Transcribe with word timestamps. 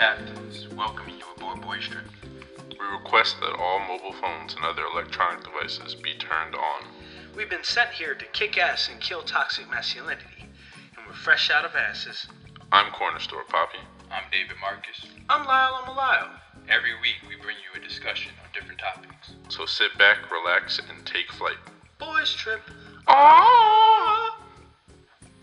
captains, 0.00 0.66
welcoming 0.78 1.14
you 1.18 1.24
aboard 1.36 1.60
Boys 1.60 1.86
Trip. 1.86 2.06
We 2.70 2.86
request 2.98 3.36
that 3.40 3.54
all 3.58 3.80
mobile 3.80 4.14
phones 4.14 4.54
and 4.54 4.64
other 4.64 4.84
electronic 4.90 5.44
devices 5.44 5.94
be 5.94 6.14
turned 6.14 6.54
on. 6.54 6.84
We've 7.36 7.50
been 7.50 7.62
sent 7.62 7.90
here 7.90 8.14
to 8.14 8.24
kick 8.32 8.56
ass 8.56 8.88
and 8.90 8.98
kill 8.98 9.20
toxic 9.20 9.68
masculinity, 9.70 10.46
and 10.96 11.06
we're 11.06 11.12
fresh 11.12 11.50
out 11.50 11.66
of 11.66 11.76
asses. 11.76 12.26
I'm 12.72 12.90
Corner 12.92 13.18
Store 13.18 13.44
Papi. 13.44 13.76
I'm 14.10 14.22
David 14.32 14.56
Marcus. 14.58 15.04
I'm 15.28 15.44
Lyle, 15.44 15.82
I'm 15.82 15.90
a 15.90 15.92
Lyle. 15.92 16.30
Every 16.70 16.94
week 17.02 17.16
we 17.28 17.36
bring 17.36 17.56
you 17.58 17.78
a 17.78 17.86
discussion 17.86 18.32
on 18.42 18.48
different 18.54 18.80
topics. 18.80 19.34
So 19.50 19.66
sit 19.66 19.98
back, 19.98 20.32
relax, 20.32 20.78
and 20.78 21.04
take 21.04 21.30
flight. 21.30 21.58
Boys 21.98 22.32
Trip. 22.32 22.62
Oh! 23.06 24.38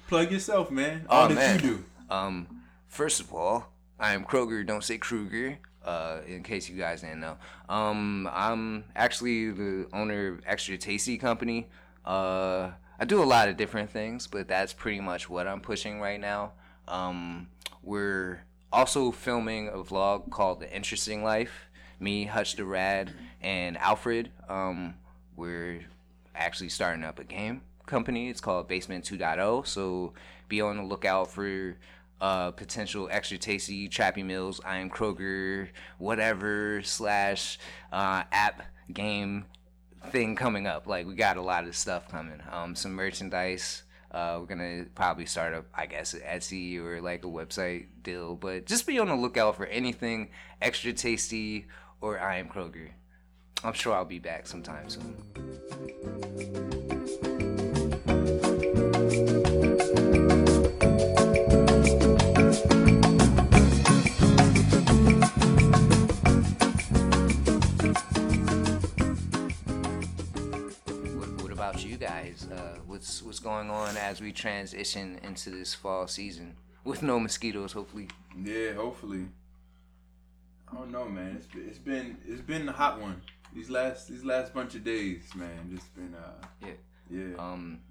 Plug 0.07 0.31
yourself, 0.31 0.71
man. 0.71 1.05
Oh, 1.11 1.15
All 1.15 1.27
that 1.27 1.35
man. 1.35 1.55
you 1.57 1.61
do. 1.61 1.83
Um, 2.09 2.47
first 2.87 3.19
of 3.19 3.31
all, 3.31 3.71
I 3.99 4.13
am 4.13 4.23
Kroger. 4.23 4.65
Don't 4.65 4.83
say 4.83 4.97
Kruger. 4.97 5.57
Uh, 5.83 6.19
in 6.27 6.43
case 6.43 6.67
you 6.67 6.77
guys 6.77 6.99
didn't 6.99 7.21
know, 7.21 7.37
um, 7.69 8.29
I'm 8.33 8.83
actually 8.93 9.51
the 9.51 9.87
owner 9.93 10.33
of 10.33 10.41
Extra 10.45 10.77
Tasty 10.77 11.17
Company. 11.17 11.69
Uh, 12.05 12.71
I 12.99 13.05
do 13.05 13.23
a 13.23 13.25
lot 13.25 13.47
of 13.47 13.55
different 13.55 13.89
things, 13.89 14.27
but 14.27 14.49
that's 14.49 14.73
pretty 14.73 14.99
much 14.99 15.29
what 15.29 15.47
I'm 15.47 15.61
pushing 15.61 16.01
right 16.01 16.19
now. 16.19 16.51
Um, 16.89 17.47
we're 17.83 18.43
also 18.71 19.11
filming 19.11 19.69
a 19.69 19.77
vlog 19.77 20.29
called 20.29 20.59
The 20.59 20.75
Interesting 20.75 21.23
Life. 21.23 21.69
Me, 21.99 22.25
Hutch 22.25 22.55
the 22.55 22.65
Rad, 22.65 23.13
and 23.41 23.77
Alfred. 23.77 24.29
Um, 24.49 24.95
we're 25.35 25.85
actually 26.35 26.69
starting 26.69 27.03
up 27.03 27.17
a 27.17 27.23
game 27.23 27.61
company. 27.85 28.29
It's 28.29 28.41
called 28.41 28.67
Basement 28.67 29.05
2.0. 29.05 29.65
So 29.65 30.13
be 30.47 30.61
on 30.61 30.77
the 30.77 30.83
lookout 30.83 31.31
for 31.31 31.75
uh, 32.19 32.51
potential 32.51 33.07
extra 33.11 33.37
tasty 33.37 33.87
Trappy 33.89 34.23
Mills, 34.23 34.59
I 34.65 34.77
am 34.77 34.89
Kroger, 34.89 35.69
whatever 35.97 36.81
slash 36.83 37.59
uh, 37.91 38.23
app 38.31 38.63
game 38.91 39.45
thing 40.09 40.35
coming 40.35 40.67
up. 40.67 40.87
Like 40.87 41.05
we 41.07 41.15
got 41.15 41.37
a 41.37 41.41
lot 41.41 41.67
of 41.67 41.75
stuff 41.75 42.07
coming. 42.09 42.41
Um, 42.51 42.75
some 42.75 42.93
merchandise. 42.93 43.83
Uh, 44.09 44.37
we're 44.39 44.45
gonna 44.45 44.85
probably 44.95 45.25
start 45.25 45.53
up, 45.53 45.65
I 45.75 45.85
guess, 45.85 46.13
an 46.13 46.21
Etsy 46.21 46.79
or 46.79 47.01
like 47.01 47.25
a 47.25 47.27
website 47.27 47.87
deal. 48.03 48.35
But 48.35 48.65
just 48.65 48.87
be 48.87 48.99
on 48.99 49.07
the 49.07 49.15
lookout 49.15 49.57
for 49.57 49.65
anything 49.65 50.29
extra 50.61 50.93
tasty 50.93 51.67
or 52.01 52.19
I 52.19 52.37
am 52.37 52.47
Kroger. 52.47 52.89
I'm 53.63 53.73
sure 53.73 53.93
I'll 53.93 54.05
be 54.05 54.19
back 54.19 54.47
sometime 54.47 54.89
soon. 54.89 55.15
What's 72.97 73.21
what's 73.21 73.37
going 73.37 73.69
on 73.69 73.95
as 73.95 74.19
we 74.21 74.31
transition 74.31 75.19
into 75.21 75.51
this 75.51 75.75
fall 75.75 76.07
season 76.07 76.55
with 76.83 77.03
no 77.03 77.19
mosquitoes, 77.19 77.71
hopefully? 77.71 78.07
Yeah, 78.43 78.73
hopefully. 78.73 79.27
I 80.71 80.77
don't 80.77 80.91
know, 80.91 81.07
man. 81.07 81.35
It's 81.37 81.45
been, 81.45 81.67
it's 81.67 81.77
been 81.77 82.17
it's 82.27 82.41
been 82.41 82.67
a 82.67 82.71
hot 82.71 82.99
one. 82.99 83.21
These 83.53 83.69
last 83.69 84.07
these 84.07 84.23
last 84.23 84.51
bunch 84.51 84.73
of 84.73 84.83
days, 84.83 85.29
man. 85.35 85.69
Just 85.71 85.93
been 85.95 86.15
uh 86.15 86.47
Yeah. 86.65 86.71
yeah. 87.11 87.35
Um, 87.37 87.81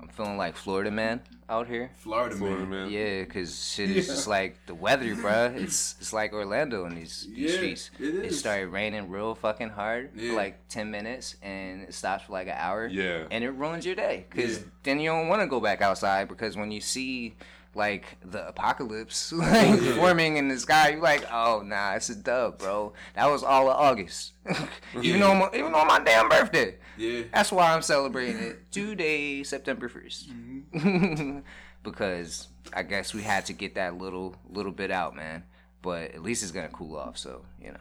I'm 0.00 0.08
feeling 0.08 0.36
like 0.36 0.54
Florida 0.54 0.90
man 0.90 1.20
out 1.48 1.66
here. 1.66 1.90
Florida, 1.98 2.36
Florida 2.36 2.66
man. 2.66 2.84
man. 2.84 2.90
Yeah, 2.90 3.24
cause 3.24 3.72
shit 3.74 3.90
is 3.90 4.06
Yeah. 4.06 4.14
just 4.14 4.28
like 4.28 4.56
the 4.66 4.74
weather, 4.74 5.14
bruh. 5.16 5.54
It's 5.56 5.96
it's 6.00 6.12
like 6.12 6.32
Orlando 6.32 6.84
in 6.84 6.94
these, 6.94 7.26
these 7.34 7.38
Yeah, 7.50 7.56
streets. 7.56 7.90
it 7.98 8.04
is. 8.26 8.32
It 8.32 8.36
started 8.36 8.68
raining 8.68 9.08
real 9.08 9.34
fucking 9.34 9.70
hard 9.70 10.10
Yeah. 10.14 10.30
for 10.30 10.36
like 10.36 10.68
ten 10.68 10.90
minutes, 10.90 11.36
and 11.42 11.82
it 11.82 11.94
stops 11.94 12.24
for 12.24 12.32
like 12.32 12.48
an 12.48 12.56
hour. 12.58 12.86
Yeah. 12.86 13.24
and 13.30 13.42
it 13.42 13.50
ruins 13.50 13.86
your 13.86 13.94
day, 13.94 14.26
cause 14.30 14.58
Yeah. 14.58 14.64
then 14.82 15.00
you 15.00 15.08
don't 15.10 15.28
want 15.28 15.40
to 15.42 15.46
go 15.48 15.58
back 15.58 15.80
outside 15.80 16.28
because 16.28 16.56
when 16.56 16.70
you 16.70 16.80
see 16.82 17.34
like 17.74 18.16
the 18.24 18.48
apocalypse 18.48 19.32
like 19.32 19.78
forming 19.96 20.36
in 20.36 20.48
the 20.48 20.58
sky, 20.58 20.90
you're 20.90 21.00
like, 21.00 21.24
oh 21.32 21.62
nah, 21.64 21.94
it's 21.94 22.08
a 22.10 22.14
dub, 22.16 22.58
bro. 22.58 22.92
That 23.14 23.26
was 23.30 23.42
all 23.42 23.68
of 23.70 23.76
August, 23.76 24.32
even 24.94 25.04
Yeah. 25.04 25.18
though 25.18 25.34
my, 25.34 25.48
even 25.54 25.74
on 25.74 25.86
my 25.86 26.00
damn 26.00 26.28
birthday. 26.28 26.76
Yeah. 26.96 27.22
That's 27.32 27.52
why 27.52 27.72
I'm 27.72 27.82
celebrating 27.82 28.38
it 28.42 28.72
today, 28.72 29.42
September 29.44 29.88
1st. 29.88 30.28
Mm-hmm. 30.74 31.38
because 31.82 32.48
I 32.72 32.82
guess 32.82 33.14
we 33.14 33.22
had 33.22 33.46
to 33.46 33.52
get 33.52 33.74
that 33.76 33.96
little 33.96 34.36
little 34.50 34.72
bit 34.72 34.90
out, 34.90 35.14
man. 35.14 35.44
But 35.82 36.12
at 36.14 36.22
least 36.22 36.42
it's 36.42 36.52
gonna 36.52 36.68
cool 36.68 36.96
off, 36.96 37.16
so 37.18 37.44
you 37.62 37.72
know. 37.72 37.78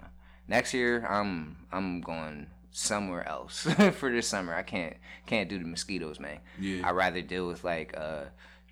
Next 0.48 0.74
year, 0.74 1.06
I'm 1.10 1.58
I'm 1.72 2.02
going 2.02 2.48
somewhere 2.72 3.28
else 3.28 3.68
for 3.94 4.12
this 4.12 4.28
summer. 4.28 4.54
I 4.54 4.62
can't 4.64 4.96
can't 5.26 5.50
do 5.50 5.58
the 5.60 5.66
mosquitoes, 5.66 6.20
man. 6.20 6.40
Yeah. 6.60 6.88
I'd 6.88 6.92
rather 6.96 7.22
deal 7.22 7.48
with 7.48 7.64
like 7.64 7.94
uh, 7.98 8.26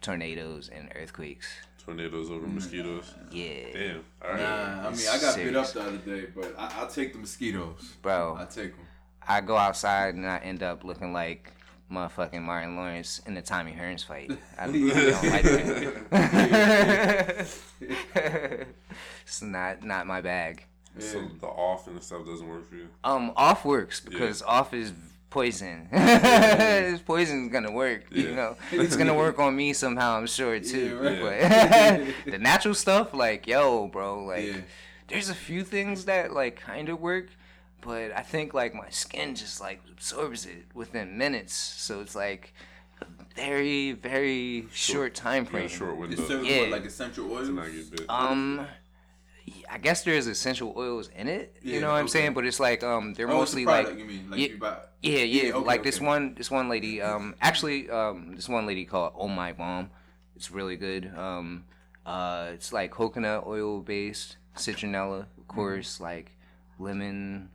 tornadoes 0.06 0.70
and 0.70 0.92
earthquakes. 0.96 1.48
Tornadoes 1.84 2.30
over 2.30 2.48
mosquitoes. 2.48 3.14
Yeah, 3.32 3.64
Damn. 3.74 4.04
All 4.24 4.32
right. 4.32 4.40
Nah, 4.40 4.88
I 4.88 4.92
mean 4.92 5.08
I 5.12 5.20
got 5.20 5.36
bit 5.36 5.56
up 5.56 5.74
the 5.74 5.82
other 5.82 5.98
day, 5.98 6.28
but 6.36 6.54
I, 6.58 6.72
I'll 6.78 6.88
take 6.88 7.14
the 7.14 7.20
mosquitoes. 7.20 7.94
bro. 8.02 8.38
I 8.40 8.46
take 8.46 8.76
them. 8.76 8.86
I 9.28 9.42
go 9.42 9.58
outside 9.58 10.16
and 10.16 10.28
I 10.28 10.38
end 10.38 10.62
up 10.62 10.84
looking 10.84 11.12
like 11.12 11.52
motherfucking 11.92 12.42
Martin 12.42 12.76
Lawrence 12.76 13.20
in 13.26 13.34
the 13.34 13.42
Tommy 13.42 13.74
Hearns 13.74 14.06
fight. 14.06 14.32
I 14.60 14.66
really 14.68 15.12
don't 15.12 15.24
like 15.24 15.44
that. 15.44 17.48
it's 19.26 19.42
not 19.42 19.84
not 19.84 20.08
my 20.08 20.22
bag. 20.22 20.66
So 21.00 21.28
the 21.42 21.48
off 21.48 21.88
and 21.88 22.02
stuff 22.02 22.26
doesn't 22.26 22.48
work 22.48 22.70
for 22.70 22.76
you. 22.76 22.88
Um, 23.04 23.34
off 23.36 23.66
works 23.66 24.00
because 24.00 24.42
off 24.44 24.74
is 24.74 24.94
poison. 25.30 25.88
This 25.92 27.02
poison's 27.02 27.52
gonna 27.52 27.72
work. 27.72 28.06
You 28.12 28.34
know, 28.36 28.56
it's 28.72 28.96
gonna 28.96 29.14
work 29.14 29.40
on 29.40 29.56
me 29.56 29.74
somehow. 29.74 30.18
I'm 30.18 30.28
sure 30.28 30.60
too. 30.60 31.00
Yeah, 31.04 32.04
But 32.26 32.32
the 32.32 32.38
natural 32.38 32.74
stuff, 32.74 33.14
like 33.14 33.48
yo, 33.48 33.88
bro, 33.88 34.24
like 34.26 34.46
Yeah. 34.48 34.58
there's 35.08 35.30
a 35.30 35.36
few 35.36 35.64
things 35.64 36.06
that 36.06 36.32
like 36.34 36.56
kind 36.58 36.90
of 36.90 37.00
work, 37.02 37.28
but 37.82 38.12
I 38.16 38.22
think 38.22 38.54
like 38.54 38.74
my 38.74 38.90
skin 38.90 39.36
just 39.36 39.60
like 39.62 39.82
absorbs 39.92 40.46
it 40.46 40.66
within 40.74 41.18
minutes. 41.18 41.54
So 41.56 42.00
it's 42.02 42.16
like 42.16 42.54
a 43.02 43.06
very 43.36 43.92
very 43.92 44.68
short 44.72 45.16
time 45.16 45.44
Yeah, 45.46 45.50
frame. 45.52 45.68
short 45.68 45.98
window. 45.98 46.22
It's 46.22 46.48
Yeah. 46.48 46.62
what, 46.62 46.70
like 46.70 46.86
essential 46.86 47.32
oils. 47.32 47.48
to 47.50 47.54
not. 47.54 48.10
Um, 48.10 48.68
I 49.70 49.78
guess 49.78 50.04
there's 50.04 50.26
essential 50.28 50.74
oils 50.76 51.10
in 51.16 51.28
it. 51.28 51.56
you 51.62 51.80
know 51.80 51.90
what 51.92 51.98
I'm 51.98 52.08
saying? 52.08 52.34
But 52.34 52.46
it's 52.46 52.60
like 52.60 52.84
um, 52.84 53.14
they're 53.14 53.28
Oh, 53.28 53.34
the 53.34 53.36
mostly 53.38 53.64
product, 53.66 53.90
like 53.92 54.00
you 54.00 54.06
mean 54.06 54.30
like 54.32 54.40
yeah, 54.40 54.48
you 54.48 54.58
buy. 54.58 54.78
yeah, 55.02 55.20
yeah. 55.20 55.44
Yeah, 55.44 55.54
okay, 55.54 55.66
like 55.68 55.84
this 55.84 56.02
one, 56.02 56.34
this 56.36 56.50
one 56.50 56.68
lady. 56.70 57.02
Um, 57.02 57.36
actually, 57.42 57.90
um, 57.90 58.34
this 58.36 58.50
one 58.50 58.66
lady 58.66 58.86
called 58.86 59.14
Oh 59.18 59.28
My 59.28 59.54
Mom. 59.54 59.90
It's 60.36 60.50
really 60.52 60.78
good. 60.78 61.12
Um, 61.16 61.66
uh, 62.06 62.50
it's 62.54 62.74
like 62.74 62.92
coconut 62.92 63.46
oil 63.46 63.82
based, 63.82 64.38
citronella, 64.56 65.26
Mm-hmm. 65.26 65.42
of 65.42 65.48
course, 65.48 66.00
like 66.00 66.32
lemon, 66.80 67.50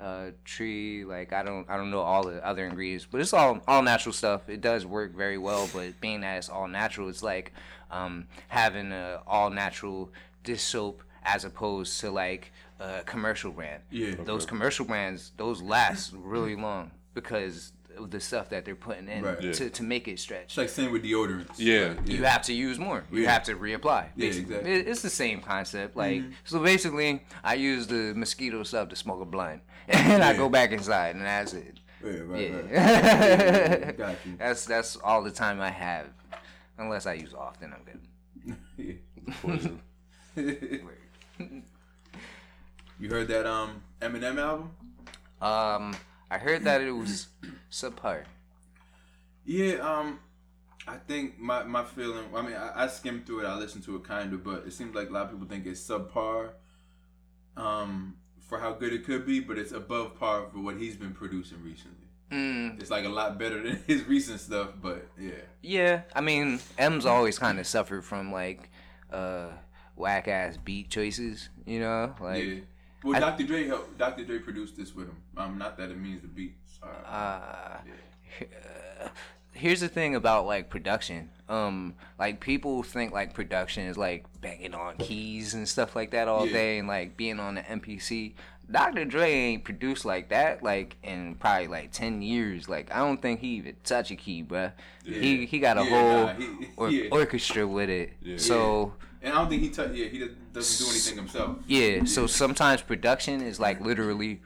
uh, 0.00 0.30
tree. 0.44 1.04
Like 1.04 1.32
I 1.32 1.42
don't, 1.44 1.68
I 1.70 1.76
don't 1.76 1.90
know 1.92 2.00
all 2.00 2.24
the 2.26 2.44
other 2.44 2.66
ingredients, 2.66 3.06
but 3.10 3.20
it's 3.20 3.32
all 3.32 3.60
all 3.68 3.82
natural 3.82 4.12
stuff. 4.12 4.48
It 4.48 4.60
does 4.60 4.84
work 4.84 5.14
very 5.14 5.38
well. 5.38 5.68
But 5.72 6.00
being 6.00 6.22
that 6.22 6.38
it's 6.38 6.48
all 6.48 6.66
natural, 6.66 7.08
it's 7.08 7.22
like 7.22 7.52
um, 7.90 8.26
having 8.48 8.90
a 8.92 9.20
all 9.26 9.50
natural 9.50 10.10
dish 10.42 10.62
soap 10.62 11.02
as 11.24 11.44
opposed 11.44 12.00
to 12.00 12.10
like 12.10 12.52
a 12.78 13.02
commercial 13.04 13.50
brand. 13.52 13.82
Yeah. 13.90 14.14
Those 14.24 14.46
commercial 14.46 14.84
brands, 14.84 15.32
those 15.36 15.60
last 15.62 16.12
really 16.16 16.56
long 16.56 16.90
because 17.14 17.72
of 17.98 18.10
the 18.10 18.20
stuff 18.20 18.48
that 18.50 18.64
they're 18.64 18.74
putting 18.76 19.08
in 19.08 19.22
Right. 19.22 19.42
Yeah. 19.42 19.52
to, 19.52 19.68
to 19.68 19.82
make 19.82 20.06
it 20.08 20.18
stretch. 20.18 20.44
It's 20.44 20.56
like 20.56 20.68
same 20.70 20.92
with 20.92 21.02
deodorants. 21.04 21.56
Yeah. 21.58 21.94
Like, 21.98 22.08
You 22.08 22.24
have 22.24 22.42
to 22.42 22.52
use 22.54 22.78
more. 22.78 23.04
You 23.12 23.22
Yeah. 23.24 23.32
have 23.32 23.42
to 23.44 23.56
reapply. 23.56 24.06
Yeah, 24.16 24.26
exactly. 24.28 24.56
Mm-hmm. 24.56 24.66
It- 24.66 24.88
it's 24.88 25.02
the 25.02 25.10
same 25.10 25.40
concept. 25.40 25.96
Like 25.96 26.22
so, 26.44 26.60
basically, 26.60 27.22
I 27.44 27.54
use 27.54 27.86
the 27.88 28.14
mosquito 28.14 28.62
stuff 28.62 28.88
to 28.90 28.96
smoke 28.96 29.20
a 29.20 29.24
blunt, 29.26 29.62
and 29.88 30.22
I 30.22 30.34
go 30.34 30.48
back 30.48 30.70
inside, 30.72 31.16
and 31.16 31.24
that's 31.26 31.52
it. 31.52 31.78
Yeah, 32.02 32.10
right, 32.24 32.50
Yeah. 32.50 32.56
right. 32.56 32.70
Yeah, 32.70 33.92
got 33.92 34.16
you. 34.24 34.36
That's 34.38 34.64
that's 34.64 34.96
all 35.04 35.22
the 35.22 35.30
time 35.30 35.60
I 35.60 35.68
have, 35.70 36.06
unless 36.78 37.04
I 37.04 37.12
use 37.14 37.34
off. 37.34 37.60
Then 37.60 37.74
I'm 37.74 37.84
good. 37.84 38.98
Poison. 39.42 39.80
You 42.98 43.08
heard 43.08 43.28
that 43.28 43.46
um 43.46 43.82
Eminem 44.00 44.38
album? 44.38 44.70
Um, 45.40 45.96
I 46.30 46.38
heard 46.38 46.64
that 46.64 46.80
it 46.82 46.92
was 46.92 47.28
subpar. 47.70 48.24
Yeah, 49.46 49.76
um, 49.76 50.20
I 50.86 50.96
think 50.96 51.38
my 51.38 51.62
my 51.64 51.84
feeling. 51.84 52.24
I 52.34 52.42
mean, 52.42 52.54
I, 52.54 52.84
I 52.84 52.86
skimmed 52.88 53.26
through 53.26 53.44
it. 53.44 53.46
I 53.46 53.56
listened 53.56 53.84
to 53.84 53.96
it 53.96 54.04
kind 54.04 54.32
of, 54.32 54.44
but 54.44 54.64
it 54.66 54.72
seems 54.72 54.94
like 54.94 55.08
a 55.08 55.12
lot 55.12 55.24
of 55.26 55.30
people 55.32 55.46
think 55.46 55.66
it's 55.66 55.80
subpar. 55.80 56.50
Um, 57.56 58.16
for 58.48 58.58
how 58.58 58.72
good 58.72 58.92
it 58.92 59.04
could 59.04 59.24
be, 59.26 59.40
but 59.40 59.58
it's 59.58 59.72
above 59.72 60.18
par 60.18 60.46
for 60.52 60.58
what 60.60 60.76
he's 60.76 60.96
been 60.96 61.12
producing 61.12 61.62
recently. 61.62 62.08
Mm, 62.32 62.80
It's 62.80 62.90
like 62.90 63.04
a 63.04 63.08
lot 63.08 63.38
better 63.38 63.62
than 63.62 63.82
his 63.86 64.04
recent 64.04 64.40
stuff, 64.40 64.70
but 64.80 65.06
yeah, 65.18 65.32
yeah, 65.62 66.02
I 66.14 66.20
mean, 66.20 66.60
Em's 66.78 67.06
always 67.06 67.38
kind 67.38 67.58
of 67.60 67.66
suffered 67.66 68.04
from 68.04 68.32
like, 68.32 68.68
uh, 69.12 69.48
whack 70.00 70.26
ass 70.28 70.56
beat 70.56 70.88
choices. 70.90 71.48
You 71.66 71.80
know, 71.80 72.14
like 72.20 72.44
yeah. 72.44 72.54
Well, 73.04 73.16
I- 73.16 73.20
Dr. 73.20 73.44
Dre 73.44 73.66
helped. 73.66 73.96
Dr. 73.98 74.24
Dre 74.24 74.38
produced 74.38 74.76
this 74.76 74.94
with 74.94 75.06
him. 75.06 75.16
Um, 75.36 75.56
not 75.58 75.78
that 75.78 75.90
it 75.90 75.98
means 75.98 76.22
the 76.22 76.28
beats. 76.28 76.78
Uh, 76.82 76.86
uh, 77.08 77.76
yeah. 77.86 79.08
here's 79.52 79.80
the 79.80 79.88
thing 79.88 80.14
about 80.14 80.46
like 80.46 80.70
production. 80.70 81.30
Um, 81.48 81.94
like 82.18 82.40
people 82.40 82.82
think 82.82 83.12
like 83.12 83.34
production 83.34 83.86
is 83.86 83.98
like 83.98 84.24
banging 84.40 84.74
on 84.74 84.96
keys 84.96 85.54
and 85.54 85.68
stuff 85.68 85.96
like 85.96 86.10
that 86.12 86.28
all 86.28 86.46
Yeah. 86.46 86.52
day 86.52 86.78
and 86.78 86.88
like 86.88 87.16
being 87.16 87.40
on 87.40 87.54
the 87.56 87.62
MPC. 87.62 88.34
Dr. 88.70 89.04
Dre 89.04 89.32
ain't 89.32 89.64
produced 89.64 90.04
like 90.04 90.28
that 90.28 90.62
like 90.62 90.96
in 91.02 91.34
probably 91.34 91.66
like 91.66 91.90
ten 91.92 92.22
years. 92.22 92.68
Like 92.68 92.92
I 92.94 92.98
don't 92.98 93.20
think 93.20 93.40
he 93.40 93.48
even 93.56 93.74
touch 93.82 94.10
a 94.12 94.16
key, 94.16 94.44
bruh. 94.44 94.72
He 95.04 95.44
he 95.46 95.58
got 95.58 95.76
a 95.76 95.84
Yeah, 95.84 95.88
whole 95.90 96.26
nah, 96.26 96.34
he- 96.34 96.68
or- 96.76 96.90
yeah. 96.90 97.08
orchestra 97.10 97.66
with 97.66 97.90
it. 97.90 98.12
Yeah. 98.22 98.36
So 98.36 98.94
And 99.22 99.32
I 99.34 99.36
don't 99.38 99.48
think 99.50 99.62
he. 99.62 99.68
T- 99.68 99.82
yeah, 100.02 100.08
he 100.08 100.18
does- 100.18 100.30
doesn't 100.52 100.86
do 100.86 100.90
anything 100.90 101.16
himself. 101.16 101.56
yeah, 101.66 102.04
so 102.04 102.26
sometimes 102.26 102.82
production 102.82 103.40
is 103.42 103.60
like 103.60 103.80
literally 103.80 104.40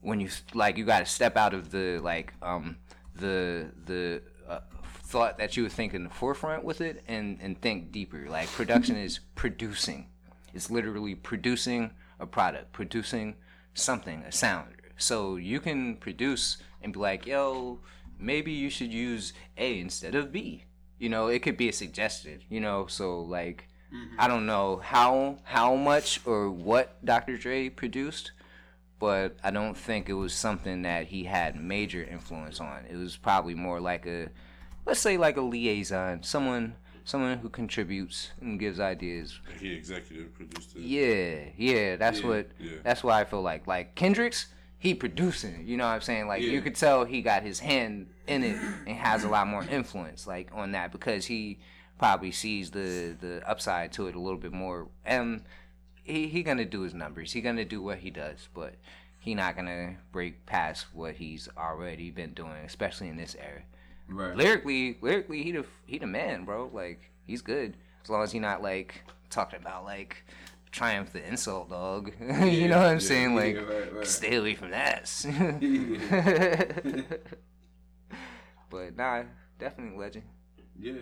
when 0.00 0.20
you 0.20 0.28
like 0.54 0.76
you 0.76 0.84
got 0.84 1.00
to 1.00 1.06
step 1.06 1.36
out 1.36 1.54
of 1.54 1.70
the 1.70 1.98
like 2.02 2.32
um 2.42 2.76
the 3.14 3.70
the 3.86 4.22
uh, 4.48 4.60
thought 5.04 5.38
that 5.38 5.56
you 5.56 5.62
would 5.64 5.72
think 5.72 5.94
in 5.94 6.04
the 6.04 6.10
forefront 6.10 6.64
with 6.64 6.80
it 6.80 7.02
and 7.06 7.38
and 7.40 7.60
think 7.60 7.92
deeper. 7.92 8.26
Like 8.28 8.48
production 8.48 8.96
is 8.96 9.20
producing. 9.34 10.06
It's 10.54 10.70
literally 10.70 11.14
producing 11.14 11.92
a 12.18 12.26
product, 12.26 12.72
producing 12.72 13.36
something, 13.74 14.22
a 14.26 14.32
sound. 14.32 14.74
So 14.96 15.36
you 15.36 15.60
can 15.60 15.96
produce 15.96 16.58
and 16.82 16.92
be 16.92 16.98
like, 16.98 17.26
"Yo, 17.26 17.78
maybe 18.18 18.50
you 18.52 18.68
should 18.70 18.92
use 18.92 19.32
A 19.56 19.78
instead 19.78 20.14
of 20.14 20.32
B." 20.32 20.64
You 20.98 21.08
know, 21.08 21.28
it 21.28 21.42
could 21.42 21.56
be 21.56 21.68
a 21.68 21.72
suggestion, 21.72 22.40
you 22.50 22.60
know, 22.60 22.86
so 22.86 23.20
like 23.20 23.68
I 24.18 24.28
don't 24.28 24.46
know 24.46 24.76
how 24.76 25.38
how 25.44 25.74
much 25.74 26.20
or 26.24 26.50
what 26.50 27.04
Dr. 27.04 27.36
Dre 27.36 27.68
produced, 27.68 28.32
but 28.98 29.36
I 29.42 29.50
don't 29.50 29.76
think 29.76 30.08
it 30.08 30.14
was 30.14 30.32
something 30.32 30.82
that 30.82 31.06
he 31.06 31.24
had 31.24 31.56
major 31.60 32.02
influence 32.04 32.60
on. 32.60 32.84
It 32.88 32.96
was 32.96 33.16
probably 33.16 33.54
more 33.54 33.80
like 33.80 34.06
a 34.06 34.28
let's 34.86 35.00
say 35.00 35.16
like 35.16 35.36
a 35.36 35.40
liaison, 35.42 36.22
someone 36.22 36.76
someone 37.04 37.38
who 37.38 37.48
contributes 37.48 38.30
and 38.40 38.60
gives 38.60 38.78
ideas. 38.78 39.40
He 39.58 39.72
executive 39.72 40.32
produced 40.34 40.76
it. 40.76 40.82
Yeah, 40.82 41.48
yeah, 41.56 41.96
that's 41.96 42.20
Yeah, 42.20 42.26
what 42.28 42.50
yeah. 42.60 42.72
that's 42.84 43.02
why 43.02 43.20
I 43.20 43.24
feel 43.24 43.42
like 43.42 43.66
like 43.66 43.94
Kendrick's 43.94 44.46
he 44.78 44.94
producing. 44.94 45.66
You 45.66 45.76
know 45.76 45.84
what 45.86 45.94
I'm 45.94 46.00
saying? 46.00 46.26
Like 46.28 46.42
you 46.42 46.60
could 46.62 46.74
tell 46.74 47.04
he 47.04 47.22
got 47.22 47.42
his 47.42 47.58
hand 47.60 48.08
in 48.26 48.44
it 48.44 48.56
and 48.86 48.96
has 48.96 49.24
a 49.24 49.28
lot 49.28 49.46
more 49.48 49.64
influence 49.64 50.26
like 50.26 50.48
on 50.52 50.72
that 50.72 50.92
because 50.92 51.26
he 51.26 51.58
probably 52.00 52.32
sees 52.32 52.70
the 52.70 53.14
the 53.20 53.42
upside 53.46 53.92
to 53.92 54.06
it 54.06 54.14
a 54.14 54.18
little 54.18 54.38
bit 54.38 54.52
more. 54.52 54.88
And 55.04 55.42
he 56.02 56.28
he 56.28 56.42
gonna 56.42 56.64
do 56.64 56.80
his 56.80 56.94
numbers. 56.94 57.34
He 57.34 57.42
gonna 57.42 57.66
do 57.66 57.82
what 57.82 57.98
he 57.98 58.08
does, 58.08 58.48
but 58.54 58.76
he 59.18 59.34
not 59.34 59.54
gonna 59.54 59.96
break 60.10 60.46
past 60.46 60.86
what 60.94 61.16
he's 61.16 61.46
already 61.58 62.10
been 62.10 62.32
doing, 62.32 62.64
especially 62.64 63.08
in 63.08 63.18
this 63.18 63.36
era. 63.38 63.60
Right. 64.08 64.34
Lyrically, 64.34 64.96
lyrically, 65.02 65.42
he 65.42 65.52
the 65.52 65.66
he 65.84 65.98
the 65.98 66.06
man, 66.06 66.46
bro. 66.46 66.70
Like 66.72 67.10
he's 67.26 67.42
good 67.42 67.76
as 68.02 68.08
long 68.08 68.22
as 68.22 68.32
he 68.32 68.38
not 68.38 68.62
like 68.62 69.02
talking 69.28 69.60
about 69.60 69.84
like 69.84 70.24
triumph 70.72 71.12
the 71.12 71.22
insult 71.28 71.68
dog. 71.68 72.14
you 72.20 72.68
know 72.68 72.78
what 72.78 72.86
I'm 72.86 73.00
saying? 73.00 73.36
Like 73.36 73.56
yeah, 73.56 73.60
right, 73.60 73.94
right. 73.94 74.06
stay 74.06 74.36
away 74.36 74.54
from 74.54 74.70
that. 74.70 75.04
but 78.70 78.96
nah, 78.96 79.24
definitely 79.58 79.98
legend. 79.98 80.24
Yeah. 80.80 80.94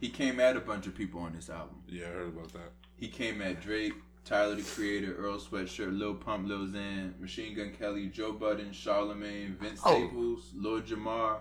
He 0.00 0.08
came 0.08 0.40
at 0.40 0.56
a 0.56 0.60
bunch 0.60 0.86
of 0.86 0.94
people 0.94 1.20
on 1.20 1.32
this 1.34 1.48
album. 1.48 1.76
Yeah, 1.88 2.06
I 2.06 2.10
heard 2.10 2.28
about 2.28 2.52
that. 2.52 2.72
He 2.96 3.08
came 3.08 3.40
at 3.42 3.60
Drake, 3.62 3.94
Tyler 4.24 4.54
the 4.56 4.62
Creator, 4.62 5.14
Earl 5.16 5.38
Sweatshirt, 5.38 5.96
Lil 5.98 6.14
Pump, 6.14 6.48
Lil 6.48 6.66
Xan, 6.66 7.18
Machine 7.20 7.54
Gun 7.54 7.72
Kelly, 7.78 8.06
Joe 8.08 8.32
Budden, 8.32 8.70
Charlamagne, 8.70 9.56
Vince 9.58 9.80
Oh. 9.84 9.94
Staples, 9.94 10.50
Lord 10.54 10.86
Jamar, 10.86 11.38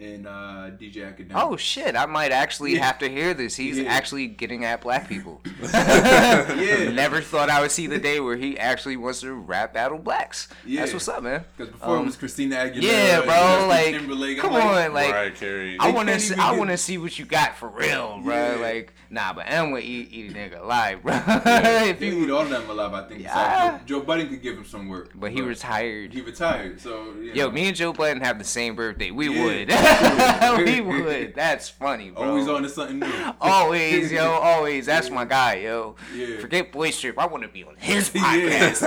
and 0.00 0.26
uh, 0.26 0.70
DJ 0.78 0.96
Akademiks. 1.12 1.32
Oh 1.34 1.56
shit! 1.56 1.96
I 1.96 2.06
might 2.06 2.30
actually 2.32 2.74
Yeah. 2.74 2.84
have 2.84 2.98
to 3.00 3.08
hear 3.08 3.34
this. 3.34 3.56
He's 3.56 3.78
Yeah. 3.78 3.90
actually 3.92 4.26
getting 4.28 4.64
at 4.64 4.80
black 4.80 5.08
people. 5.08 5.40
yeah. 5.62 6.90
Never 6.92 7.20
thought 7.20 7.50
I 7.50 7.60
would 7.60 7.70
see 7.70 7.86
the 7.86 7.98
day 7.98 8.20
where 8.20 8.36
he 8.36 8.58
actually 8.58 8.96
wants 8.96 9.20
to 9.20 9.32
rap 9.34 9.74
battle 9.74 9.98
blacks. 9.98 10.48
Yeah. 10.64 10.80
That's 10.80 10.92
what's 10.92 11.08
up, 11.08 11.22
man. 11.22 11.44
Because 11.56 11.72
before 11.72 11.96
it 11.96 11.98
Um, 12.00 12.06
was 12.06 12.16
Christina 12.16 12.56
Aguilera. 12.56 12.82
Yeah, 12.82 13.20
bro. 13.20 13.26
Justin 13.34 13.68
Like, 13.68 13.90
Timberlake. 13.94 14.36
I'm 14.38 14.42
come 14.42 14.52
like, 14.52 14.64
on, 14.64 14.92
like. 14.94 15.42
I 15.42 15.90
want 15.92 16.08
to 16.08 16.20
see. 16.20 16.34
I 16.34 16.52
want 16.52 16.70
to 16.70 16.76
see 16.76 16.98
what 16.98 17.18
you 17.18 17.24
got 17.24 17.56
for 17.56 17.68
real, 17.68 18.20
bro. 18.22 18.34
Yeah. 18.34 18.60
Like, 18.60 18.92
nah, 19.10 19.32
but 19.32 19.44
Em 19.48 19.70
would 19.72 19.82
eat, 19.84 20.12
eat 20.12 20.30
a 20.30 20.34
nigga 20.34 20.60
alive, 20.62 21.02
bro. 21.02 21.20
if 21.26 22.00
you, 22.00 22.24
eat 22.24 22.30
all 22.30 22.42
of 22.42 22.50
them 22.50 22.68
alive, 22.70 22.92
I 22.94 23.08
think. 23.08 23.22
Yeah. 23.22 23.78
So 23.78 23.78
Joe, 23.78 23.84
Joe 24.00 24.04
Budden 24.06 24.28
could 24.28 24.42
give 24.42 24.56
him 24.56 24.64
some 24.64 24.88
work. 24.88 25.10
but 25.14 25.32
he 25.32 25.40
retired. 25.40 26.12
He 26.12 26.20
retired, 26.20 26.80
so 26.80 27.12
you 27.20 27.32
Yo, 27.32 27.50
me 27.50 27.66
and 27.68 27.76
Joe 27.76 27.92
Budden 27.92 28.20
have 28.22 28.38
the 28.38 28.44
same 28.44 28.74
birthday. 28.74 29.10
We 29.10 29.28
Yeah. 29.28 29.44
would. 29.44 29.70
we 30.64 30.80
would. 31.02 31.34
That's 31.34 31.68
funny, 31.68 32.10
bro. 32.10 32.22
always 32.30 32.48
on 32.48 32.62
to 32.62 32.68
something 32.68 32.98
new. 33.00 33.32
Always, 33.40 34.10
yo, 34.12 34.24
always. 34.32 34.86
That's 34.86 35.10
my 35.10 35.24
guy, 35.24 35.54
yo. 35.56 35.94
Yeah. 36.14 36.38
Forget 36.40 36.72
Boys 36.72 36.98
Trip. 36.98 37.18
I 37.18 37.26
want 37.26 37.42
to 37.44 37.48
be 37.48 37.64
on 37.64 37.76
his 37.76 38.10
podcast. 38.10 38.82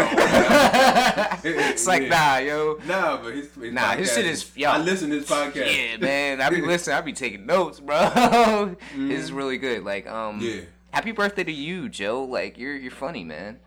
it's 1.43 1.87
like, 1.87 2.07
nah, 2.07 2.37
yo. 2.37 2.77
Nah, 2.85 3.17
but 3.21 3.33
his, 3.35 3.53
his 3.55 3.73
Nah, 3.73 3.95
his 3.95 4.13
shit 4.13 4.25
is- 4.25 4.51
yo. 4.55 4.69
I 4.71 4.77
listen 4.79 5.09
to 5.09 5.17
his 5.17 5.27
podcast. 5.27 5.75
Yeah, 5.75 5.97
man. 5.97 6.41
I 6.41 6.49
be 6.49 6.61
listening. 6.61 6.95
I 6.97 7.01
be 7.01 7.13
taking 7.13 7.45
notes, 7.45 7.79
bro. 7.79 8.75
It's 8.95 9.31
really 9.31 9.57
good. 9.57 9.83
Like, 9.83 10.07
um, 10.07 10.21
Mm-hmm. 10.39 10.45
Yeah. 10.45 10.61
happy 10.91 11.11
birthday 11.11 11.43
to 11.43 11.51
you, 11.51 11.89
Joe. 11.89 12.23
Like, 12.23 12.57
you're 12.57 12.75
you're 12.75 12.91
funny, 12.91 13.23
man. 13.23 13.59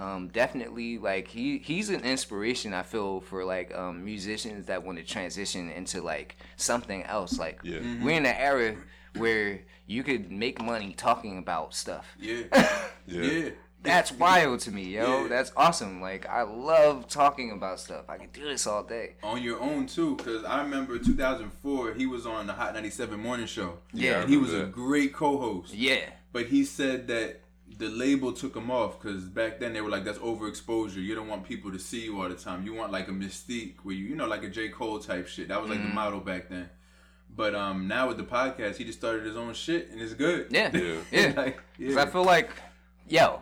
Um, 0.00 0.28
definitely, 0.28 0.96
like 0.98 1.28
he 1.28 1.58
he's 1.58 1.90
an 1.90 2.00
inspiration. 2.00 2.72
I 2.72 2.82
feel 2.82 3.20
for 3.20 3.44
like 3.44 3.74
um 3.74 4.02
musicians 4.04 4.66
that 4.66 4.82
want 4.82 4.98
to 4.98 5.04
transition 5.04 5.70
into 5.70 6.00
like 6.00 6.36
something 6.56 7.02
else. 7.04 7.38
Like, 7.38 7.60
Yeah. 7.62 7.78
Mm-hmm. 7.78 8.04
we're 8.04 8.16
in 8.16 8.26
an 8.26 8.36
era 8.36 8.76
where 9.16 9.60
you 9.86 10.02
could 10.02 10.30
make 10.30 10.62
money 10.62 10.94
talking 10.94 11.36
about 11.38 11.74
stuff. 11.74 12.06
Yeah. 12.18 12.44
Yeah. 13.06 13.22
yeah. 13.22 13.50
That's 13.82 14.12
wild 14.12 14.60
to 14.60 14.70
me, 14.70 14.84
yo. 14.84 15.22
Yeah. 15.22 15.28
That's 15.28 15.52
awesome. 15.56 16.00
Like, 16.00 16.28
I 16.28 16.42
love 16.42 17.08
talking 17.08 17.50
about 17.50 17.80
stuff. 17.80 18.04
I 18.08 18.18
can 18.18 18.28
do 18.30 18.44
this 18.44 18.66
all 18.66 18.84
day. 18.84 19.14
On 19.22 19.42
your 19.42 19.58
own 19.60 19.86
too, 19.86 20.16
because 20.16 20.44
I 20.44 20.62
remember 20.62 20.98
2004, 20.98 21.94
he 21.94 22.06
was 22.06 22.26
on 22.26 22.46
the 22.46 22.52
Hot 22.52 22.74
97 22.74 23.18
morning 23.18 23.46
show. 23.46 23.78
Yeah. 23.92 24.20
And 24.20 24.30
he 24.30 24.36
was 24.36 24.52
remember 24.52 24.68
a 24.68 24.72
great 24.72 25.12
co-host. 25.12 25.74
Yeah. 25.74 26.10
But 26.32 26.46
he 26.46 26.62
said 26.64 27.08
that 27.08 27.40
the 27.80 27.88
label 27.88 28.32
took 28.32 28.54
him 28.54 28.70
off 28.70 29.00
because 29.00 29.24
back 29.24 29.58
then 29.58 29.72
they 29.72 29.80
were 29.80 29.90
like, 29.90 30.04
"That's 30.04 30.18
overexposure. 30.18 30.96
You 31.02 31.14
don't 31.16 31.28
want 31.28 31.42
people 31.44 31.72
to 31.72 31.78
see 31.78 32.02
you 32.04 32.20
all 32.22 32.28
the 32.28 32.34
time. 32.36 32.64
You 32.64 32.74
want 32.74 32.92
like 32.92 33.08
a 33.08 33.12
mystique 33.12 33.74
where 33.82 33.94
you, 33.94 34.04
you 34.06 34.14
know, 34.14 34.26
like 34.28 34.44
a 34.44 34.48
J 34.48 34.68
Cole 34.68 34.98
type 35.00 35.26
shit. 35.26 35.48
That 35.48 35.60
was 35.60 35.68
like 35.70 35.78
Mm-hmm. 35.80 35.88
the 35.88 35.94
model 35.94 36.20
back 36.20 36.48
then." 36.48 36.70
But 37.34 37.54
um, 37.54 37.86
now 37.88 38.08
with 38.08 38.16
the 38.16 38.24
podcast, 38.24 38.76
he 38.76 38.84
just 38.84 38.98
started 38.98 39.24
his 39.24 39.36
own 39.36 39.54
shit 39.54 39.90
and 39.90 40.00
it's 40.00 40.14
good. 40.14 40.48
Yeah. 40.50 40.70
Yeah. 40.76 40.96
Yeah. 41.12 41.32
like, 41.36 41.60
yeah. 41.78 42.02
I 42.02 42.06
feel 42.06 42.24
like, 42.24 42.50
yo, 43.08 43.40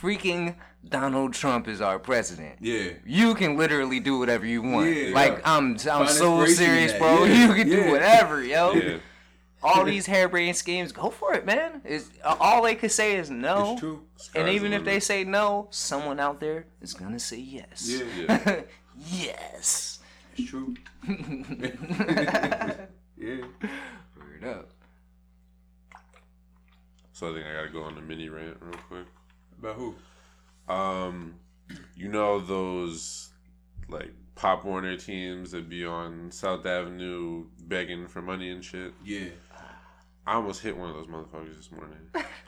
freaking 0.00 0.54
Donald 0.88 1.32
Trump 1.34 1.66
is 1.66 1.80
our 1.80 1.98
president. 1.98 2.56
yeah. 2.60 2.90
You 3.04 3.34
can 3.34 3.56
literally 3.56 3.98
do 4.00 4.18
whatever 4.18 4.46
you 4.46 4.62
want. 4.62 4.94
Yeah. 4.94 5.14
like 5.14 5.40
I'm, 5.46 5.72
I'm 5.72 5.76
Find 5.78 6.08
so 6.10 6.46
serious, 6.46 6.92
bro. 6.92 7.24
Yeah. 7.24 7.34
You 7.48 7.54
can 7.54 7.68
Yeah. 7.68 7.84
do 7.86 7.90
whatever, 7.90 8.44
yo. 8.44 9.00
Yeah. 9.64 9.70
All 9.70 9.84
these 9.84 10.06
harebrained 10.06 10.56
schemes, 10.56 10.92
go 10.92 11.10
for 11.10 11.34
it, 11.34 11.46
man. 11.46 11.80
Is 11.84 12.10
all 12.24 12.62
they 12.62 12.74
could 12.74 12.92
say 12.92 13.16
is 13.16 13.30
no. 13.30 13.72
It's 13.72 13.80
true. 13.80 14.02
And 14.34 14.48
even 14.48 14.72
if 14.72 14.84
they 14.84 15.00
say 15.00 15.24
no, 15.24 15.68
someone 15.70 16.20
out 16.20 16.40
there 16.40 16.66
is 16.80 16.94
gonna 16.94 17.18
say 17.18 17.38
yes. 17.38 17.88
Yeah. 17.88 18.04
Yeah. 18.26 18.60
yes. 19.10 19.98
It's 20.36 20.50
true. 20.50 20.74
yeah. 23.16 23.44
Word 24.16 24.44
up. 24.44 24.70
So 27.12 27.30
I 27.30 27.34
think 27.34 27.46
I 27.46 27.52
gotta 27.54 27.72
go 27.72 27.82
on 27.82 27.94
the 27.94 28.00
mini 28.00 28.28
rant 28.28 28.56
real 28.60 28.74
quick. 28.88 29.06
About 29.58 29.76
who? 29.76 29.94
Um, 30.68 31.36
you 31.96 32.08
know 32.08 32.40
those 32.40 33.30
like 33.88 34.10
Pop 34.34 34.64
Warner 34.64 34.96
teams 34.96 35.52
that 35.52 35.68
be 35.68 35.84
on 35.84 36.30
South 36.30 36.66
Avenue 36.66 37.46
begging 37.60 38.08
for 38.08 38.20
money 38.20 38.50
and 38.50 38.64
shit. 38.64 38.92
Yeah. 39.04 39.28
I 40.26 40.34
almost 40.34 40.62
hit 40.62 40.76
one 40.76 40.88
of 40.88 40.94
those 40.96 41.06
motherfuckers 41.06 41.56
this 41.56 41.70
morning 41.70 41.98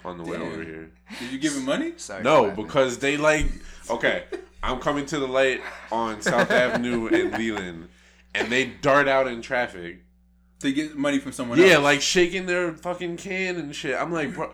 on 0.05 0.17
the 0.19 0.25
way 0.25 0.39
over 0.39 0.63
here. 0.63 0.91
Did 1.19 1.31
you 1.33 1.39
give 1.39 1.55
him 1.55 1.65
money? 1.65 1.93
Sorry. 1.97 2.23
No, 2.23 2.51
because 2.51 2.99
they 2.99 3.17
like 3.17 3.47
okay. 3.91 4.25
I'm 4.63 4.81
coming 4.81 5.07
to 5.07 5.19
the 5.19 5.29
light 5.29 5.61
on 5.93 6.23
South 6.23 6.51
Avenue 6.51 7.07
and 7.09 7.33
Leland, 7.39 7.89
and 8.35 8.49
they 8.51 8.65
dart 8.67 9.09
out 9.09 9.27
in 9.29 9.43
traffic. 9.43 10.03
To 10.61 10.73
get 10.73 10.97
money 10.97 11.19
from 11.19 11.33
someone 11.33 11.59
Yeah, 11.59 11.75
else. 11.75 11.85
like 11.85 12.01
shaking 12.01 12.47
their 12.47 12.73
fucking 12.73 13.19
can 13.19 13.57
and 13.57 13.77
shit. 13.77 13.95
I'm 13.95 14.11
like, 14.11 14.33
bro, 14.35 14.53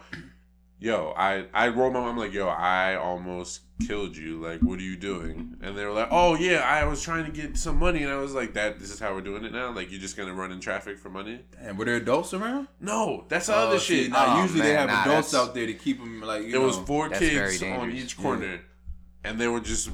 yo, 0.82 1.14
I 1.16 1.46
I 1.54 1.68
rolled 1.68 1.92
my 1.94 2.00
I'm 2.00 2.16
like, 2.16 2.32
yo, 2.32 2.48
I 2.48 2.96
almost 2.96 3.60
killed 3.86 4.16
you. 4.16 4.40
Like, 4.40 4.60
what 4.60 4.78
are 4.80 4.82
you 4.82 4.96
doing? 4.96 5.56
And 5.62 5.76
they 5.78 5.84
were 5.84 5.92
like, 5.92 6.08
oh 6.10 6.34
yeah, 6.34 6.58
I 6.60 6.84
was 6.84 7.02
trying 7.02 7.24
to 7.24 7.30
get 7.30 7.56
some 7.56 7.78
money, 7.78 8.02
and 8.02 8.12
I 8.12 8.16
was 8.16 8.34
like, 8.34 8.54
that 8.54 8.80
this 8.80 8.90
is 8.90 8.98
how 8.98 9.14
we're 9.14 9.20
doing 9.20 9.44
it 9.44 9.52
now. 9.52 9.70
Like, 9.72 9.90
you're 9.90 10.00
just 10.00 10.16
gonna 10.16 10.34
run 10.34 10.50
in 10.50 10.60
traffic 10.60 10.98
for 10.98 11.08
money? 11.08 11.40
And 11.60 11.78
were 11.78 11.84
there 11.84 11.96
adults 11.96 12.34
around? 12.34 12.66
No, 12.80 13.24
that's 13.28 13.46
the 13.46 13.54
Oh, 13.54 13.68
other 13.68 13.78
see, 13.78 14.02
shit. 14.04 14.10
nah, 14.12 14.38
Oh, 14.38 14.42
usually 14.42 14.62
they 14.62 14.74
have 14.74 14.88
nah, 14.88 15.02
adults 15.02 15.34
out 15.34 15.54
there 15.54 15.66
to 15.66 15.74
keep 15.74 15.98
them 16.00 16.20
like 16.20 16.42
you 16.44 16.50
There 16.50 16.60
know. 16.60 16.66
was 16.66 16.78
four 16.78 17.08
kids 17.10 17.62
on 17.62 17.92
each 17.92 18.18
corner, 18.18 18.60
and 19.24 19.38
they 19.40 19.46
were 19.48 19.60
just 19.60 19.90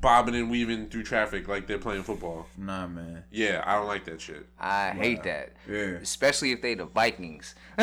bobbing 0.00 0.34
and 0.34 0.50
weaving 0.50 0.88
through 0.88 1.02
traffic 1.02 1.46
like 1.48 1.66
they're 1.66 1.78
playing 1.78 2.02
football. 2.02 2.46
Nah, 2.56 2.86
man. 2.86 3.24
Yeah, 3.30 3.62
I 3.66 3.74
don't 3.76 3.86
like 3.86 4.04
that 4.06 4.20
shit. 4.20 4.46
I 4.58 4.90
hate 4.90 5.22
that. 5.24 5.52
Yeah. 5.68 5.98
Especially 6.00 6.52
if 6.52 6.62
they 6.62 6.74
the 6.74 6.86
Vikings. 6.86 7.54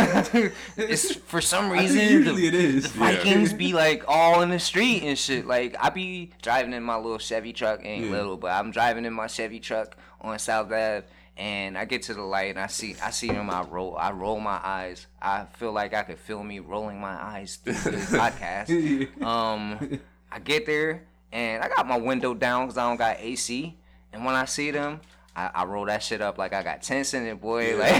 it's 0.77 1.15
for 1.15 1.41
some 1.41 1.65
I 1.71 1.81
reason 1.81 1.97
think 1.97 2.11
usually 2.11 2.49
the, 2.49 2.57
it 2.57 2.65
is. 2.65 2.83
the 2.91 2.99
Vikings 2.99 3.53
be 3.53 3.73
like 3.73 4.03
all 4.07 4.41
in 4.41 4.49
the 4.49 4.59
street 4.59 5.03
and 5.03 5.17
shit. 5.17 5.45
Like 5.45 5.75
I 5.79 5.89
be 5.89 6.31
driving 6.41 6.73
in 6.73 6.83
my 6.83 6.95
little 6.95 7.17
Chevy 7.19 7.53
truck, 7.53 7.81
ain't 7.83 8.05
Yeah. 8.05 8.11
little, 8.11 8.37
but 8.37 8.51
I'm 8.51 8.71
driving 8.71 9.05
in 9.05 9.13
my 9.13 9.27
Chevy 9.27 9.59
truck 9.59 9.95
on 10.21 10.37
South 10.39 10.67
Ave, 10.67 11.03
and 11.37 11.77
I 11.77 11.85
get 11.85 12.01
to 12.03 12.13
the 12.13 12.21
light 12.23 12.49
and 12.51 12.59
I 12.59 12.67
see 12.67 12.95
I 13.03 13.11
see 13.11 13.27
them. 13.27 13.49
I 13.49 13.61
roll 13.61 13.95
I 13.97 14.11
roll 14.11 14.39
my 14.39 14.59
eyes. 14.63 15.05
I 15.21 15.45
feel 15.57 15.71
like 15.71 15.93
I 15.93 16.03
could 16.03 16.19
feel 16.19 16.43
me 16.43 16.59
rolling 16.59 16.99
my 16.99 17.13
eyes 17.13 17.57
through 17.57 17.73
the 17.73 17.89
podcast. 17.91 19.23
Um, 19.23 19.99
I 20.31 20.39
get 20.39 20.65
there 20.65 21.03
and 21.31 21.63
I 21.63 21.67
got 21.69 21.87
my 21.87 21.97
window 21.97 22.33
down 22.33 22.65
because 22.67 22.77
I 22.77 22.87
don't 22.87 22.97
got 22.97 23.17
AC. 23.19 23.75
And 24.13 24.23
when 24.25 24.35
I 24.35 24.45
see 24.45 24.71
them, 24.71 25.01
I, 25.35 25.49
I 25.53 25.63
roll 25.65 25.85
that 25.85 26.01
shit 26.01 26.21
up 26.21 26.37
like 26.37 26.53
I 26.53 26.63
got 26.63 26.81
tents 26.81 27.13
in 27.13 27.25
it, 27.27 27.39
boy. 27.41 27.77
Like, 27.77 27.99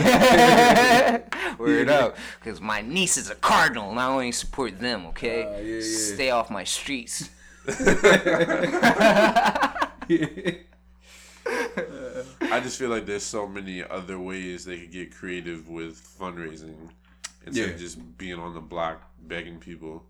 word 1.60 1.90
up, 1.90 2.18
because 2.40 2.60
my 2.62 2.82
niece 2.82 3.18
is 3.18 3.30
a 3.30 3.36
cardinal, 3.36 3.92
and 3.92 4.00
I 4.00 4.08
only 4.08 4.32
support 4.32 4.80
them. 4.80 5.06
Okay, 5.08 5.44
Ah, 5.46 5.58
yeah, 5.58 5.76
yeah. 5.76 5.82
stay 5.82 6.30
off 6.32 6.50
my 6.50 6.64
streets. 6.64 7.30
I 12.50 12.60
just 12.62 12.80
feel 12.80 12.90
like 12.90 13.06
there's 13.06 13.24
so 13.24 13.48
many 13.48 13.84
other 13.84 14.20
ways 14.20 14.66
they 14.66 14.80
could 14.80 14.92
get 14.92 15.16
creative 15.16 15.70
with 15.70 15.96
fundraising 16.20 16.76
instead 17.46 17.68
Yeah. 17.68 17.74
of 17.74 17.80
just 17.80 18.18
being 18.18 18.40
on 18.40 18.54
the 18.54 18.60
block 18.62 19.02
begging 19.28 19.60
people. 19.60 20.04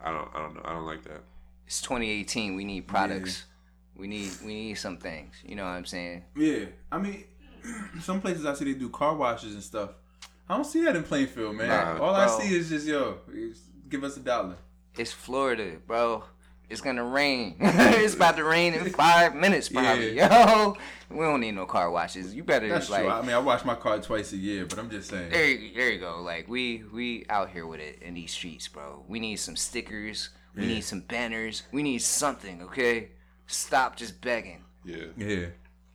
I 0.00 0.10
don't, 0.12 0.28
I 0.34 0.38
don't 0.40 0.54
know. 0.54 0.62
I 0.64 0.72
don't 0.72 0.86
like 0.86 1.02
that. 1.04 1.22
It's 1.66 1.80
2018. 1.82 2.54
We 2.54 2.64
need 2.64 2.86
products. 2.86 3.44
We 3.96 4.06
need 4.06 4.30
we 4.44 4.54
need 4.54 4.74
some 4.74 4.98
things. 4.98 5.34
You 5.44 5.56
know 5.56 5.64
what 5.64 5.70
I'm 5.70 5.86
saying? 5.86 6.24
Yeah, 6.36 6.66
I 6.92 6.98
mean, 6.98 7.24
some 8.00 8.20
places 8.20 8.44
I 8.44 8.54
see 8.54 8.66
they 8.66 8.78
do 8.78 8.88
car 8.90 9.14
washes 9.16 9.54
and 9.54 9.62
stuff. 9.62 9.90
I 10.48 10.54
don't 10.54 10.64
see 10.64 10.84
that 10.84 10.94
in 10.94 11.02
Plainfield, 11.02 11.56
man. 11.56 11.68
Nah, 11.68 11.98
All 12.04 12.14
I 12.14 12.26
see 12.28 12.54
is 12.54 12.68
just 12.68 12.86
yo, 12.86 13.18
give 13.88 14.04
us 14.04 14.16
a 14.16 14.20
dollar. 14.20 14.56
It's 14.96 15.12
Florida, 15.12 15.76
bro. 15.86 16.24
It's 16.68 16.80
gonna 16.80 17.04
rain. 17.04 17.56
it's 17.60 18.14
about 18.14 18.36
to 18.36 18.44
rain 18.44 18.74
in 18.74 18.90
five 18.90 19.34
minutes, 19.34 19.68
probably. 19.68 20.16
Yo, 20.16 20.76
we 21.10 21.18
don't 21.20 21.40
need 21.40 21.52
no 21.52 21.64
car 21.64 21.90
washes. 21.90 22.34
You 22.34 22.42
better 22.44 22.68
That's 22.68 22.90
like. 22.90 23.02
true. 23.02 23.10
I 23.10 23.22
mean, 23.22 23.30
I 23.34 23.38
wash 23.38 23.64
my 23.64 23.76
car 23.76 23.98
twice 24.00 24.32
a 24.32 24.36
year, 24.36 24.66
but 24.66 24.78
I'm 24.78 24.90
just 24.90 25.08
saying. 25.10 25.30
There, 25.30 25.48
you- 25.48 25.74
there 25.74 25.90
you 25.92 26.00
go. 26.00 26.20
Like 26.22 26.48
we 26.48 26.82
we 26.92 27.24
out 27.28 27.50
here 27.50 27.66
with 27.66 27.80
it 27.80 28.00
in 28.02 28.14
these 28.14 28.32
streets, 28.32 28.68
bro. 28.68 29.04
We 29.08 29.20
need 29.20 29.36
some 29.36 29.56
stickers. 29.56 30.30
We 30.56 30.62
Yeah. 30.62 30.68
need 30.74 30.80
some 30.84 31.00
banners. 31.00 31.62
We 31.70 31.82
need 31.82 31.98
something. 32.02 32.62
Okay, 32.62 33.10
stop 33.46 33.96
just 33.96 34.20
begging. 34.20 34.64
Yeah. 34.84 35.06
Yeah. 35.16 35.46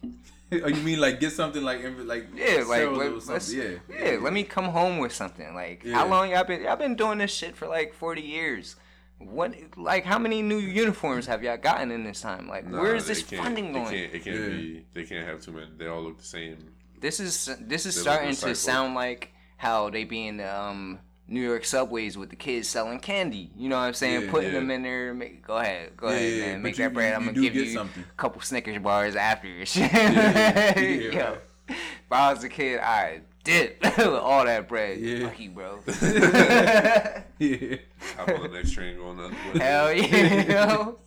oh, 0.63 0.68
you 0.68 0.82
mean 0.84 1.00
like 1.00 1.20
get 1.20 1.32
something 1.32 1.63
like 1.63 1.82
in- 1.82 2.08
like 2.08 2.27
Yeah, 2.36 2.63
like 2.68 2.82
sell 2.82 2.91
let, 2.91 3.13
us 3.30 3.53
yeah, 3.53 3.63
yeah, 3.89 4.12
yeah. 4.13 4.18
Let 4.22 4.34
me 4.34 4.44
come 4.44 4.65
home 4.65 4.98
with 5.00 5.13
something. 5.13 5.53
Like 5.56 5.84
Yeah. 5.84 5.96
how 5.96 6.08
long 6.08 6.30
y'all 6.32 6.44
been? 6.44 6.62
Y'all 6.63 6.75
been 6.75 6.96
doing 6.96 7.18
this 7.20 7.34
shit 7.34 7.56
for 7.56 7.68
like 7.68 7.94
forty 7.94 8.22
years. 8.22 8.75
What 9.18 9.53
like 9.77 10.03
how 10.03 10.18
many 10.20 10.41
new 10.41 10.58
uniforms 10.58 11.25
have 11.27 11.44
y'all 11.44 11.58
gotten 11.58 11.91
in 11.91 12.03
this 12.03 12.22
time? 12.22 12.48
Like 12.48 12.68
Nah, 12.68 12.82
where 12.82 12.96
is 12.96 13.06
this 13.08 13.22
funding 13.22 13.68
It 13.70 13.74
going? 13.74 13.86
can't, 13.86 14.13
it 14.13 14.24
can't 14.24 14.39
Yeah. 14.39 14.48
be. 14.50 14.86
They 14.94 15.03
can't 15.06 15.25
have 15.27 15.41
too 15.41 15.51
many. 15.51 15.68
They 15.77 15.88
all 15.88 16.01
look 16.03 16.18
the 16.18 16.24
same. 16.25 16.58
This 17.00 17.20
is 17.20 17.46
this 17.62 17.86
is 17.86 17.96
They 17.96 18.01
starting 18.01 18.36
to 18.36 18.56
sound 18.56 18.96
like 18.96 19.34
how 19.58 19.89
they 19.91 20.03
be 20.06 20.27
in 20.27 20.38
the 20.38 20.53
um, 20.56 21.00
New 21.32 21.42
York 21.42 21.64
subways 21.66 22.18
with 22.18 22.30
the 22.30 22.36
kids 22.36 22.68
selling 22.68 23.00
candy. 23.00 23.50
You 23.56 23.70
know 23.70 23.78
what 23.78 23.84
I'm 23.84 23.94
saying? 23.94 24.24
Yeah, 24.26 24.32
Putting 24.32 24.52
yeah. 24.54 24.60
them 24.60 24.70
in 24.70 24.84
there. 24.84 25.14
Make, 25.14 25.46
go 25.48 25.58
ahead, 25.58 25.96
go 25.96 26.10
Yeah, 26.10 26.16
ahead, 26.16 26.34
yeah, 26.34 26.46
man. 26.54 26.62
Make 26.62 26.78
you- 26.78 26.84
that 26.84 26.94
bread. 26.94 27.10
you- 27.12 27.16
I'm 27.16 27.26
gonna 27.26 27.40
give 27.42 27.56
you 27.56 27.66
something. 27.74 28.04
a 28.04 28.14
couple 28.22 28.42
Snickers 28.42 28.78
bars 28.80 29.16
after 29.16 29.48
your 29.48 29.66
shit. 29.66 29.92
yeah, 29.94 30.78
Yo, 30.80 31.38
if 31.70 31.78
I 32.12 32.34
was 32.34 32.44
a 32.44 32.50
kid, 32.50 32.80
I 32.82 33.22
dip 33.44 33.82
with 33.82 34.00
all 34.00 34.44
that 34.46 34.68
bread. 34.68 35.00
Yeah. 35.00 35.24
Lucky, 35.26 35.48
bro. 35.48 35.80
yeah. 35.88 37.78
Hop 38.18 38.30
on 38.30 38.42
the 38.44 38.50
next 38.54 38.72
train 38.74 38.98
going 38.98 39.20
on. 39.20 39.32
Hell 39.60 39.94
yeah, 39.94 40.44
yo. 40.52 41.00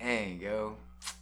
Dang, 0.00 0.40
yo. 0.40 0.76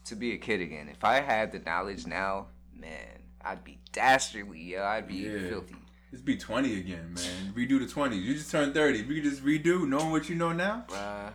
To 0.06 0.14
be 0.16 0.32
a 0.32 0.38
kid 0.38 0.60
again. 0.60 0.88
If 0.88 1.04
I 1.04 1.20
had 1.20 1.52
the 1.52 1.58
knowledge 1.60 2.06
now, 2.06 2.46
man, 2.78 3.22
I'd 3.44 3.62
be 3.64 3.78
dastardly, 3.92 4.60
yo. 4.62 4.82
I'd 4.84 5.06
be 5.08 5.14
Yeah. 5.16 5.48
filthy. 5.48 5.74
Just 6.10 6.24
be 6.24 6.36
20 6.36 6.78
again, 6.80 7.14
man. 7.14 7.52
Redo 7.54 7.78
the 7.78 7.86
20s. 7.86 8.20
You 8.22 8.34
just 8.34 8.50
turned 8.50 8.74
30. 8.74 9.00
If 9.00 9.08
you 9.08 9.22
could 9.22 9.30
just 9.30 9.44
redo 9.44 9.86
knowing 9.88 10.10
what 10.10 10.28
you 10.28 10.34
know 10.34 10.52
now. 10.52 10.84
Bruh. 10.88 11.30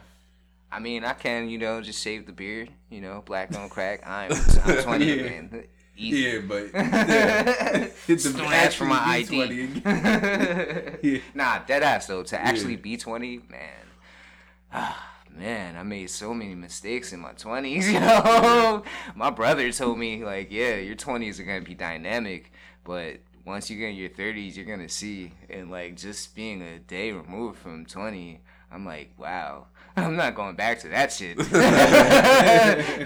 I 0.72 0.79
mean, 0.79 1.05
I 1.05 1.13
can, 1.13 1.48
you 1.48 1.58
know, 1.58 1.82
just 1.82 2.01
shave 2.03 2.25
the 2.25 2.34
beard, 2.34 2.70
you 2.89 3.00
know, 3.00 3.24
black 3.25 3.55
on 3.55 3.70
crack. 3.70 4.05
I'm, 4.05 4.32
I'm 4.65 4.84
20 4.84 5.05
Yeah. 5.05 5.13
again. 5.13 5.63
Easy. 5.98 6.17
Yeah, 6.17 6.39
but 6.46 6.72
yeah. 6.74 7.86
hit 8.08 8.20
the 8.20 8.44
ask 8.51 8.75
for 8.75 8.84
my 8.84 9.00
ID. 9.00 9.29
be 9.29 9.36
20 9.38 9.62
again. 9.63 10.98
Yeah. 11.03 11.17
Nah, 11.34 11.60
dead 11.60 11.84
ass 11.84 12.08
though. 12.08 12.24
To 12.24 12.41
actually 12.41 12.72
Yeah. 12.74 12.82
be 12.82 12.98
20, 12.98 13.38
man. 13.50 13.70
Ah, 14.74 15.13
man, 15.29 15.77
I 15.77 15.84
made 15.84 16.10
so 16.10 16.34
many 16.34 16.53
mistakes 16.53 17.13
in 17.13 17.22
my 17.22 17.32
20s, 17.32 17.94
yo. 17.94 18.84
my 19.15 19.29
brother 19.29 19.72
told 19.72 19.98
me, 19.98 20.25
like, 20.25 20.51
yeah, 20.51 20.75
your 20.75 20.98
20s 20.98 21.39
are 21.39 21.44
going 21.44 21.63
to 21.63 21.65
be 21.70 21.75
dynamic, 21.75 22.51
but 22.84 23.20
once 23.46 23.70
you 23.70 23.78
get 23.78 23.90
in 23.90 23.96
your 23.96 24.10
30s, 24.10 24.56
you're 24.56 24.66
going 24.66 24.80
to 24.86 24.90
see. 24.90 25.32
And, 25.50 25.70
like, 25.72 25.96
just 25.96 26.36
being 26.36 26.62
a 26.62 26.80
day 26.80 27.12
removed 27.12 27.60
from 27.60 27.86
20, 27.86 28.40
I'm 28.72 28.86
like, 28.86 29.12
wow. 29.18 29.68
I'm 29.98 30.16
not 30.18 30.36
going 30.36 30.56
back 30.56 30.80
to 30.82 30.90
that 30.90 31.12
shit. 31.14 31.38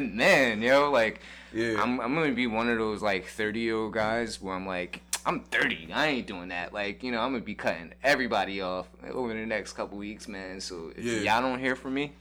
man, 0.01 0.62
yo, 0.62 0.89
like, 0.91 1.22
Yeah. 1.53 1.81
I'm, 1.81 2.00
I'm 2.00 2.15
gonna 2.15 2.31
be 2.31 2.48
one 2.48 2.69
of 2.69 2.77
those 2.77 3.01
like 3.01 3.25
30 3.27 3.60
year 3.60 3.75
old 3.75 3.93
guys 3.93 4.41
where 4.41 4.55
I'm 4.55 4.65
like, 4.65 5.01
I'm 5.25 5.41
30, 5.41 5.89
I 5.93 6.08
ain't 6.08 6.27
doing 6.27 6.50
that. 6.50 6.74
Like, 6.74 7.03
you 7.03 7.12
know, 7.12 7.19
I'm 7.22 7.31
gonna 7.34 7.43
be 7.43 7.53
cutting 7.55 7.93
everybody 8.03 8.62
off 8.62 8.88
over 9.12 9.34
the 9.34 9.46
next 9.46 9.74
couple 9.74 9.98
weeks, 9.98 10.27
man. 10.27 10.60
So 10.62 10.91
if 10.96 11.03
Yeah. 11.03 11.34
y'all 11.39 11.41
don't 11.48 11.60
hear 11.60 11.75
from 11.75 11.93
me, 11.93 12.13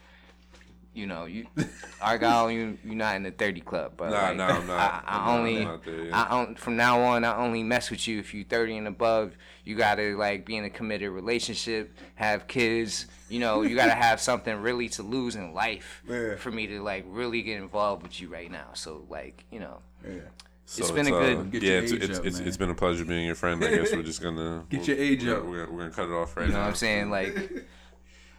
you 0.99 1.07
know, 1.07 1.25
you 1.27 1.47
Argyle, 2.03 2.51
you 2.51 2.77
you're 2.85 2.95
not 2.95 3.17
in 3.17 3.23
the 3.23 3.31
30 3.31 3.61
club, 3.61 3.93
but 3.97 4.11
Nah, 4.11 4.21
like, 4.29 4.37
nah, 4.37 4.47
I'm 4.49 4.67
not. 4.67 4.77
I, 4.79 5.03
I 5.07 5.19
I'm 5.33 5.39
only, 5.41 5.65
not 5.65 5.85
there 5.85 6.05
yet. 6.05 6.15
I 6.15 6.23
on, 6.29 6.55
from 6.57 6.77
now 6.77 7.01
on, 7.01 7.25
I 7.25 7.37
only 7.37 7.63
mess 7.63 7.91
with 7.91 8.07
you 8.09 8.19
if 8.19 8.35
you're 8.35 8.45
30 8.45 8.79
and 8.79 8.89
above. 8.89 9.37
You 9.65 9.77
gotta 9.77 10.17
like 10.17 10.45
be 10.45 10.57
in 10.57 10.65
a 10.65 10.71
committed 10.71 11.11
relationship, 11.11 11.95
have 12.17 12.47
kids. 12.49 13.07
You 13.29 13.41
know, 13.41 13.63
you 13.63 13.77
gotta 13.77 13.93
have 14.07 14.21
something 14.21 14.57
really 14.61 14.89
to 14.91 15.03
lose 15.03 15.37
in 15.37 15.53
life 15.55 16.03
Yeah. 16.09 16.37
for 16.37 16.51
me 16.51 16.67
to 16.69 16.83
like 16.83 17.05
really 17.09 17.43
get 17.43 17.59
involved 17.59 18.03
with 18.03 18.21
you 18.21 18.29
right 18.29 18.51
now. 18.51 18.69
So 18.75 19.05
like, 19.09 19.45
you 19.51 19.61
know, 19.61 19.79
Yeah. 20.05 20.21
So 20.65 20.83
It's 20.83 20.91
been 20.91 21.07
a 21.07 21.11
good- 21.11 21.63
uh, 21.65 21.67
yeah, 21.67 21.79
it's 21.79 21.93
it's, 21.93 22.19
up, 22.19 22.27
it's, 22.27 22.39
it's 22.41 22.57
been 22.59 22.69
a 22.71 22.75
pleasure 22.75 23.05
being 23.05 23.25
your 23.25 23.35
friend. 23.35 23.63
I 23.65 23.75
guess 23.75 23.91
we're 23.93 24.03
just 24.03 24.21
gonna 24.23 24.65
Get 24.71 24.81
we're- 24.87 24.95
your 24.95 25.07
age 25.07 25.25
we're, 25.25 25.37
up. 25.37 25.45
We're, 25.45 25.71
we're 25.71 25.79
gonna 25.79 25.91
cut 25.91 26.07
it 26.09 26.13
off 26.13 26.37
right 26.37 26.47
You 26.47 26.53
know 26.53 26.59
now. 26.59 26.65
what 26.65 26.71
I'm 26.71 26.75
saying? 26.77 27.11
Like, 27.11 27.65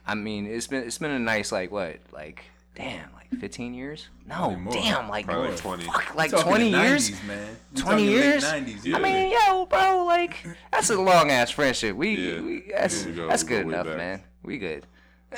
I 0.10 0.16
mean, 0.16 0.46
it's 0.48 0.68
been 0.68 0.84
it's 0.84 0.98
been 0.98 1.12
a 1.12 1.20
nice 1.20 1.52
like 1.52 1.72
what 1.72 1.98
like 2.12 2.44
damn 2.76 3.12
like 3.14 3.30
15 3.40 3.74
years? 3.74 4.08
No, 4.26 4.58
damn 4.72 5.08
like 5.10 5.26
Probably 5.26 5.56
20. 5.56 5.84
fuck, 5.84 6.16
like 6.16 6.32
Talking 6.32 6.48
20 6.48 6.70
years. 6.70 7.12
90s, 7.12 7.28
man. 7.28 7.58
We 7.76 7.82
20 7.82 7.82
talking 7.82 8.06
late 8.08 8.12
years? 8.26 8.44
90s, 8.44 8.86
Yeah. 8.86 8.98
I 8.98 9.00
mean, 9.02 9.32
yo, 9.48 9.66
bro, 9.68 10.04
like 10.06 10.46
that's 10.72 10.90
a 10.90 11.00
long 11.00 11.30
ass 11.30 11.52
friendship. 11.52 11.96
We, 11.96 12.16
Yeah. 12.16 12.42
we 12.42 12.64
that's 12.72 13.06
we 13.06 13.12
go- 13.14 13.28
that's 13.28 13.44
we 13.44 13.50
good 13.50 13.66
enough, 13.68 13.86
man. 13.88 14.24
We 14.44 14.58
good. 14.58 14.86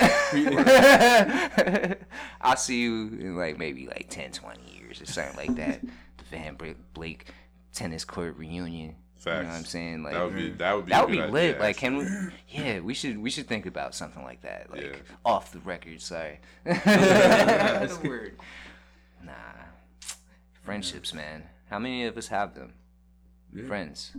I'll 2.42 2.56
see 2.56 2.82
you 2.82 3.08
in 3.20 3.36
like 3.38 3.58
maybe 3.58 3.88
like 3.88 4.08
10, 4.10 4.32
20 4.32 4.60
years 4.78 5.02
or 5.02 5.06
something 5.06 5.36
like 5.36 5.56
that. 5.58 5.82
The 5.82 6.24
Van 6.32 6.58
Blake 6.94 7.26
tennis 7.74 8.06
court 8.06 8.38
reunion. 8.38 8.96
You 9.26 9.32
know 9.32 9.38
what 9.44 9.46
I'm 9.56 9.66
saying? 9.66 10.04
Like 10.04 10.14
that 10.14 10.24
would 10.26 10.36
be 10.36 10.50
that 10.52 10.76
would 10.76 10.86
be 10.86 10.90
that 10.92 11.06
would 11.06 11.12
be 11.12 11.22
lit. 11.22 11.56
idea, 11.56 11.60
like, 11.62 11.78
can 11.78 11.98
we? 11.98 12.06
Yeah, 12.50 12.80
we 12.82 12.94
should. 12.94 13.18
We 13.18 13.30
should 13.30 13.48
think 13.48 13.66
about 13.66 13.94
something 13.96 14.24
like 14.24 14.42
that. 14.42 14.72
Like 14.72 14.82
Yeah. 14.82 14.96
off 15.24 15.52
the 15.52 15.60
record. 15.60 16.02
Sorry. 16.02 16.40
the 16.66 18.00
word. 18.08 18.38
Nah. 19.24 19.32
Friendships, 20.64 21.14
man. 21.14 21.44
How 21.70 21.80
many 21.80 22.06
of 22.06 22.18
us 22.18 22.28
have 22.28 22.56
them? 22.56 22.74
Yeah. 23.54 23.68
Friends. 23.68 24.12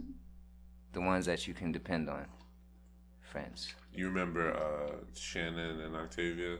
The 0.92 1.00
ones 1.00 1.26
that 1.26 1.46
you 1.46 1.54
can 1.54 1.72
depend 1.72 2.08
on. 2.08 2.26
Friends. 3.20 3.74
You 3.94 4.06
remember 4.08 4.52
uh, 4.54 4.96
Shannon 5.14 5.80
and 5.80 5.94
Octavia? 5.96 6.58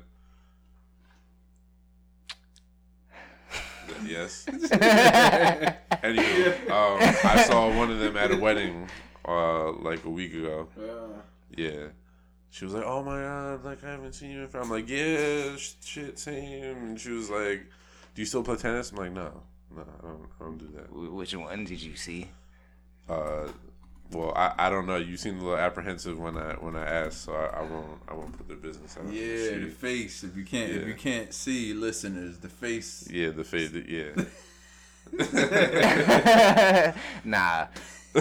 Yes. 4.05 4.47
Anyway, 6.03 6.49
um, 6.67 6.99
I 7.25 7.45
saw 7.47 7.69
one 7.77 7.91
of 7.91 8.01
them 8.01 8.17
at 8.17 8.33
a 8.33 8.37
wedding 8.37 8.89
uh, 9.27 9.71
like 9.73 10.05
a 10.05 10.11
week 10.11 10.35
ago. 10.35 10.67
Uh, 10.77 11.21
Yeah. 11.57 11.89
she 12.51 12.65
was 12.65 12.75
like, 12.75 12.85
"Oh 12.85 13.03
my 13.05 13.21
god, 13.21 13.65
like 13.65 13.85
I 13.85 13.91
haven't 13.93 14.15
seen 14.15 14.33
you 14.33 14.41
in." 14.43 14.49
forever." 14.49 14.65
I'm 14.65 14.71
like, 14.71 14.89
"Yeah, 14.89 15.55
shit, 15.57 16.19
same." 16.19 16.77
And 16.89 17.01
she 17.01 17.11
was 17.11 17.31
like, 17.31 17.67
"Do 18.15 18.23
you 18.23 18.27
still 18.27 18.43
play 18.43 18.57
tennis?" 18.57 18.91
I'm 18.91 18.97
like, 18.99 19.13
"No, 19.13 19.43
no, 19.77 19.83
I 19.83 20.07
don't, 20.07 20.27
I 20.41 20.45
don't 20.45 20.59
do 20.59 20.69
that." 20.77 20.93
Which 20.93 21.37
one 21.37 21.65
did 21.65 21.81
you 21.81 21.95
see? 21.95 22.29
Uh, 23.09 23.47
well, 24.13 24.33
I, 24.37 24.53
I 24.59 24.71
don't 24.71 24.87
know. 24.87 24.97
You 24.97 25.17
seemed 25.17 25.41
a 25.41 25.45
little 25.45 25.59
apprehensive 25.59 26.19
when 26.19 26.37
I 26.37 26.55
when 26.55 26.77
I 26.77 26.85
asked, 26.85 27.23
so 27.23 27.33
I, 27.33 27.61
I 27.61 27.63
won't 27.63 28.01
I 28.09 28.15
won't 28.15 28.37
put 28.37 28.49
the 28.49 28.55
business 28.55 28.97
out. 28.97 29.13
Yeah, 29.13 29.59
the 29.59 29.71
face. 29.71 30.23
If 30.25 30.37
you 30.37 30.45
can't, 30.45 30.71
if 30.71 30.87
you 30.87 30.95
can't 30.95 31.33
see, 31.33 31.73
listeners, 31.73 32.39
the 32.39 32.49
face. 32.49 33.09
yeah, 33.11 33.31
the 33.31 33.45
face. 33.45 33.73
Yeah, 33.73 34.25
nah. 37.25 37.67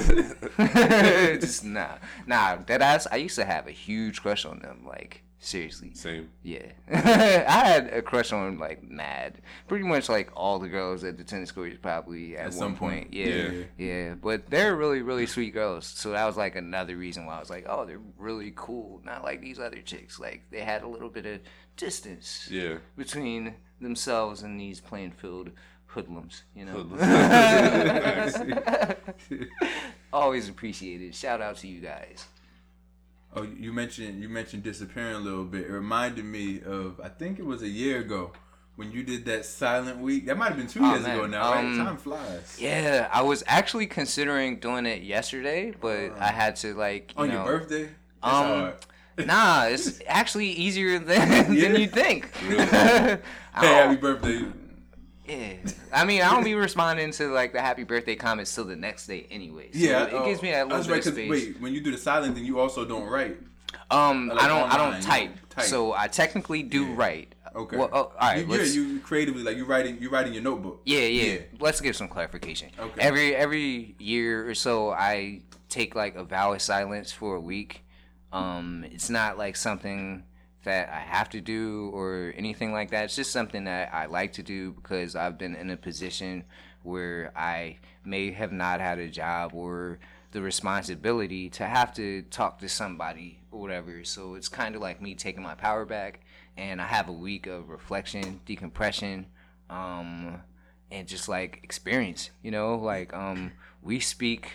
Just 1.39 1.65
nah. 1.65 1.97
Nah, 2.25 2.57
that 2.67 2.81
ass 2.81 3.07
I 3.11 3.17
used 3.17 3.35
to 3.35 3.45
have 3.45 3.67
a 3.67 3.71
huge 3.71 4.21
crush 4.21 4.45
on 4.45 4.59
them, 4.59 4.85
like 4.87 5.23
seriously. 5.43 5.91
same. 5.95 6.29
Yeah. 6.43 6.67
I 6.93 7.67
had 7.67 7.87
a 7.91 8.01
crush 8.01 8.31
on 8.31 8.57
like 8.59 8.83
mad. 8.83 9.41
Pretty 9.67 9.83
much 9.85 10.07
like 10.07 10.29
all 10.35 10.59
the 10.59 10.69
girls 10.69 11.03
at 11.03 11.17
the 11.17 11.23
tennis 11.25 11.51
courts 11.51 11.75
probably 11.81 12.35
at, 12.37 12.41
At 12.41 12.45
one 12.51 12.53
some 12.53 12.75
point. 12.77 13.03
point. 13.05 13.13
Yeah, 13.13 13.25
Yeah. 13.25 13.63
yeah. 13.77 14.13
But 14.15 14.49
they're 14.49 14.75
really, 14.77 15.01
really 15.01 15.25
sweet 15.25 15.53
girls. 15.53 15.87
So 15.87 16.11
that 16.11 16.25
was 16.25 16.37
like 16.37 16.55
another 16.55 16.95
reason 16.95 17.25
why 17.25 17.35
I 17.35 17.39
was 17.39 17.49
like, 17.49 17.65
oh, 17.67 17.85
they're 17.85 17.99
really 18.17 18.53
cool. 18.55 19.01
Not 19.03 19.23
like 19.23 19.41
these 19.41 19.59
other 19.59 19.81
chicks. 19.81 20.19
Like 20.19 20.43
they 20.51 20.61
had 20.61 20.83
a 20.83 20.87
little 20.87 21.09
bit 21.09 21.25
of 21.25 21.39
distance 21.75 22.47
Yeah. 22.49 22.77
between 22.95 23.55
themselves 23.81 24.43
and 24.43 24.59
these 24.59 24.79
Plainfield 24.79 25.51
hoodlums, 25.87 26.43
you 26.55 26.63
know. 26.65 26.85
Always 30.13 30.49
appreciated. 30.49 31.15
Shout 31.15 31.41
out 31.41 31.57
to 31.57 31.67
you 31.67 31.81
guys. 31.81 32.25
Oh, 33.33 33.43
you 33.43 33.71
mentioned 33.71 34.21
you 34.21 34.27
mentioned 34.29 34.63
disappearing 34.63 35.15
a 35.15 35.19
little 35.19 35.45
bit. 35.45 35.61
It 35.67 35.71
reminded 35.71 36.25
me 36.25 36.61
of 36.65 36.99
I 37.03 37.09
think 37.09 37.39
it 37.39 37.45
was 37.45 37.61
a 37.61 37.67
year 37.69 37.99
ago 37.99 38.31
when 38.75 38.91
you 38.91 39.03
did 39.03 39.25
that 39.25 39.45
silent 39.45 39.99
week. 39.99 40.25
That 40.25 40.37
might 40.37 40.49
have 40.49 40.57
been 40.57 40.67
two 40.67 40.81
Oh, 40.83 40.91
years 40.91 41.03
man. 41.03 41.15
ago 41.17 41.27
now, 41.27 41.53
Um, 41.53 41.77
right? 41.77 41.85
Time 41.85 41.97
flies. 41.97 42.57
Yeah, 42.59 43.09
I 43.11 43.21
was 43.21 43.43
actually 43.47 43.87
considering 43.87 44.59
doing 44.59 44.85
it 44.85 45.01
yesterday, 45.03 45.73
but 45.79 46.11
I 46.19 46.27
had 46.31 46.55
to 46.57 46.73
like 46.73 47.13
you 47.15 47.23
On 47.23 47.27
know, 47.29 47.33
your 47.35 47.59
birthday? 47.59 47.83
That's 48.23 48.35
um, 48.35 48.45
hard. 48.45 48.75
Nah, 49.27 49.65
it's 49.65 49.99
actually 50.07 50.47
easier 50.51 50.97
than 50.97 51.29
Yeah. 51.53 51.67
than 51.69 51.75
you 51.79 51.87
think. 51.87 52.31
Hey, 52.41 53.19
happy 53.53 53.97
birthday. 53.97 54.43
Yeah, 55.31 55.53
I 55.93 56.05
mean, 56.05 56.21
I 56.21 56.29
don't 56.31 56.43
be 56.43 56.55
responding 56.55 57.11
to 57.13 57.31
like 57.31 57.53
the 57.53 57.61
happy 57.61 57.83
birthday 57.83 58.15
comments 58.15 58.53
till 58.53 58.65
the 58.65 58.75
next 58.75 59.07
day, 59.07 59.27
anyway. 59.31 59.69
So 59.71 59.79
Yeah, 59.79 60.03
it 60.05 60.25
gives 60.25 60.41
me 60.41 60.51
that 60.51 60.67
little 60.67 60.77
that's 60.77 60.87
bit 60.87 60.93
right. 60.93 61.05
of 61.07 61.13
space. 61.13 61.29
wait, 61.29 61.61
when 61.61 61.73
you 61.73 61.81
do 61.81 61.91
the 61.91 61.97
silent 61.97 62.35
thing, 62.35 62.45
you 62.45 62.59
also 62.59 62.85
don't 62.85 63.07
write. 63.07 63.37
Um, 63.89 64.27
Like 64.27 64.41
I 64.41 64.47
don't, 64.47 64.73
I 64.73 64.77
don't 64.77 65.01
type, 65.01 65.31
type. 65.49 65.65
so 65.65 65.93
I 65.93 66.07
technically 66.07 66.63
do 66.63 66.85
Yeah. 66.85 66.93
write. 66.95 67.35
Okay. 67.55 67.77
Well, 67.77 67.89
oh, 67.91 67.97
all 67.97 68.13
right. 68.21 68.47
You, 68.47 68.55
yeah, 68.55 68.63
you 68.63 68.99
creatively 68.99 69.43
like 69.43 69.57
you 69.57 69.65
writing 69.65 69.97
you 70.01 70.09
writing 70.09 70.33
your 70.33 70.41
notebook. 70.43 70.81
Yeah, 70.85 70.99
yeah, 71.01 71.23
Yeah. 71.33 71.39
Let's 71.59 71.81
give 71.81 71.95
some 71.97 72.07
clarification. 72.07 72.69
Okay. 72.79 73.01
Every 73.01 73.35
every 73.35 73.95
year 73.99 74.49
or 74.49 74.55
so, 74.55 74.91
I 74.91 75.41
take 75.67 75.93
like 75.95 76.15
a 76.15 76.23
vow 76.23 76.53
of 76.53 76.61
silence 76.61 77.11
for 77.11 77.35
a 77.35 77.41
week. 77.41 77.83
Um, 78.31 78.85
it's 78.89 79.09
not 79.09 79.37
like 79.37 79.57
something 79.57 80.23
that 80.63 80.89
I 80.89 80.99
have 80.99 81.29
to 81.29 81.41
do 81.41 81.89
or 81.93 82.33
anything 82.37 82.71
like 82.71 82.91
that. 82.91 83.05
It's 83.05 83.15
just 83.15 83.31
something 83.31 83.63
that 83.65 83.93
I 83.93 84.05
like 84.05 84.33
to 84.33 84.43
do 84.43 84.71
because 84.71 85.15
I've 85.15 85.37
been 85.37 85.55
in 85.55 85.69
a 85.69 85.77
position 85.77 86.43
where 86.83 87.31
I 87.35 87.77
may 88.03 88.31
have 88.31 88.51
not 88.51 88.79
had 88.79 88.99
a 88.99 89.07
job 89.07 89.53
or 89.53 89.99
the 90.31 90.41
responsibility 90.41 91.49
to 91.49 91.65
have 91.65 91.93
to 91.93 92.21
talk 92.23 92.59
to 92.59 92.69
somebody 92.69 93.39
or 93.51 93.61
whatever. 93.61 94.03
So 94.03 94.35
it's 94.35 94.49
kind 94.49 94.75
of 94.75 94.81
like 94.81 95.01
me 95.01 95.13
taking 95.15 95.43
my 95.43 95.55
power 95.55 95.85
back, 95.85 96.21
and 96.57 96.81
I 96.81 96.85
have 96.85 97.09
a 97.09 97.13
week 97.13 97.47
of 97.47 97.69
reflection, 97.69 98.39
decompression, 98.45 99.27
um, 99.69 100.41
and 100.89 101.07
just 101.07 101.27
like 101.27 101.59
experience. 101.63 102.31
You 102.41 102.51
know, 102.51 102.75
like 102.75 103.13
um, 103.13 103.51
we 103.81 103.99
speak 103.99 104.51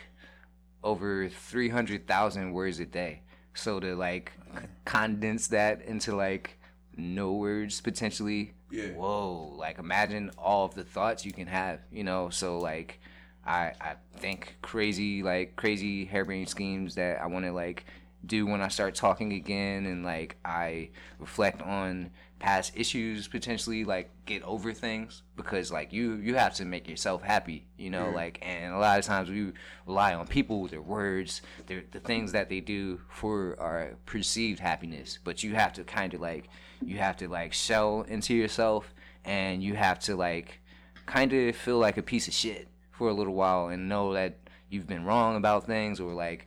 over 0.82 1.28
three 1.28 1.68
hundred 1.68 2.06
thousand 2.06 2.52
words 2.52 2.80
a 2.80 2.86
day. 2.86 3.22
So 3.56 3.80
to 3.80 3.94
like 3.94 4.32
condense 4.84 5.48
that 5.48 5.82
into 5.82 6.14
like 6.14 6.58
no 6.96 7.32
words 7.32 7.80
potentially. 7.80 8.54
Yeah. 8.70 8.90
Whoa! 8.90 9.54
Like 9.56 9.78
imagine 9.78 10.30
all 10.38 10.64
of 10.64 10.74
the 10.74 10.84
thoughts 10.84 11.24
you 11.24 11.32
can 11.32 11.46
have. 11.46 11.80
You 11.90 12.04
know, 12.04 12.30
so 12.30 12.58
like. 12.58 13.00
I, 13.48 13.74
I 13.80 13.94
think 14.16 14.56
crazy 14.60 15.22
like 15.22 15.54
crazy 15.54 16.04
harebrained 16.04 16.48
schemes 16.48 16.96
that 16.96 17.22
I 17.22 17.26
want 17.26 17.44
to 17.44 17.52
like 17.52 17.84
do 18.26 18.46
when 18.46 18.60
I 18.60 18.68
start 18.68 18.94
talking 18.94 19.32
again 19.32 19.86
and 19.86 20.04
like 20.04 20.36
I 20.44 20.90
reflect 21.18 21.62
on 21.62 22.10
past 22.38 22.76
issues 22.76 23.28
potentially 23.28 23.84
like 23.84 24.10
get 24.26 24.42
over 24.42 24.72
things? 24.72 25.22
Because 25.36 25.72
like 25.72 25.92
you 25.92 26.14
you 26.14 26.34
have 26.34 26.54
to 26.54 26.64
make 26.64 26.88
yourself 26.88 27.22
happy 27.22 27.66
you 27.76 27.90
know 27.90 28.10
like 28.10 28.38
and 28.42 28.74
a 28.74 28.78
lot 28.78 28.98
of 28.98 29.04
times 29.04 29.30
we 29.30 29.52
rely 29.86 30.14
on 30.14 30.26
people 30.26 30.66
their 30.68 30.82
words 30.82 31.42
their 31.66 31.82
the 31.92 32.00
things 32.00 32.32
that 32.32 32.48
they 32.48 32.60
do 32.60 33.00
for 33.08 33.56
our 33.58 33.96
perceived 34.06 34.60
happiness. 34.60 35.18
But 35.22 35.42
you 35.42 35.54
have 35.54 35.72
to 35.74 35.84
kind 35.84 36.14
of 36.14 36.20
like 36.20 36.48
you 36.84 36.98
have 36.98 37.16
to 37.18 37.28
like 37.28 37.52
shell 37.52 38.04
into 38.08 38.34
yourself 38.34 38.94
and 39.24 39.62
you 39.62 39.74
have 39.74 39.98
to 40.00 40.16
like 40.16 40.60
kind 41.06 41.32
of 41.32 41.56
feel 41.56 41.78
like 41.78 41.96
a 41.96 42.02
piece 42.02 42.28
of 42.28 42.34
shit 42.34 42.68
for 42.90 43.08
a 43.08 43.12
little 43.12 43.34
while 43.34 43.68
and 43.68 43.88
know 43.88 44.14
that 44.14 44.38
you've 44.68 44.86
been 44.86 45.04
wrong 45.04 45.36
about 45.36 45.66
things 45.66 46.00
or 46.00 46.12
like 46.12 46.46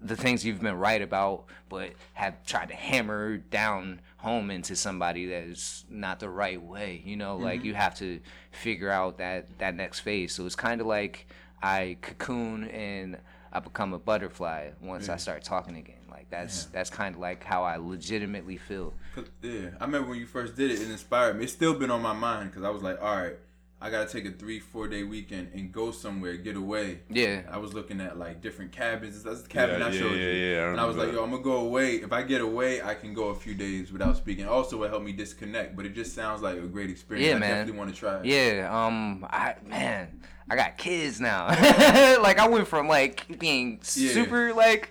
the 0.00 0.16
things 0.16 0.44
you've 0.44 0.60
been 0.60 0.78
right 0.78 1.02
about 1.02 1.44
but 1.68 1.90
have 2.14 2.44
tried 2.44 2.68
to 2.68 2.74
hammer 2.74 3.36
down 3.36 4.00
home 4.18 4.50
into 4.50 4.76
somebody 4.76 5.26
that 5.26 5.42
is 5.42 5.84
not 5.90 6.20
the 6.20 6.28
right 6.28 6.62
way 6.62 7.02
you 7.04 7.16
know 7.16 7.36
like 7.36 7.58
mm-hmm. 7.58 7.66
you 7.66 7.74
have 7.74 7.94
to 7.94 8.20
figure 8.50 8.90
out 8.90 9.18
that 9.18 9.46
that 9.58 9.74
next 9.74 10.00
phase 10.00 10.32
so 10.32 10.46
it's 10.46 10.56
kind 10.56 10.80
of 10.80 10.86
like 10.86 11.26
i 11.62 11.96
cocoon 12.00 12.68
and 12.68 13.18
i 13.52 13.58
become 13.58 13.92
a 13.92 13.98
butterfly 13.98 14.70
once 14.80 15.08
i 15.08 15.12
mm-hmm. 15.12 15.20
start 15.20 15.42
talking 15.42 15.76
again 15.76 15.96
like 16.10 16.30
that's 16.30 16.66
that's 16.66 16.90
kind 16.90 17.14
of 17.14 17.20
like 17.20 17.44
how 17.44 17.62
i 17.62 17.76
legitimately 17.76 18.56
feel. 18.56 18.92
Yeah, 19.42 19.70
I 19.80 19.84
remember 19.84 20.10
when 20.10 20.18
you 20.18 20.26
first 20.26 20.56
did 20.56 20.70
it. 20.70 20.80
It 20.80 20.90
inspired 20.90 21.36
me. 21.36 21.44
It's 21.44 21.52
still 21.52 21.74
been 21.74 21.90
on 21.90 22.02
my 22.02 22.12
mind 22.12 22.50
because 22.50 22.64
I 22.64 22.70
was 22.70 22.82
like, 22.82 23.00
all 23.00 23.16
right, 23.16 23.36
I 23.80 23.90
gotta 23.90 24.10
take 24.10 24.26
a 24.26 24.32
three, 24.32 24.58
four 24.58 24.88
day 24.88 25.04
weekend 25.04 25.50
and 25.54 25.70
go 25.70 25.92
somewhere, 25.92 26.36
get 26.36 26.56
away. 26.56 27.00
yeah 27.08 27.42
I 27.50 27.58
was 27.58 27.74
looking 27.74 28.00
at 28.00 28.18
like 28.18 28.40
different 28.40 28.72
cabins. 28.72 29.22
That's 29.22 29.42
the 29.42 29.48
cabin 29.48 29.80
Yeah, 29.80 29.86
I 29.86 29.90
yeah, 29.90 29.98
showed 30.00 30.12
yeah, 30.18 30.30
you. 30.30 30.30
yeah, 30.54 30.60
I 30.62 30.68
and 30.72 30.80
I 30.80 30.84
was 30.84 30.96
remember 30.96 31.12
like, 31.12 31.16
yo, 31.16 31.24
I'm 31.24 31.30
gonna 31.30 31.42
go 31.44 31.56
away. 31.66 31.94
If 31.96 32.12
I 32.12 32.22
get 32.22 32.40
away, 32.40 32.82
I 32.82 32.94
can 32.94 33.14
go 33.14 33.28
a 33.28 33.34
few 33.36 33.54
days 33.54 33.92
without 33.92 34.16
speaking. 34.16 34.46
Also, 34.48 34.82
it 34.82 34.88
helped 34.90 35.04
me 35.04 35.12
disconnect. 35.12 35.76
But 35.76 35.86
it 35.86 35.94
just 35.94 36.12
sounds 36.14 36.42
like 36.42 36.56
a 36.56 36.62
great 36.66 36.90
experience. 36.90 37.28
Yeah, 37.28 37.36
I 37.36 37.38
man. 37.38 37.50
definitely 37.50 37.78
want 37.78 37.94
to 37.94 37.96
try. 37.96 38.18
it. 38.18 38.24
Yeah, 38.26 38.68
um, 38.86 39.24
I 39.30 39.54
man, 39.64 40.22
I 40.50 40.56
got 40.56 40.76
kids 40.76 41.20
now. 41.20 41.46
like 42.20 42.40
I 42.40 42.48
went 42.48 42.66
from 42.66 42.88
like 42.88 43.38
being 43.38 43.80
Yeah. 43.94 44.12
super 44.12 44.54
like 44.54 44.90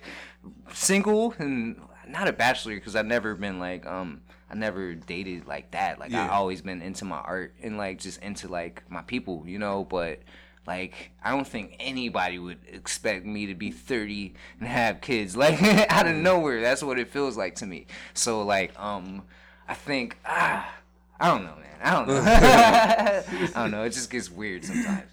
single 0.72 1.34
and 1.38 1.80
not 2.08 2.26
a 2.28 2.32
bachelor 2.32 2.74
because 2.74 2.96
I've 2.96 3.06
never 3.06 3.34
been 3.34 3.58
like 3.58 3.84
um 3.86 4.22
I 4.50 4.54
never 4.54 4.94
dated 4.94 5.46
like 5.46 5.72
that. 5.72 5.98
Like 5.98 6.10
I 6.12 6.24
Yeah. 6.26 6.30
always 6.30 6.62
been 6.62 6.80
into 6.82 7.04
my 7.04 7.18
art 7.18 7.54
and 7.62 7.76
like 7.76 7.98
just 7.98 8.22
into 8.22 8.48
like 8.48 8.82
my 8.90 9.02
people, 9.02 9.44
you 9.46 9.58
know. 9.58 9.84
But 9.84 10.20
like 10.66 11.10
I 11.22 11.30
don't 11.30 11.46
think 11.46 11.76
anybody 11.80 12.38
would 12.38 12.58
expect 12.72 13.24
me 13.26 13.46
to 13.46 13.54
be 13.54 13.70
30 13.70 14.34
and 14.60 14.68
have 14.68 15.00
kids 15.00 15.36
like 15.44 15.60
out 15.90 16.06
of 16.06 16.16
nowhere. 16.16 16.60
That's 16.60 16.82
what 16.82 16.98
it 16.98 17.08
feels 17.08 17.36
like 17.36 17.56
to 17.56 17.66
me. 17.66 17.86
So 18.14 18.42
like 18.42 18.78
um 18.80 19.22
I 19.68 19.74
think 19.74 20.16
ah 20.24 20.74
I 21.20 21.28
don't 21.28 21.44
know, 21.44 21.56
man. 21.56 21.64
I 21.82 21.90
don't 21.92 22.08
know. 22.08 22.22
I 23.54 23.62
don't 23.62 23.70
know. 23.70 23.82
It 23.84 23.90
just 23.90 24.10
gets 24.10 24.30
weird 24.30 24.64
sometimes. 24.64 25.04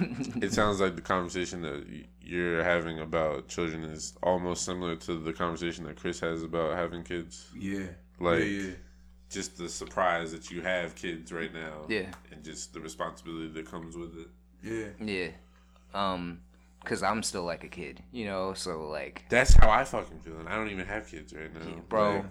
It 0.00 0.52
sounds 0.52 0.80
like 0.80 0.94
the 0.94 1.02
conversation 1.02 1.60
that 1.62 1.84
you're 2.22 2.62
having 2.62 3.00
about 3.00 3.48
children 3.48 3.82
is 3.82 4.14
almost 4.22 4.64
similar 4.64 4.94
to 4.96 5.14
the 5.18 5.32
conversation 5.32 5.84
that 5.84 5.96
Chris 5.96 6.20
has 6.20 6.42
about 6.44 6.76
having 6.76 7.02
kids. 7.02 7.48
Yeah. 7.58 7.88
Like- 8.20 8.40
yeah, 8.40 8.44
yeah. 8.44 8.70
Just 9.30 9.58
the 9.58 9.68
surprise 9.68 10.32
that 10.32 10.50
you 10.50 10.62
have 10.62 10.94
kids 10.94 11.32
right 11.32 11.52
now. 11.52 11.82
Yeah. 11.86 12.06
And 12.32 12.42
just 12.42 12.72
the 12.72 12.80
responsibility 12.80 13.48
that 13.48 13.70
comes 13.70 13.94
with 13.94 14.16
it. 14.16 14.28
Yeah. 14.62 15.04
Yeah. 15.06 15.28
Um, 15.92 16.40
cause 16.84 17.02
I'm 17.02 17.22
still 17.22 17.42
like 17.44 17.62
a 17.62 17.68
kid, 17.68 18.02
you 18.10 18.24
know. 18.24 18.54
So 18.54 18.88
like, 18.88 19.24
That's 19.28 19.52
how 19.52 19.68
I 19.70 19.84
fucking 19.84 20.20
feel. 20.20 20.38
And 20.38 20.48
I 20.48 20.54
don't 20.56 20.70
even 20.70 20.86
have 20.86 21.06
kids 21.06 21.34
right 21.34 21.52
now. 21.52 21.82
bro. 21.90 22.12
Like, 22.16 22.24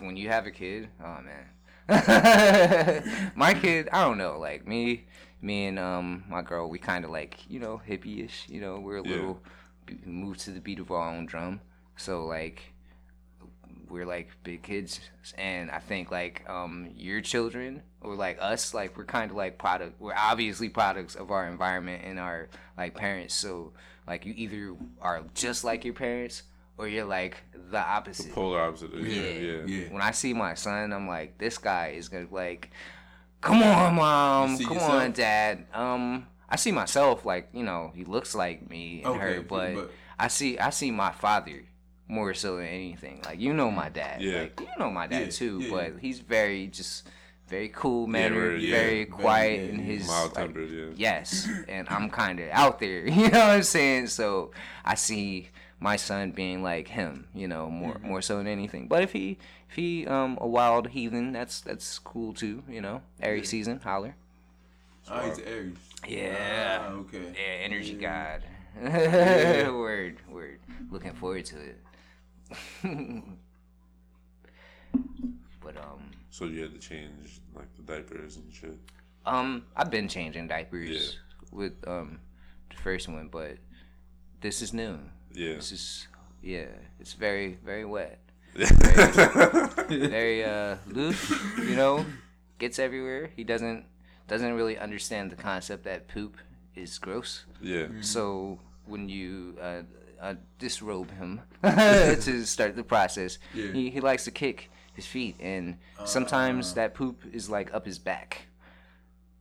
when 0.00 0.16
you 0.16 0.28
have 0.30 0.46
a 0.46 0.50
kid, 0.50 0.88
oh 1.00 1.18
man. 1.22 1.46
my 3.36 3.54
kid, 3.54 3.88
I 3.92 4.02
don't 4.04 4.18
know. 4.18 4.38
Like 4.38 4.66
me, 4.66 5.06
me 5.42 5.66
and 5.66 5.78
um 5.78 6.24
my 6.28 6.42
girl, 6.42 6.68
we 6.68 6.78
kind 6.78 7.04
of 7.04 7.10
like 7.10 7.38
you 7.48 7.60
know 7.60 7.80
hippie-ish. 7.88 8.46
You 8.48 8.60
know, 8.60 8.80
we're 8.80 8.98
a 8.98 9.02
Yeah. 9.06 9.14
little 9.14 9.42
we 9.88 9.98
move 10.12 10.38
to 10.38 10.50
the 10.50 10.60
beat 10.60 10.78
of 10.80 10.90
our 10.90 11.08
own 11.14 11.26
drum. 11.26 11.60
So 11.96 12.24
like 12.26 12.69
we're 13.90 14.06
like 14.06 14.28
big 14.44 14.62
kids, 14.62 15.00
and 15.36 15.70
I 15.70 15.78
think 15.78 16.10
like 16.10 16.48
um 16.48 16.90
your 16.96 17.20
children 17.20 17.82
or 18.00 18.14
like 18.14 18.38
us, 18.40 18.72
like 18.72 18.96
we're 18.96 19.04
kind 19.04 19.30
of 19.30 19.36
like 19.36 19.58
product. 19.58 20.00
We're 20.00 20.14
obviously 20.16 20.68
products 20.68 21.14
of 21.14 21.30
our 21.30 21.46
environment 21.46 22.02
and 22.04 22.18
our 22.18 22.48
like 22.78 22.94
parents. 22.94 23.34
So 23.34 23.72
like 24.06 24.24
you 24.24 24.32
either 24.36 24.74
are 25.00 25.22
just 25.34 25.64
like 25.64 25.84
your 25.84 25.94
parents 25.94 26.42
or 26.78 26.88
you're 26.88 27.04
like 27.04 27.36
the 27.70 27.78
opposite. 27.78 28.26
The 28.28 28.32
polar 28.32 28.60
opposite. 28.60 28.94
Yeah, 28.94 29.02
Yeah. 29.22 29.30
yeah. 29.30 29.64
Yeah. 29.66 29.92
When 29.92 30.00
I 30.02 30.12
see 30.12 30.32
my 30.32 30.54
son, 30.54 30.92
I'm 30.92 31.06
like, 31.06 31.36
this 31.38 31.58
guy 31.58 31.88
is 31.96 32.08
gonna 32.08 32.26
be 32.26 32.34
like, 32.34 32.70
come 33.40 33.62
on, 33.62 33.94
mom, 33.96 34.58
come 34.58 34.74
yourself? 34.74 34.92
on, 34.92 35.12
dad. 35.12 35.66
Um, 35.74 36.26
I 36.48 36.56
see 36.56 36.72
myself 36.72 37.24
like 37.24 37.48
you 37.52 37.62
know 37.62 37.92
he 37.94 38.04
looks 38.04 38.34
like 38.34 38.68
me 38.68 39.02
and 39.04 39.14
Okay, 39.14 39.34
her, 39.36 39.40
but, 39.42 39.74
but- 39.74 39.90
I 40.18 40.28
see 40.28 40.58
I 40.58 40.70
see 40.70 40.90
my 40.90 41.12
father 41.12 41.62
more 42.10 42.34
so 42.34 42.56
than 42.56 42.66
anything. 42.66 43.22
Like 43.24 43.40
you 43.40 43.52
know 43.54 43.70
my 43.70 43.88
dad, 43.88 44.20
Yeah. 44.20 44.40
like 44.42 44.60
you 44.60 44.68
know 44.78 44.90
my 44.90 45.06
dad 45.06 45.22
Yeah, 45.26 45.30
too, 45.30 45.58
yeah. 45.62 45.70
but 45.70 45.92
he's 46.00 46.18
very 46.20 46.66
just 46.66 47.08
very 47.48 47.68
cool 47.68 48.06
mannered, 48.06 48.60
very- 48.60 48.66
yeah, 48.66 48.76
very 48.76 48.90
very, 48.90 49.06
quiet 49.06 49.60
yeah, 49.60 49.68
in 49.72 49.78
yeah. 49.78 49.84
his 49.84 50.06
Mild 50.06 50.26
like, 50.36 50.44
tempered, 50.44 50.70
yeah. 50.70 50.84
Yes, 50.96 51.48
and 51.68 51.88
I'm 51.88 52.10
kind 52.10 52.38
of 52.40 52.48
out 52.50 52.78
there. 52.80 53.06
You 53.18 53.28
know 53.30 53.38
what 53.38 53.56
I'm 53.56 53.62
saying? 53.62 54.06
So 54.08 54.50
I 54.84 54.94
see 54.94 55.48
my 55.80 55.96
son 55.96 56.30
being 56.32 56.62
like 56.62 56.88
him. 56.88 57.26
You 57.34 57.48
know, 57.48 57.68
more 57.70 57.94
Mm-hmm. 57.94 58.08
more 58.08 58.22
so 58.22 58.36
than 58.38 58.46
anything. 58.46 58.86
But 58.88 59.02
if 59.02 59.12
he 59.12 59.38
if 59.68 59.76
he 59.76 60.06
um 60.06 60.36
a 60.40 60.46
wild 60.46 60.88
heathen, 60.88 61.32
that's 61.32 61.60
that's 61.60 61.98
cool 62.00 62.32
too. 62.34 62.62
You 62.68 62.80
know, 62.82 63.02
Aries 63.22 63.48
season, 63.48 63.80
holler. 63.80 64.14
Oh, 65.10 65.20
he's 65.28 65.38
Aries. 65.40 65.74
Yeah. 66.06 66.82
Ah, 66.82 66.92
okay. 67.02 67.32
Yeah, 67.34 67.64
energy 67.66 67.96
Yeah. 68.00 68.38
god. 68.38 68.42
word, 69.74 70.16
word. 70.30 70.58
Looking 70.90 71.14
forward 71.14 71.44
to 71.46 71.56
it. 71.58 71.78
but 75.62 75.76
um, 75.76 76.10
So 76.30 76.44
you 76.46 76.62
had 76.62 76.72
to 76.72 76.78
change 76.78 77.40
like 77.54 77.68
the 77.76 77.82
diapers 77.82 78.36
and 78.36 78.52
shit. 78.52 78.78
um, 79.26 79.64
I've 79.76 79.90
been 79.90 80.08
changing 80.08 80.48
diapers 80.48 80.88
Yeah. 80.90 81.58
with 81.58 81.72
um 81.86 82.20
the 82.70 82.76
first 82.76 83.08
one, 83.08 83.28
but 83.28 83.58
this 84.40 84.62
is 84.62 84.72
new. 84.72 84.98
Yeah. 85.34 85.54
This 85.54 85.72
is 85.72 86.08
yeah, 86.42 86.66
it's 86.98 87.12
very 87.12 87.58
very 87.64 87.84
wet, 87.84 88.18
yeah. 88.56 88.66
very 89.88 90.44
uh 90.44 90.76
loose. 90.88 91.30
You 91.58 91.76
know, 91.76 92.06
gets 92.58 92.78
everywhere. 92.78 93.30
He 93.36 93.44
doesn't 93.44 93.84
doesn't 94.28 94.54
really 94.54 94.78
understand 94.78 95.30
the 95.30 95.36
concept 95.36 95.84
that 95.84 96.08
poop 96.08 96.36
is 96.74 96.98
gross. 96.98 97.44
Yeah. 97.60 97.88
So 98.00 98.58
when 98.86 99.08
you 99.08 99.56
uh, 99.60 99.82
uh, 100.20 100.34
disrobe 100.58 101.10
him 101.12 101.40
to 101.62 102.44
start 102.44 102.76
the 102.76 102.84
process, 102.84 103.38
Yeah. 103.54 103.72
he, 103.72 103.90
he 103.90 104.00
likes 104.00 104.24
to 104.24 104.30
kick 104.30 104.70
his 104.94 105.06
feet, 105.06 105.36
and 105.40 105.78
sometimes 106.04 106.74
that 106.74 106.94
poop 106.94 107.22
is 107.32 107.48
like 107.48 107.72
up 107.74 107.86
his 107.86 107.98
back. 107.98 108.42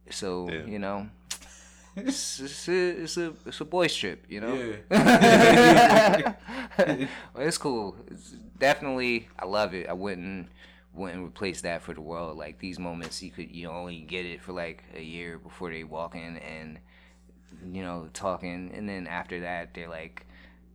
So 0.09 0.49
Yeah. 0.49 0.65
you 0.65 0.79
know, 0.79 1.09
it's, 1.95 2.39
it's, 2.39 2.67
a, 2.69 2.89
it's 3.03 3.17
a 3.17 3.33
it's 3.45 3.61
a 3.61 3.65
boy 3.65 3.87
strip, 3.87 4.25
you 4.29 4.41
know. 4.41 4.55
Yeah. 4.91 6.33
well, 6.77 7.07
it's 7.47 7.57
cool. 7.57 7.95
It's 8.09 8.31
definitely, 8.57 9.27
I 9.37 9.45
love 9.45 9.73
it. 9.73 9.87
I 9.89 9.93
wouldn't 9.93 10.49
wouldn't 10.93 11.23
replace 11.25 11.61
that 11.61 11.81
for 11.83 11.93
the 11.93 12.01
world. 12.01 12.37
Like 12.37 12.59
these 12.59 12.79
moments, 12.79 13.21
you 13.21 13.31
could 13.31 13.51
you 13.51 13.69
only 13.69 14.01
get 14.01 14.25
it 14.25 14.41
for 14.41 14.53
like 14.53 14.83
a 14.95 15.01
year 15.01 15.37
before 15.37 15.71
they 15.71 15.83
walk 15.83 16.15
in 16.15 16.37
and 16.37 16.79
you 17.73 17.81
know 17.83 18.09
talking, 18.13 18.71
and 18.73 18.87
then 18.87 19.07
after 19.07 19.41
that 19.41 19.73
they're 19.73 19.89
like, 19.89 20.25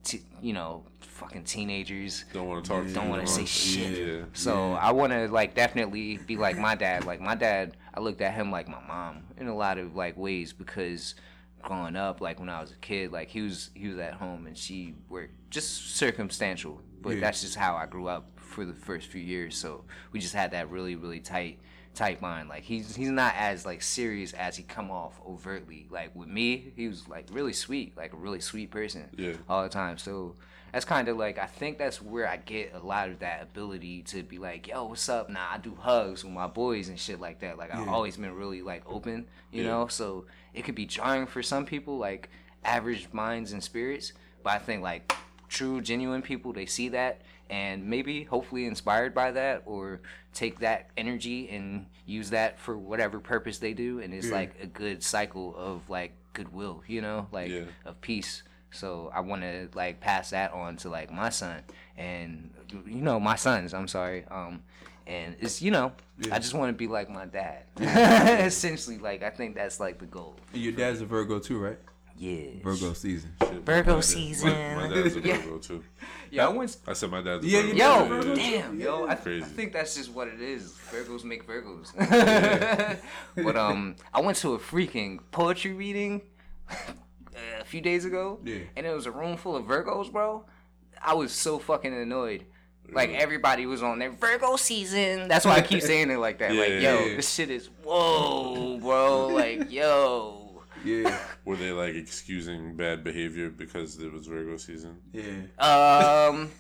t- 0.05 0.23
you 0.41 0.53
know, 0.53 0.85
fucking 1.01 1.45
teenagers. 1.45 2.25
Don't 2.33 2.47
want 2.49 2.65
to 2.65 2.69
talk. 2.71 2.93
Don't 2.93 3.09
want 3.09 3.27
to 3.27 3.33
say 3.33 3.45
shit. 3.45 4.07
Yeah. 4.07 4.25
So 4.33 4.73
I 4.75 4.93
want 4.93 5.13
to 5.13 5.29
like 5.29 5.55
definitely 5.55 6.19
be 6.19 6.37
like 6.37 6.59
my 6.59 6.75
dad. 6.75 7.05
Like 7.05 7.21
my 7.21 7.35
dad, 7.35 7.77
I 7.95 8.01
looked 8.01 8.21
at 8.21 8.35
him 8.35 8.51
like 8.51 8.69
my 8.69 8.83
mom 8.87 9.25
in 9.39 9.47
a 9.49 9.55
lot 9.57 9.79
of 9.79 9.95
like 9.97 10.17
ways 10.17 10.53
because 10.53 11.15
growing 11.63 11.97
up, 11.97 12.21
like 12.21 12.39
when 12.41 12.49
I 12.49 12.61
was 12.61 12.73
a 12.73 12.77
kid, 12.77 13.11
like 13.13 13.29
he 13.29 13.41
was 13.43 13.71
he 13.75 13.89
was 13.89 13.99
at 13.99 14.15
home 14.15 14.47
and 14.47 14.57
she 14.57 14.95
worked 15.09 15.33
just 15.51 15.97
circumstantial. 15.97 16.81
But 17.01 17.15
Yeah. 17.15 17.21
that's 17.21 17.41
just 17.43 17.57
how 17.57 17.77
I 17.77 17.87
grew 17.87 18.07
up 18.09 18.31
for 18.37 18.65
the 18.65 18.75
first 18.75 19.09
few 19.09 19.21
years. 19.23 19.57
So 19.57 19.85
we 20.13 20.21
just 20.21 20.35
had 20.35 20.51
that 20.53 20.71
really 20.71 20.97
really 20.97 21.21
tight 21.21 21.59
tight 21.95 22.21
mind. 22.21 22.49
Like 22.49 22.63
he's 22.63 22.95
he's 22.97 23.11
not 23.11 23.35
as 23.37 23.65
like 23.65 23.83
serious 23.83 24.33
as 24.33 24.57
he 24.57 24.63
come 24.63 24.91
off 24.91 25.21
overtly. 25.27 25.87
Like 25.91 26.15
with 26.15 26.29
me, 26.29 26.73
he 26.77 26.89
was 26.89 27.09
like 27.09 27.27
really 27.33 27.53
sweet, 27.53 27.97
like 27.97 28.13
a 28.13 28.17
really 28.17 28.41
sweet 28.41 28.71
person 28.71 29.09
Yeah. 29.17 29.33
all 29.49 29.63
the 29.63 29.69
time. 29.69 29.99
So 29.99 30.35
that's 30.73 30.85
kind 30.85 31.07
of 31.09 31.17
like 31.17 31.39
I 31.39 31.47
think 31.47 31.79
that's 31.79 32.03
where 32.03 32.29
I 32.29 32.37
get 32.37 32.73
a 32.75 32.81
lot 32.85 33.09
of 33.09 33.21
that 33.21 33.43
ability 33.43 34.03
to 34.09 34.23
be 34.23 34.39
like, 34.39 34.67
yo, 34.69 34.87
what's 34.87 35.09
up? 35.09 35.31
Nah, 35.31 35.47
I 35.53 35.59
do 35.59 35.75
hugs 35.79 36.25
with 36.25 36.33
my 36.33 36.47
boys 36.49 36.89
and 36.89 36.99
shit 36.99 37.21
like 37.21 37.41
that. 37.41 37.57
Like 37.59 37.73
I've 37.75 37.89
always 37.89 38.17
been 38.17 38.35
really 38.35 38.63
like 38.63 38.83
open, 38.87 39.27
you 39.53 39.63
Yeah. 39.63 39.71
know. 39.71 39.87
So 39.89 40.27
it 40.53 40.65
could 40.65 40.75
be 40.75 40.87
jarring 40.87 41.27
for 41.27 41.43
some 41.43 41.65
people, 41.65 41.99
like 41.99 42.29
average 42.65 43.09
minds 43.13 43.53
and 43.53 43.63
spirits. 43.63 44.13
But 44.43 44.55
I 44.55 44.59
think 44.59 44.83
like 44.83 45.13
true, 45.49 45.81
genuine 45.81 46.23
people, 46.23 46.53
they 46.53 46.67
see 46.67 46.89
that 46.89 47.23
and 47.51 47.85
maybe 47.85 48.25
hopefully 48.25 48.65
inspired 48.65 49.15
by 49.15 49.31
that 49.31 49.63
or 49.67 50.01
take 50.35 50.59
that 50.61 50.91
energy 50.97 51.49
and 51.49 51.87
use 52.07 52.31
that 52.31 52.59
for 52.59 52.77
whatever 52.77 53.19
purpose 53.21 53.59
they 53.59 53.73
do 53.73 54.01
and 54.01 54.13
it's 54.13 54.27
Yeah. 54.29 54.35
like 54.35 54.55
a 54.63 54.67
good 54.67 55.03
cycle 55.03 55.55
of 55.57 55.89
like 55.89 56.13
goodwill 56.33 56.83
you 56.87 57.01
know 57.01 57.29
like 57.33 57.51
Yeah. 57.51 57.63
of 57.85 58.01
peace 58.01 58.43
so 58.73 59.11
i 59.15 59.21
want 59.21 59.43
to 59.43 59.69
like 59.75 60.01
pass 60.01 60.31
that 60.31 60.53
on 60.53 60.77
to 60.79 60.89
like 60.91 61.11
my 61.13 61.29
son 61.31 61.63
and 61.97 62.51
you 62.87 62.97
know 63.01 63.21
my 63.21 63.37
sons 63.37 63.73
i'm 63.73 63.87
sorry 63.89 64.25
um 64.31 64.63
and 65.07 65.37
it's 65.39 65.63
you 65.63 65.71
know 65.71 65.93
Yeah. 66.19 66.35
i 66.35 66.39
just 66.41 66.55
want 66.55 66.71
to 66.71 66.73
be 66.77 66.89
like 66.89 67.09
my 67.09 67.27
dad 67.27 67.63
essentially 68.45 68.99
like 68.99 69.23
i 69.23 69.31
think 69.31 69.55
that's 69.55 69.79
like 69.81 69.99
the 69.99 70.07
goal 70.07 70.37
your 70.53 70.73
dad's 70.73 71.01
a 71.01 71.07
Virgo 71.07 71.39
too, 71.39 71.59
right? 71.59 71.79
Yeah 72.25 72.63
Virgo 72.63 72.93
season. 72.95 73.31
Shit, 73.41 73.53
Virgo 73.67 73.91
my 73.91 73.97
dad- 73.97 74.05
season. 74.05 74.49
My, 74.51 74.89
my 74.89 74.95
dad's 74.95 75.17
a 75.17 75.21
Yeah. 75.21 75.37
Virgo 75.39 75.59
too. 75.59 75.85
yeah 76.31 76.47
i 76.47 76.49
went 76.49 76.77
I 76.87 76.93
said 76.95 77.11
my 77.11 77.21
dad's 77.23 77.45
a 77.45 77.49
Yeah, 77.49 77.63
Virgo. 77.63 77.75
your 77.75 77.87
Yo, 77.87 78.05
Virgo? 78.09 78.35
damn, 78.35 78.81
yo, 78.81 79.05
I, 79.07 79.13
I 79.13 79.15
think 79.17 79.73
that's 79.73 79.95
just 79.95 80.11
what 80.13 80.29
it 80.29 80.41
is. 80.41 80.73
Virgos 80.91 81.25
make 81.25 81.47
Virgos. 81.47 81.89
but 83.37 83.57
um, 83.57 83.97
I 84.13 84.21
went 84.21 84.39
to 84.39 84.55
a 84.55 84.59
freaking 84.59 85.19
poetry 85.31 85.73
reading 85.73 86.23
a 87.61 87.65
few 87.65 87.81
days 87.81 88.05
ago, 88.05 88.39
Yeah. 88.45 88.59
and 88.77 88.87
it 88.87 88.95
was 88.95 89.07
a 89.07 89.11
room 89.11 89.37
full 89.37 89.57
of 89.57 89.65
Virgos, 89.65 90.11
bro. 90.13 90.45
I 91.03 91.15
was 91.15 91.33
so 91.33 91.59
fucking 91.59 91.93
annoyed. 91.93 92.47
Like 92.93 93.11
everybody 93.11 93.65
was 93.67 93.83
on 93.83 93.99
their 93.99 94.11
Virgo 94.11 94.57
season. 94.57 95.27
That's 95.29 95.45
why 95.47 95.57
I 95.57 95.63
keep 95.63 95.81
saying 95.83 96.11
it 96.11 96.19
like 96.19 96.39
that. 96.39 96.53
like, 96.55 96.69
yo, 96.69 96.79
Yeah. 96.81 97.17
this 97.17 97.33
shit 97.33 97.51
is 97.51 97.69
whoa, 97.83 98.79
bro. 98.79 99.29
Like, 99.29 99.71
yo. 99.73 100.44
Yeah, 100.85 101.19
Were 101.45 101.57
they 101.57 101.71
like 101.73 101.95
excusing 101.95 102.77
bad 102.77 103.03
behavior 103.05 103.51
because 103.51 103.99
it 103.99 104.13
was 104.13 104.27
Virgo 104.27 104.57
season? 104.57 104.99
yeah. 105.13 105.43
Um. 105.59 106.51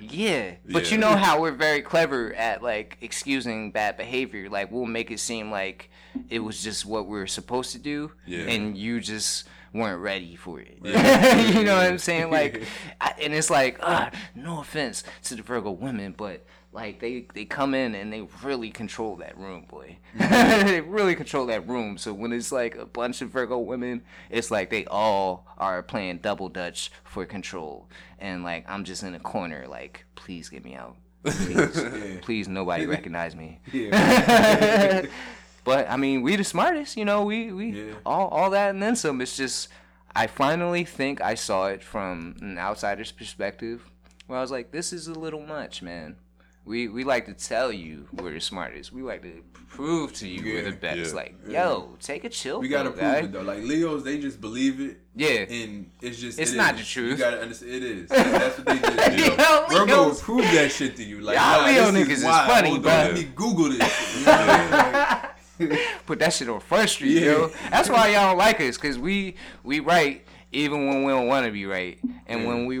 yeah, 0.00 0.54
but 0.70 0.92
you 0.92 0.98
know 0.98 1.16
how 1.16 1.40
we're 1.40 1.50
very 1.50 1.82
clever 1.82 2.32
at 2.34 2.62
like 2.62 2.98
excusing 3.00 3.72
bad 3.72 3.96
behavior. 3.96 4.48
Like 4.48 4.70
we'll 4.70 4.86
make 4.86 5.10
it 5.10 5.18
seem 5.18 5.50
like 5.50 5.90
it 6.28 6.38
was 6.40 6.62
just 6.62 6.86
what 6.86 7.06
we 7.08 7.18
are 7.18 7.26
supposed 7.26 7.72
to 7.72 7.78
do, 7.78 8.12
Yeah. 8.26 8.44
and 8.46 8.76
you 8.76 9.00
just 9.00 9.48
weren't 9.72 10.00
ready 10.00 10.36
for 10.36 10.60
it. 10.60 10.78
Yeah. 10.82 11.40
you 11.58 11.64
know 11.64 11.76
what 11.76 11.86
I'm 11.86 11.98
saying? 12.10 12.30
Like, 12.30 12.62
I, 13.00 13.14
and 13.22 13.32
it's 13.34 13.50
like, 13.50 13.78
ah, 13.82 14.10
no 14.34 14.60
offense 14.60 15.02
to 15.24 15.34
the 15.36 15.42
Virgo 15.42 15.70
women, 15.72 16.14
but 16.16 16.44
like 16.72 17.00
they 17.00 17.26
they 17.34 17.44
come 17.44 17.74
in 17.74 17.94
and 17.94 18.12
they 18.12 18.26
really 18.44 18.70
control 18.70 19.16
that 19.16 19.36
room, 19.36 19.66
boy. 19.68 19.96
Mm-hmm. 20.16 20.66
they 20.66 20.80
really 20.80 21.14
control 21.16 21.46
that 21.46 21.68
room. 21.68 21.98
So 21.98 22.12
when 22.12 22.32
it's 22.32 22.52
like 22.52 22.76
a 22.76 22.86
bunch 22.86 23.22
of 23.22 23.30
Virgo 23.30 23.58
women, 23.58 24.02
it's 24.30 24.50
like 24.50 24.70
they 24.70 24.84
all 24.86 25.46
are 25.58 25.82
playing 25.82 26.18
double 26.18 26.48
dutch 26.48 26.90
for 27.04 27.26
control, 27.26 27.88
and 28.18 28.44
like 28.44 28.64
I'm 28.68 28.84
just 28.84 29.02
in 29.02 29.14
a 29.14 29.20
corner, 29.20 29.66
like 29.68 30.04
please 30.14 30.48
get 30.48 30.64
me 30.64 30.74
out. 30.74 30.96
Please, 31.24 31.84
please 32.22 32.48
nobody 32.48 32.86
recognize 32.96 33.34
me. 33.34 33.60
Yeah. 33.72 35.06
But 35.64 35.90
I 35.90 35.96
mean, 35.96 36.22
we 36.22 36.36
the 36.36 36.44
smartest, 36.44 36.96
you 36.96 37.04
know. 37.04 37.24
We 37.24 37.52
we 37.52 37.70
Yeah. 37.70 37.94
all 38.06 38.28
all 38.28 38.50
that 38.50 38.70
and 38.70 38.82
then 38.82 38.96
some. 38.96 39.20
It's 39.20 39.36
just 39.36 39.68
I 40.14 40.26
finally 40.26 40.84
think 40.84 41.20
I 41.20 41.34
saw 41.34 41.66
it 41.66 41.82
from 41.84 42.36
an 42.40 42.58
outsider's 42.58 43.12
perspective, 43.12 43.90
where 44.26 44.38
I 44.38 44.40
was 44.42 44.50
like, 44.50 44.70
this 44.72 44.92
is 44.92 45.06
a 45.08 45.12
little 45.14 45.42
much, 45.44 45.82
man. 45.82 46.16
We 46.66 46.88
we 46.88 47.04
like 47.04 47.26
to 47.26 47.32
tell 47.32 47.72
you 47.72 48.06
we're 48.12 48.32
the 48.34 48.40
smartest. 48.40 48.92
We 48.92 49.02
like 49.02 49.22
to 49.22 49.42
prove 49.68 50.12
to 50.14 50.28
you 50.28 50.42
we're 50.44 50.70
the 50.70 50.76
best. 50.76 51.10
yeah, 51.10 51.16
like, 51.16 51.34
yo, 51.48 51.96
take 52.00 52.24
a 52.24 52.28
chill. 52.28 52.60
We 52.60 52.68
gotta 52.68 52.90
prove 52.90 53.00
guy. 53.00 53.16
it 53.20 53.32
though. 53.32 53.40
Like 53.42 53.62
Leos, 53.64 54.04
they 54.04 54.18
just 54.18 54.40
believe 54.40 54.78
it, 54.80 54.98
Yeah. 55.16 55.46
and 55.52 55.90
it's 56.02 56.20
just 56.20 56.38
It's 56.38 56.52
it 56.52 56.56
not 56.56 56.74
is. 56.74 56.80
the 56.80 56.86
truth. 56.86 57.10
You 57.12 57.16
gotta 57.24 57.40
understand. 57.40 57.72
It 57.72 57.82
is. 57.82 58.08
That's 58.10 58.58
what 58.58 58.66
they 58.66 59.16
do. 59.16 59.22
Yo, 59.24 59.66
Virgo 59.68 59.96
will 59.96 60.04
Leos- 60.06 60.22
prove 60.22 60.42
that 60.42 60.70
shit 60.70 60.96
to 60.96 61.02
you. 61.02 61.20
Like, 61.22 61.36
Y'all 61.38 61.62
nah, 61.62 61.66
Leo 61.66 61.90
niggas 62.04 62.10
is 62.10 62.24
wild. 62.24 62.50
funny, 62.50 62.68
Hold 62.70 62.82
bruh. 62.82 62.98
on, 63.00 63.04
let 63.06 63.14
me 63.14 63.24
Google 63.34 63.68
this. 63.70 64.16
You 64.20 64.26
know 64.26 64.32
what 64.32 64.50
I 64.50 65.30
mean? 65.58 65.68
Like, 65.70 65.80
put 66.06 66.18
that 66.20 66.32
shit 66.32 66.48
on 66.48 66.60
Front 66.60 66.90
Street, 66.90 67.12
Yeah. 67.12 67.20
yo. 67.32 67.50
That's 67.70 67.88
why 67.88 68.08
y'all 68.08 68.28
don't 68.30 68.38
like 68.38 68.60
us, 68.60 68.76
cause 68.76 68.98
we 68.98 69.34
we 69.64 69.80
right 69.80 70.24
even 70.52 70.86
when 70.88 71.04
we 71.04 71.12
don't 71.12 71.26
want 71.26 71.46
to 71.46 71.52
be 71.52 71.64
right, 71.64 71.98
and 72.26 72.42
Yeah. 72.42 72.46
when 72.48 72.66
we 72.66 72.78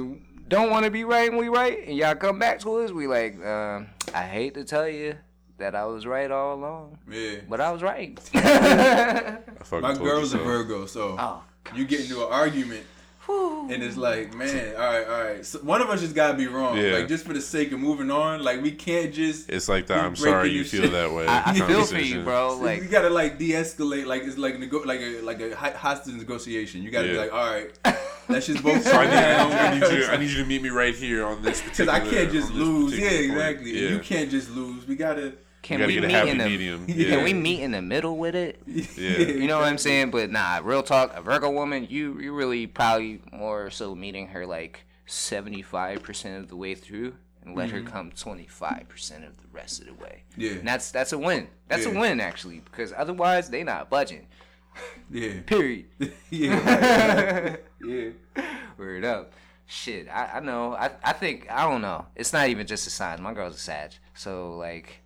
don't 0.50 0.70
want 0.70 0.84
to 0.84 0.90
be 0.90 1.04
right 1.04 1.28
and 1.30 1.38
we 1.38 1.48
right, 1.48 1.86
and 1.86 1.96
y'all 1.96 2.14
come 2.16 2.38
back 2.38 2.58
to 2.60 2.76
us, 2.80 2.90
we 2.90 3.06
like, 3.06 3.38
uh, 3.42 3.80
I 4.12 4.22
hate 4.24 4.54
to 4.54 4.64
tell 4.64 4.88
you 4.88 5.16
that 5.58 5.74
I 5.74 5.84
was 5.86 6.06
right 6.06 6.30
all 6.30 6.54
along, 6.54 6.98
yeah. 7.10 7.36
but 7.48 7.60
I 7.60 7.70
was 7.70 7.82
right. 7.82 8.18
I 8.34 9.38
My 9.80 9.94
girl's 9.94 10.34
a 10.34 10.38
so. 10.38 10.44
Virgo, 10.44 10.86
so 10.86 11.16
oh, 11.18 11.42
you 11.74 11.84
get 11.84 12.00
into 12.00 12.20
an 12.26 12.32
argument, 12.32 12.84
And 13.28 13.80
it's 13.82 13.96
like, 13.96 14.34
man, 14.34 14.74
all 14.74 14.80
right, 14.82 15.06
all 15.06 15.24
right. 15.24 15.46
So 15.46 15.60
one 15.60 15.80
of 15.80 15.88
us 15.88 16.00
just 16.00 16.16
gotta 16.16 16.36
be 16.36 16.48
wrong. 16.48 16.76
Yeah. 16.76 16.94
Like 16.94 17.06
just 17.08 17.24
for 17.24 17.32
the 17.32 17.40
sake 17.40 17.70
of 17.70 17.78
moving 17.78 18.10
on, 18.10 18.42
like 18.42 18.60
we 18.60 18.72
can't 18.72 19.14
just. 19.14 19.48
It's 19.48 19.68
like 19.68 19.86
the 19.86 19.94
I'm 19.94 20.14
breaking 20.14 20.24
sorry 20.32 20.48
you 20.50 20.56
your 20.56 20.64
feel 20.64 20.82
shit. 20.82 20.92
that 20.92 21.12
way. 21.12 21.26
I, 21.28 21.50
I 21.50 21.54
feel 21.54 21.84
for 21.84 21.98
you, 21.98 22.24
bro. 22.24 22.56
you 22.56 22.64
Like, 22.64 22.90
gotta 22.90 23.10
like 23.10 23.38
de-escalate, 23.38 24.06
like 24.06 24.22
it's 24.24 24.36
like 24.36 24.58
nego- 24.58 24.82
like 24.84 25.00
a 25.00 25.20
like 25.22 25.40
a 25.40 25.54
hostage 25.54 26.14
negotiation. 26.14 26.82
You 26.82 26.90
gotta 26.90 27.06
be 27.08 27.16
like, 27.18 27.32
all 27.32 27.46
right, 27.48 27.70
let's 28.30 28.46
just 28.46 28.62
both. 28.62 28.82
So 28.84 28.92
I 28.92 29.04
need, 29.06 29.12
I, 29.12 29.74
need, 29.74 29.82
I, 29.84 29.88
down. 29.88 29.96
you, 29.96 30.06
I 30.06 30.16
need 30.16 30.30
you 30.30 30.38
to 30.38 30.44
meet 30.46 30.62
me 30.62 30.68
right 30.70 30.94
here 30.94 31.24
on 31.26 31.42
this 31.42 31.60
Because 31.62 31.86
particular. 31.86 31.92
I 31.92 32.10
can't 32.10 32.32
just 32.32 32.52
lose. 32.52 32.98
Yeah, 32.98 33.08
exactly. 33.10 33.70
Yeah. 33.72 33.90
You 33.90 33.98
can't 34.00 34.30
just 34.30 34.50
lose. 34.50 34.86
We 34.86 34.96
gotta. 34.96 35.34
can 35.62 35.80
we 35.80 36.00
meet 36.00 36.04
in 36.14 36.38
the 36.38 36.44
medium. 36.48 36.84
Yeah. 36.88 37.08
Can 37.16 37.24
we 37.24 37.34
meet 37.34 37.60
in 37.60 37.72
the 37.72 37.82
middle 37.82 38.16
with 38.16 38.34
it? 38.34 38.60
Yeah. 38.66 39.18
You 39.18 39.46
know 39.46 39.58
what 39.58 39.66
I'm 39.68 39.78
saying? 39.78 40.10
But 40.10 40.30
nah, 40.30 40.60
real 40.62 40.82
talk, 40.82 41.14
a 41.16 41.20
Virgo 41.22 41.50
woman, 41.50 41.86
you 41.90 42.18
you 42.20 42.32
really 42.32 42.66
probably 42.66 43.20
more 43.32 43.70
so 43.70 43.94
meeting 43.94 44.28
her 44.28 44.46
like 44.46 44.84
75% 45.06 46.38
of 46.38 46.48
the 46.48 46.56
way 46.56 46.74
through 46.74 47.14
and 47.42 47.56
let 47.56 47.70
her 47.70 47.82
come 47.82 48.10
25% 48.10 49.26
of 49.26 49.36
the 49.38 49.48
rest 49.52 49.80
of 49.80 49.86
the 49.86 49.94
way. 49.94 50.22
Mm-hmm. 50.32 50.40
Yeah. 50.40 50.50
And 50.52 50.68
that's 50.68 50.90
that's 50.90 51.12
a 51.12 51.18
win. 51.18 51.48
That's 51.68 51.86
Yeah. 51.86 51.92
a 51.92 51.98
win 52.00 52.20
actually 52.20 52.60
because 52.60 52.92
otherwise 52.96 53.50
they 53.50 53.62
not 53.64 53.88
budging. 53.90 54.26
Yeah. 55.10 55.40
Period. 55.46 55.86
yeah. 56.30 57.56
yeah. 57.84 58.10
Word 58.78 59.04
up. 59.04 59.32
Shit, 59.66 60.08
I, 60.08 60.32
I 60.34 60.40
know. 60.40 60.74
I, 60.74 60.90
I 61.02 61.12
think 61.12 61.46
I 61.50 61.68
don't 61.68 61.82
know. 61.82 62.06
It's 62.16 62.32
not 62.32 62.48
even 62.48 62.66
just 62.66 62.86
a 62.86 62.90
sign. 62.90 63.22
My 63.22 63.32
girl's 63.34 63.56
a 63.56 63.58
Sag, 63.58 63.92
so 64.14 64.56
like, 64.56 65.02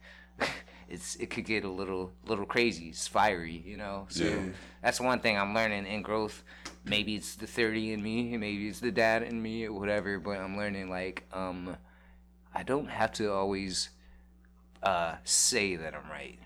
it's 0.88 1.16
it 1.16 1.31
could 1.31 1.44
get 1.44 1.64
a 1.64 1.70
little 1.70 2.12
little 2.27 2.46
crazy. 2.46 2.88
It's 2.88 3.07
fiery, 3.07 3.62
you 3.66 3.77
know. 3.77 4.07
So 4.09 4.24
Yeah. 4.24 4.42
that's 4.83 5.00
one 5.00 5.20
thing 5.20 5.37
I'm 5.38 5.55
learning 5.55 5.87
in 5.87 6.03
growth. 6.03 6.42
Maybe 6.85 7.14
it's 7.14 7.35
the 7.37 7.46
thirty 7.46 7.92
in 7.92 8.03
me, 8.03 8.37
maybe 8.38 8.68
it's 8.68 8.81
the 8.81 8.92
dad 8.92 9.22
in 9.22 9.40
me, 9.42 9.66
or 9.66 9.72
whatever. 9.72 10.18
But 10.18 10.38
I'm 10.38 10.57
learning 10.57 10.88
like, 10.90 11.24
um, 11.33 11.77
I 12.55 12.62
don't 12.62 12.88
have 12.88 13.12
to 13.12 13.33
always 13.33 13.90
uh, 14.83 15.16
say 15.24 15.77
that 15.77 15.94
I'm 15.94 16.11
right. 16.11 16.38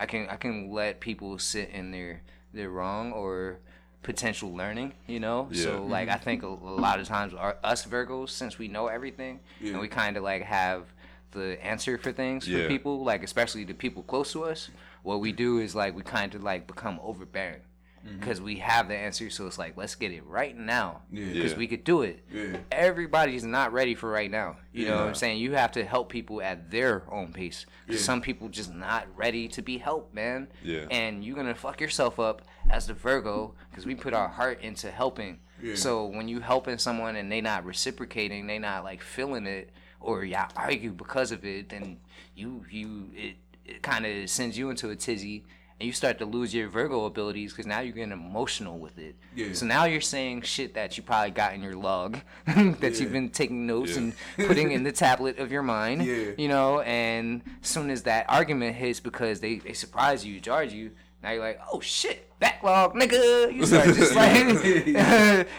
I 0.00 0.04
can 0.06 0.28
I 0.28 0.36
can 0.36 0.70
let 0.70 1.00
people 1.00 1.38
sit 1.38 1.70
in 1.70 1.90
their 1.90 2.22
their 2.52 2.70
wrong 2.70 3.12
or 3.12 3.58
potential 4.02 4.52
learning, 4.54 4.92
you 5.06 5.20
know. 5.20 5.48
Yeah. 5.50 5.62
So 5.62 5.80
mm-hmm. 5.80 5.90
like 5.90 6.08
I 6.08 6.16
think 6.16 6.42
a, 6.42 6.48
a 6.48 6.48
lot 6.48 7.00
of 7.00 7.06
times 7.06 7.34
our, 7.34 7.56
us 7.62 7.86
Virgos, 7.86 8.30
since 8.30 8.58
we 8.58 8.68
know 8.68 8.88
everything 8.88 9.40
Yeah. 9.60 9.72
and 9.72 9.80
we 9.80 9.88
kind 9.88 10.16
of 10.16 10.22
like 10.22 10.42
have 10.42 10.84
the 11.30 11.64
answer 11.64 11.96
for 11.98 12.12
things 12.12 12.48
Yeah. 12.48 12.62
for 12.62 12.68
people, 12.68 13.04
like 13.04 13.22
especially 13.22 13.64
the 13.64 13.74
people 13.74 14.02
close 14.02 14.32
to 14.32 14.44
us. 14.44 14.70
What 15.02 15.20
we 15.20 15.32
do 15.32 15.58
is 15.58 15.74
like 15.74 15.94
we 15.94 16.02
kind 16.02 16.34
of 16.34 16.42
like 16.42 16.66
become 16.66 17.00
overbearing 17.02 17.60
Mm-hmm. 18.04 18.18
because 18.18 18.40
we 18.40 18.56
have 18.56 18.88
the 18.88 18.96
answer. 18.96 19.30
So 19.30 19.46
it's 19.46 19.58
like 19.58 19.76
let's 19.76 19.94
get 19.94 20.10
it 20.10 20.24
right 20.26 20.56
now 20.56 21.02
Yeah. 21.12 21.32
because 21.32 21.52
Yeah. 21.52 21.58
we 21.58 21.66
could 21.68 21.84
do 21.84 22.02
it 22.02 22.24
Yeah. 22.32 22.56
everybody's 22.72 23.44
not 23.44 23.72
ready 23.72 23.94
for 23.94 24.10
right 24.10 24.30
now. 24.30 24.56
You 24.72 24.86
know 24.86 24.96
what 24.98 25.06
I'm 25.08 25.14
saying? 25.14 25.38
You 25.38 25.52
have 25.52 25.72
to 25.72 25.84
help 25.84 26.08
people 26.08 26.42
at 26.42 26.70
their 26.70 27.04
own 27.10 27.32
pace. 27.32 27.64
Yeah. 27.88 27.98
Some 27.98 28.20
people 28.20 28.48
just 28.48 28.74
not 28.74 29.06
ready 29.16 29.46
to 29.48 29.62
be 29.62 29.78
helped, 29.78 30.14
man. 30.14 30.48
Yeah. 30.62 30.86
And 30.90 31.24
you're 31.24 31.36
gonna 31.36 31.54
fuck 31.54 31.80
yourself 31.80 32.18
up 32.18 32.42
as 32.70 32.86
the 32.88 32.94
Virgo 32.94 33.54
because 33.70 33.86
we 33.86 33.94
put 33.94 34.14
our 34.14 34.28
heart 34.28 34.60
into 34.62 34.90
helping. 34.90 35.38
Yeah. 35.62 35.76
So 35.76 36.06
when 36.06 36.26
you 36.26 36.40
helping 36.40 36.78
someone 36.78 37.14
and 37.16 37.30
they 37.30 37.40
not 37.40 37.64
reciprocating, 37.64 38.46
they 38.48 38.58
not 38.58 38.82
like 38.82 39.00
feeling 39.02 39.46
it, 39.46 39.70
or 40.00 40.24
y'all 40.24 40.50
argue 40.56 40.90
because 40.90 41.30
of 41.30 41.44
it, 41.44 41.68
then 41.68 41.98
you 42.34 42.64
you 42.68 43.10
it 43.14 43.36
it 43.64 43.82
kind 43.82 44.04
of 44.04 44.28
sends 44.28 44.58
you 44.58 44.70
into 44.70 44.90
a 44.90 44.96
tizzy. 44.96 45.44
And 45.82 45.88
you 45.88 45.92
start 45.92 46.18
to 46.18 46.26
lose 46.26 46.54
your 46.54 46.68
Virgo 46.68 47.06
abilities 47.06 47.50
because 47.52 47.66
now 47.66 47.80
you're 47.80 47.92
getting 47.92 48.12
emotional 48.12 48.78
with 48.78 49.00
it. 49.00 49.16
Yeah. 49.34 49.48
So 49.52 49.66
now 49.66 49.84
you're 49.86 50.00
saying 50.00 50.42
shit 50.42 50.74
that 50.74 50.96
you 50.96 51.02
probably 51.02 51.32
got 51.32 51.54
in 51.54 51.60
your 51.60 51.74
log 51.74 52.20
that 52.46 52.78
Yeah. 52.80 52.88
you've 53.00 53.10
been 53.10 53.30
taking 53.30 53.66
notes 53.66 53.90
Yeah. 53.96 53.98
and 53.98 54.14
putting 54.46 54.70
in 54.70 54.84
the 54.84 54.92
tablet 54.92 55.40
of 55.40 55.50
your 55.50 55.64
mind. 55.64 56.04
Yeah. 56.04 56.30
You 56.38 56.46
know, 56.46 56.82
and 56.82 57.42
as 57.60 57.68
soon 57.68 57.90
as 57.90 58.04
that 58.04 58.26
argument 58.28 58.76
hits 58.76 59.00
because 59.00 59.40
they, 59.40 59.56
they 59.56 59.72
surprise 59.72 60.24
you, 60.24 60.38
charge 60.40 60.72
you, 60.72 60.92
now 61.20 61.32
you're 61.32 61.42
like, 61.42 61.60
oh 61.72 61.80
shit, 61.80 62.30
backlog, 62.38 62.94
nigga. 62.94 63.52
You 63.52 63.66
start 63.66 63.86
just 63.96 64.14
like 64.14 64.30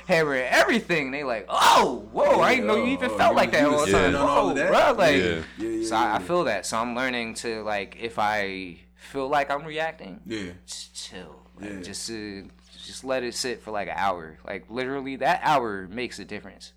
hammering 0.07 0.43
everything. 0.45 1.11
They 1.11 1.25
like, 1.25 1.47
oh, 1.49 2.07
whoa, 2.13 2.39
I 2.39 2.55
didn't 2.55 2.67
know 2.67 2.77
you 2.77 2.93
even 2.93 3.11
Oh, 3.11 3.17
felt 3.17 3.31
you- 3.31 3.35
like 3.37 3.51
that 3.51 3.65
all 3.65 3.71
the 3.85 3.91
time. 3.91 4.01
sitting 4.01 4.15
on 4.15 4.21
all 4.29 4.49
oh, 4.51 4.53
Whoa, 4.55 4.67
bro. 4.69 4.95
Like, 4.97 5.15
Yeah. 5.17 5.41
Yeah, 5.57 5.69
yeah, 5.69 5.85
so 5.85 5.95
I, 5.97 5.99
I 5.99 6.05
yeah. 6.13 6.19
feel 6.19 6.43
that. 6.45 6.65
So 6.65 6.77
I'm 6.77 6.95
learning 6.95 7.33
to 7.35 7.61
like, 7.63 7.97
if 7.99 8.17
I 8.19 8.77
feel 9.03 9.27
like 9.27 9.51
I'm 9.51 9.63
reacting, 9.63 10.21
Yeah. 10.25 10.51
just 10.65 10.95
chill. 10.95 11.41
Like, 11.59 11.69
Yeah. 11.69 11.81
Just 11.81 12.09
uh, 12.09 12.47
just 12.85 13.03
let 13.03 13.23
it 13.23 13.35
sit 13.35 13.61
for 13.61 13.71
like 13.71 13.87
an 13.87 13.95
hour. 13.97 14.37
Like 14.45 14.65
literally, 14.69 15.15
that 15.17 15.39
hour 15.43 15.87
makes 15.87 16.19
a 16.19 16.25
difference. 16.25 16.73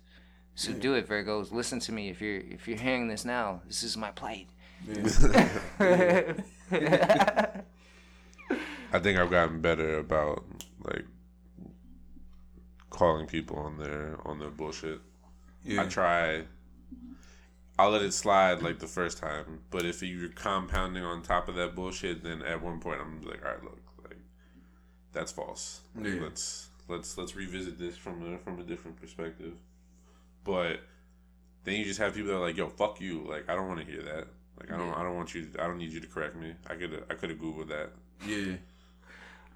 So 0.55 0.73
do 0.73 0.93
it, 0.95 1.07
Virgos. 1.07 1.51
Listen 1.51 1.79
to 1.81 1.91
me. 1.91 2.09
If 2.09 2.19
you're 2.21 2.39
if 2.39 2.67
you're 2.67 2.77
hearing 2.77 3.07
this 3.07 3.23
now, 3.25 3.61
this 3.67 3.83
is 3.83 3.95
my 3.97 4.11
plight. 4.11 4.47
I 8.91 8.99
think 8.99 9.19
I've 9.19 9.29
gotten 9.31 9.61
better 9.61 9.97
about 9.99 10.45
like 10.83 11.05
calling 12.89 13.27
people 13.27 13.57
on 13.57 13.77
their 13.77 14.17
on 14.25 14.39
their 14.39 14.49
bullshit. 14.49 15.01
Yeah. 15.63 15.81
I 15.83 15.85
try. 15.85 16.43
I'll 17.79 17.91
let 17.91 18.01
it 18.01 18.11
slide 18.13 18.61
like 18.63 18.79
the 18.79 18.87
first 18.87 19.17
time, 19.19 19.59
but 19.69 19.85
if 19.85 20.01
you're 20.01 20.29
compounding 20.29 21.03
on 21.03 21.21
top 21.21 21.47
of 21.47 21.55
that 21.55 21.75
bullshit, 21.75 22.23
then 22.23 22.41
at 22.41 22.61
one 22.61 22.79
point 22.79 22.99
I'm 22.99 23.21
like, 23.23 23.45
all 23.45 23.51
right, 23.51 23.63
look, 23.63 23.79
like 24.03 24.17
that's 25.13 25.31
false. 25.31 25.81
Like, 25.95 26.07
Yeah. 26.15 26.21
Let's 26.21 26.69
let's 26.87 27.17
let's 27.17 27.35
revisit 27.35 27.77
this 27.77 27.95
from 27.95 28.33
a 28.33 28.37
from 28.39 28.59
a 28.59 28.63
different 28.63 28.99
perspective. 28.99 29.53
But 30.43 30.79
then 31.65 31.75
you 31.75 31.85
just 31.85 31.99
have 31.99 32.15
people 32.15 32.29
that 32.31 32.37
are 32.37 32.41
like, 32.47 32.57
yo, 32.57 32.67
fuck 32.69 32.99
you. 32.99 33.25
Like 33.29 33.47
I 33.49 33.53
don't 33.55 33.67
want 33.67 33.79
to 33.79 33.85
hear 33.85 34.01
that. 34.01 34.27
Like 34.59 34.71
I 34.71 34.77
don't 34.77 34.93
I 34.93 35.03
don't 35.03 35.15
want 35.15 35.35
you. 35.35 35.45
To, 35.45 35.63
I 35.63 35.67
don't 35.67 35.77
need 35.77 35.91
you 35.91 35.99
to 35.99 36.07
correct 36.07 36.35
me. 36.35 36.53
I 36.67 36.73
could 36.75 37.03
I 37.11 37.13
could 37.13 37.29
have 37.29 37.37
googled 37.39 37.67
that. 37.69 37.89
Yeah. 38.25 38.55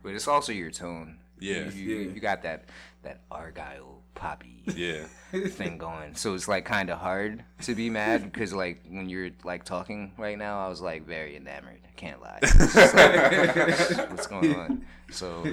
But 0.04 0.14
it's 0.14 0.28
also 0.28 0.52
your 0.52 0.70
tone. 0.70 1.18
Yeah. 1.40 1.70
You, 1.70 1.72
you, 1.72 1.96
Yeah. 1.98 2.14
you 2.14 2.20
got 2.22 2.44
that 2.44 2.66
that 3.02 3.22
Argyle 3.32 4.01
Papi 4.16 4.62
Yeah. 4.78 5.06
thing 5.50 5.78
going. 5.78 6.16
So 6.16 6.34
it's 6.34 6.48
like 6.48 6.66
kind 6.66 6.90
of 6.90 7.00
hard 7.00 7.44
to 7.64 7.76
be 7.76 7.90
mad 7.90 8.24
because 8.24 8.54
like 8.54 8.84
when 8.90 9.10
you're 9.10 9.32
like 9.44 9.64
talking 9.64 10.14
right 10.18 10.38
now, 10.38 10.66
I 10.66 10.70
was 10.70 10.82
like 10.82 11.06
very 11.06 11.36
enamored. 11.36 11.80
I 11.88 11.92
can't 11.96 12.22
lie. 12.22 12.40
It's 12.42 12.94
like, 12.94 14.10
what's 14.12 14.28
going 14.28 14.56
on? 14.56 14.86
So 15.12 15.46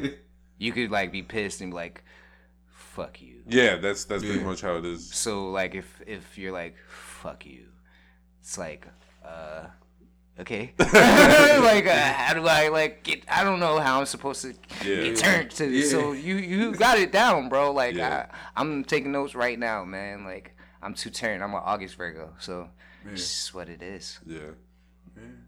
you 0.58 0.72
could 0.72 0.90
like 0.90 1.12
be 1.12 1.22
pissed 1.22 1.60
and 1.60 1.70
be 1.70 1.76
like, 1.76 2.04
"Fuck 2.68 3.20
you." 3.22 3.42
Yeah, 3.46 3.76
that's 3.76 4.04
that's 4.04 4.22
pretty 4.22 4.38
Yeah. 4.40 4.44
much 4.46 4.60
how 4.60 4.76
it 4.76 4.84
is. 4.84 5.12
So 5.12 5.50
like 5.50 5.74
if 5.74 6.00
if 6.06 6.36
you're 6.38 6.52
like 6.52 6.76
fuck 6.88 7.46
you, 7.46 7.66
it's 8.40 8.58
like 8.58 8.86
uh 9.24 9.66
okay. 10.40 10.72
like 10.78 11.86
uh, 11.86 12.12
how 12.12 12.34
do 12.34 12.46
I 12.46 12.68
like 12.68 13.02
get? 13.04 13.24
I 13.28 13.44
don't 13.44 13.60
know 13.60 13.78
how 13.78 14.00
I'm 14.00 14.06
supposed 14.06 14.42
to 14.42 14.54
Yeah. 14.84 15.02
get 15.04 15.16
turned 15.16 15.50
to. 15.52 15.66
Yeah. 15.68 15.86
So 15.88 16.12
you 16.12 16.36
you 16.36 16.72
got 16.74 16.98
it 16.98 17.12
down, 17.12 17.48
bro. 17.48 17.72
Like 17.72 17.94
Yeah. 17.94 18.26
I, 18.30 18.60
I'm 18.60 18.84
taking 18.84 19.12
notes 19.12 19.34
right 19.34 19.58
now, 19.58 19.84
man. 19.84 20.24
Like 20.24 20.54
I'm 20.82 20.94
too 20.94 21.10
turned. 21.10 21.42
I'm 21.42 21.54
an 21.54 21.62
August 21.64 21.96
Virgo, 21.96 22.34
so 22.38 22.68
Yeah. 23.04 23.12
it's 23.12 23.22
just 23.22 23.54
what 23.54 23.68
it 23.68 23.82
is. 23.82 24.18
Yeah. 24.26 24.38
Man. 25.16 25.44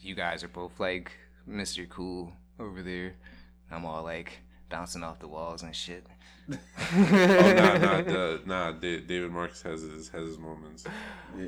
You 0.00 0.14
guys 0.14 0.44
are 0.44 0.48
both 0.48 0.78
like 0.78 1.12
Mr. 1.48 1.88
Cool 1.88 2.32
over 2.60 2.82
there. 2.82 3.14
I'm 3.70 3.84
all 3.84 4.02
like 4.02 4.38
bouncing 4.68 5.02
off 5.02 5.18
the 5.18 5.28
walls 5.28 5.62
and 5.62 5.74
shit. 5.74 6.06
Oh 6.48 6.56
nah, 7.00 7.78
nah, 7.78 8.02
the, 8.02 8.40
nah. 8.46 8.72
David 8.72 9.30
Marcus 9.32 9.62
has 9.62 9.82
his 9.82 10.08
has 10.10 10.26
his 10.28 10.38
moments. 10.38 10.84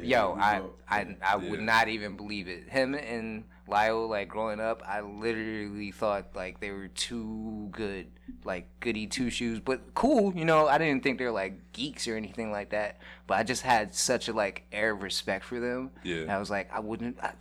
Yo, 0.03 0.37
I, 0.41 0.63
I, 0.89 1.17
I 1.23 1.37
would 1.37 1.61
Yeah. 1.61 1.65
not 1.65 1.89
even 1.89 2.17
believe 2.17 2.49
it. 2.49 2.69
Him 2.69 2.95
and 2.95 3.45
Lyle, 3.69 4.09
like 4.09 4.29
growing 4.29 4.61
up, 4.61 4.83
I 4.87 5.01
literally 5.01 5.93
thought 5.93 6.35
like 6.35 6.61
they 6.61 6.71
were 6.73 6.89
too 6.89 7.69
good, 7.71 8.09
like 8.45 8.69
goody 8.81 9.07
two 9.07 9.31
shoes, 9.31 9.61
but 9.61 9.95
cool. 9.95 10.33
You 10.35 10.45
know, 10.45 10.67
I 10.67 10.79
didn't 10.79 11.03
think 11.05 11.19
they 11.19 11.25
were 11.25 11.31
like 11.31 11.73
geeks 11.73 12.09
or 12.09 12.17
anything 12.17 12.51
like 12.51 12.71
that. 12.71 12.99
But 13.27 13.39
I 13.39 13.43
just 13.45 13.63
had 13.63 13.95
such 13.95 14.29
a 14.29 14.33
like 14.33 14.65
air 14.73 14.93
of 14.93 15.03
respect 15.03 15.45
for 15.45 15.61
them. 15.61 15.91
Yeah. 16.03 16.35
I 16.35 16.39
was 16.39 16.51
like, 16.51 16.73
I 16.73 16.81
wouldn't. 16.81 17.23
I, 17.23 17.33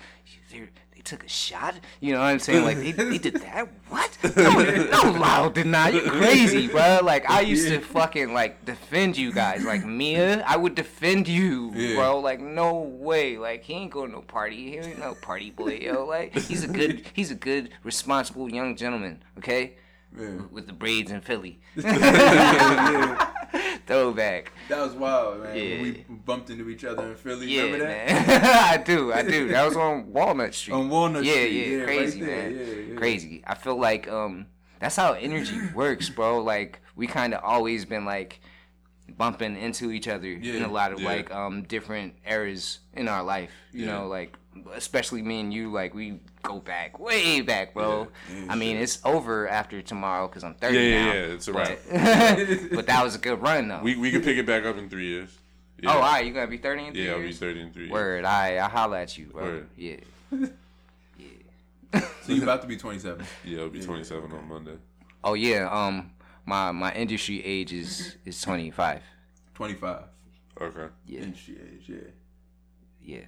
they, 0.51 0.69
they 0.97 1.03
took 1.03 1.23
a 1.23 1.29
shot. 1.29 1.75
You 2.01 2.13
know 2.13 2.19
what 2.19 2.25
I'm 2.25 2.39
saying? 2.39 2.65
Like 2.65 2.77
they, 2.77 2.91
they 2.91 3.17
did 3.19 3.35
that. 3.41 3.67
What? 3.89 4.17
No, 4.35 4.63
no, 5.11 5.11
Lyle 5.19 5.49
did 5.51 5.67
not. 5.67 5.93
You 5.93 6.01
crazy, 6.01 6.67
bro? 6.67 6.99
Like 7.03 7.29
I 7.29 7.41
used 7.41 7.67
to 7.67 7.79
fucking 7.79 8.33
like 8.33 8.65
defend 8.65 9.15
you 9.15 9.31
guys. 9.31 9.63
Like 9.63 9.85
Mia, 9.85 10.41
I 10.43 10.57
would 10.57 10.73
defend 10.73 11.27
you, 11.27 11.71
Yeah. 11.75 11.95
bro. 11.95 12.19
Like 12.19 12.39
no 12.39 12.79
way. 12.79 13.37
Like 13.37 13.63
he 13.63 13.73
ain't 13.73 13.91
going 13.91 14.09
to 14.09 14.15
no 14.17 14.21
party. 14.23 14.71
He 14.71 14.77
ain't 14.77 14.99
no 14.99 15.13
party 15.13 15.51
boy, 15.51 15.79
yo. 15.83 16.05
Like 16.05 16.33
he's 16.35 16.63
a 16.63 16.67
good, 16.67 17.05
he's 17.13 17.29
a 17.29 17.35
good, 17.35 17.69
responsible 17.83 18.51
young 18.51 18.75
gentleman. 18.75 19.23
Okay, 19.37 19.75
Yeah. 20.19 20.41
with 20.51 20.65
the 20.65 20.73
braids 20.73 21.11
in 21.11 21.21
Philly. 21.21 21.59
yeah. 21.75 23.31
Throwback. 23.87 24.51
That 24.69 24.81
was 24.83 24.93
wild, 24.93 25.41
man. 25.43 25.55
Yeah. 25.55 25.81
We 25.81 25.91
bumped 26.09 26.49
into 26.49 26.69
each 26.69 26.83
other 26.83 27.03
in 27.07 27.15
Philly. 27.15 27.47
Yeah, 27.47 27.63
Remember 27.63 27.85
that? 27.85 28.27
man. 28.27 28.41
I 28.79 28.83
do, 28.83 29.13
I 29.13 29.21
do. 29.23 29.47
That 29.47 29.65
was 29.65 29.77
on 29.77 30.11
Walnut 30.11 30.53
Street. 30.53 30.73
On 30.73 30.89
Walnut 30.89 31.23
yeah, 31.23 31.33
Street, 31.33 31.51
Yeah, 31.71 31.77
yeah, 31.77 31.83
crazy, 31.85 32.21
right 32.21 32.29
man. 32.29 32.55
yeah, 32.57 32.73
yeah. 32.91 32.95
Crazy. 32.95 33.43
I 33.47 33.55
feel 33.55 33.79
like 33.79 34.07
um 34.09 34.47
that's 34.79 34.95
how 34.97 35.13
energy 35.13 35.57
works, 35.73 36.09
bro. 36.09 36.43
Like 36.43 36.81
we 36.95 37.07
kind 37.07 37.33
of 37.33 37.43
always 37.43 37.85
been 37.85 38.05
like 38.05 38.41
bumping 39.17 39.55
into 39.55 39.91
each 39.91 40.07
other 40.07 40.27
in 40.27 40.63
a 40.63 40.71
lot 40.71 40.91
of 40.91 40.99
yeah. 40.99 41.07
like 41.07 41.31
um 41.33 41.63
different 41.63 42.15
eras 42.27 42.79
in 42.93 43.07
our 43.07 43.23
life. 43.23 43.51
You 43.71 43.85
Yeah. 43.85 43.99
know, 43.99 44.07
like 44.07 44.35
especially 44.73 45.21
me 45.21 45.39
and 45.39 45.53
you, 45.53 45.71
like 45.71 45.93
we 45.93 46.19
go 46.43 46.59
back 46.59 46.99
way 46.99 47.41
back, 47.41 47.73
bro. 47.73 48.07
Yeah, 48.29 48.35
yeah, 48.45 48.51
I 48.51 48.55
mean, 48.55 48.75
sure. 48.75 48.83
it's 48.83 48.99
over 49.05 49.47
after 49.49 49.81
tomorrow 49.81 50.27
because 50.27 50.43
I'm 50.43 50.55
30 50.55 50.75
Yeah, 50.75 50.81
yeah, 50.81 51.05
now. 51.05 51.13
yeah, 51.13 51.19
it's 51.33 51.47
a 51.47 51.53
but, 51.53 51.79
wrap. 51.89 52.69
but 52.73 52.85
that 52.87 53.03
was 53.03 53.15
a 53.15 53.19
good 53.19 53.41
run 53.41 53.67
though. 53.67 53.81
We 53.81 53.95
we 53.95 54.11
could 54.11 54.23
pick 54.23 54.37
it 54.37 54.45
back 54.45 54.65
up 54.65 54.77
in 54.77 54.89
three 54.89 55.07
years. 55.07 55.29
Yeah. 55.81 55.91
Oh, 55.93 55.97
all 55.99 56.01
right, 56.01 56.25
you 56.25 56.33
gonna 56.33 56.47
be 56.47 56.57
30 56.57 56.85
in 56.87 56.93
three 56.93 57.05
Yeah, 57.05 57.11
I'll 57.11 57.17
be 57.19 57.25
years? 57.25 57.37
thirty 57.39 57.61
in 57.61 57.71
three 57.71 57.83
years. 57.83 57.91
Word, 57.93 58.25
all 58.25 58.31
right, 58.31 58.57
I'll 58.57 58.69
holla 58.69 59.01
at 59.01 59.17
you, 59.17 59.25
bro. 59.27 59.43
Word. 59.43 59.67
Yeah. 59.77 59.97
So 61.93 62.33
you're 62.33 62.43
about 62.43 62.61
to 62.61 62.67
be 62.67 62.75
27. 62.75 63.25
Yeah, 63.45 63.61
I'll 63.61 63.69
be 63.69 63.81
twenty 63.81 64.03
seven 64.03 64.31
on 64.33 64.47
Monday. 64.49 64.75
Oh 65.23 65.33
yeah, 65.33 65.69
um, 65.71 66.11
my 66.45 66.71
my 66.71 66.93
industry 66.93 67.43
age 67.43 67.71
is 67.71 68.17
is 68.25 68.41
25. 68.41 69.01
25. 69.53 70.03
Okay. 70.59 70.87
Yeah, 71.07 71.21
Industry 71.21 71.55
age, 71.61 71.83
yeah. 71.87 73.15
yeah. 73.17 73.25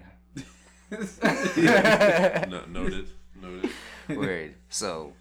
No, 0.92 2.62
noted. 2.68 3.08
Noted. 3.42 3.70
Word. 4.10 4.56
So, 4.70 5.14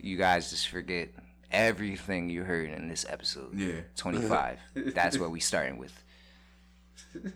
you 0.00 0.16
guys 0.16 0.50
just 0.50 0.68
forget 0.68 1.10
everything 1.50 2.28
you 2.28 2.44
heard 2.44 2.70
in 2.70 2.88
this 2.88 3.06
episode. 3.08 3.54
Yeah. 3.58 3.80
25. 3.96 4.58
That's 4.94 5.18
what 5.18 5.30
we 5.30 5.40
starting 5.40 5.78
with. 5.78 6.02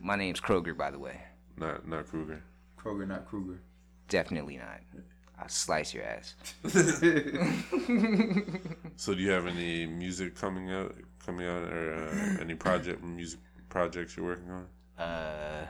My 0.01 0.16
name's 0.16 0.40
Kroger, 0.40 0.77
by 0.77 0.90
the 0.90 0.99
way. 0.99 1.20
Not 1.59 1.87
not 1.88 2.07
Kruger. 2.09 2.42
Kroger, 2.79 3.07
not 3.07 3.27
Kruger. 3.27 3.59
Definitely 4.09 4.59
not. 4.59 4.81
I'll 5.38 5.49
slice 5.49 5.92
your 5.94 6.05
ass. 6.05 6.35
So 8.99 9.14
do 9.14 9.20
you 9.20 9.31
have 9.31 9.46
any 9.46 9.85
music 9.87 10.35
coming 10.35 10.72
out 10.72 10.94
coming 11.25 11.46
out 11.46 11.64
or 11.70 11.94
uh, 11.94 12.40
any 12.40 12.55
project 12.55 13.05
music 13.05 13.38
projects 13.68 14.16
you're 14.16 14.25
working 14.25 14.51
on? 14.51 14.66
Uh, 14.99 15.66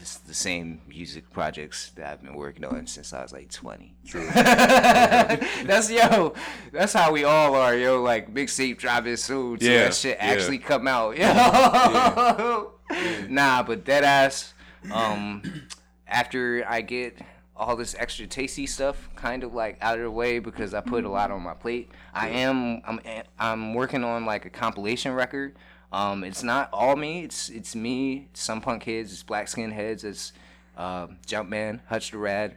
it's 0.00 0.18
the 0.18 0.34
same 0.34 0.82
music 0.86 1.30
projects 1.32 1.90
that 1.96 2.06
I've 2.12 2.22
been 2.22 2.34
working 2.34 2.64
on 2.64 2.86
since 2.86 3.12
I 3.14 3.22
was 3.22 3.32
like 3.32 3.50
20. 3.50 3.94
True. 4.06 4.26
that's 4.34 5.90
yo. 5.90 6.34
That's 6.72 6.92
how 6.92 7.10
we 7.10 7.24
all 7.24 7.54
are, 7.54 7.74
yo. 7.74 8.02
Like 8.02 8.32
mixtape 8.32 8.78
dropping 8.78 9.16
soon, 9.16 9.58
so 9.60 9.66
Yeah, 9.66 9.84
that 9.84 9.94
shit 9.94 10.18
yeah. 10.18 10.26
actually 10.26 10.58
come 10.58 10.86
out, 10.86 11.16
yo. 11.16 12.72
Nah, 13.30 13.62
but 13.62 13.84
dead 13.84 14.04
ass. 14.04 14.52
Um, 14.92 15.42
after 16.06 16.64
I 16.68 16.82
get 16.82 17.18
all 17.56 17.76
this 17.76 17.94
extra 17.98 18.26
tasty 18.26 18.66
stuff 18.66 19.08
kind 19.16 19.44
of 19.44 19.54
like 19.54 19.78
out 19.80 19.96
of 19.98 20.04
the 20.04 20.10
way 20.10 20.38
because 20.38 20.74
I 20.74 20.80
put 20.80 21.04
a 21.04 21.08
lot 21.08 21.30
on 21.30 21.42
my 21.42 21.54
plate. 21.54 21.90
I 22.12 22.28
am 22.28 22.82
I'm 22.84 23.00
I'm 23.38 23.74
working 23.74 24.04
on 24.04 24.26
like 24.26 24.44
a 24.44 24.50
compilation 24.50 25.12
record. 25.12 25.56
Um, 25.94 26.24
it's 26.24 26.42
not 26.42 26.70
all 26.72 26.96
me. 26.96 27.22
It's 27.22 27.48
it's 27.50 27.76
me. 27.76 28.26
Some 28.34 28.60
punk 28.60 28.82
kids. 28.82 29.12
It's 29.12 29.22
black 29.22 29.46
skin 29.46 29.70
heads. 29.70 30.02
It's 30.02 30.32
uh, 30.76 31.06
Jumpman, 31.24 31.82
Hutch 31.86 32.10
the 32.10 32.18
Rad. 32.18 32.56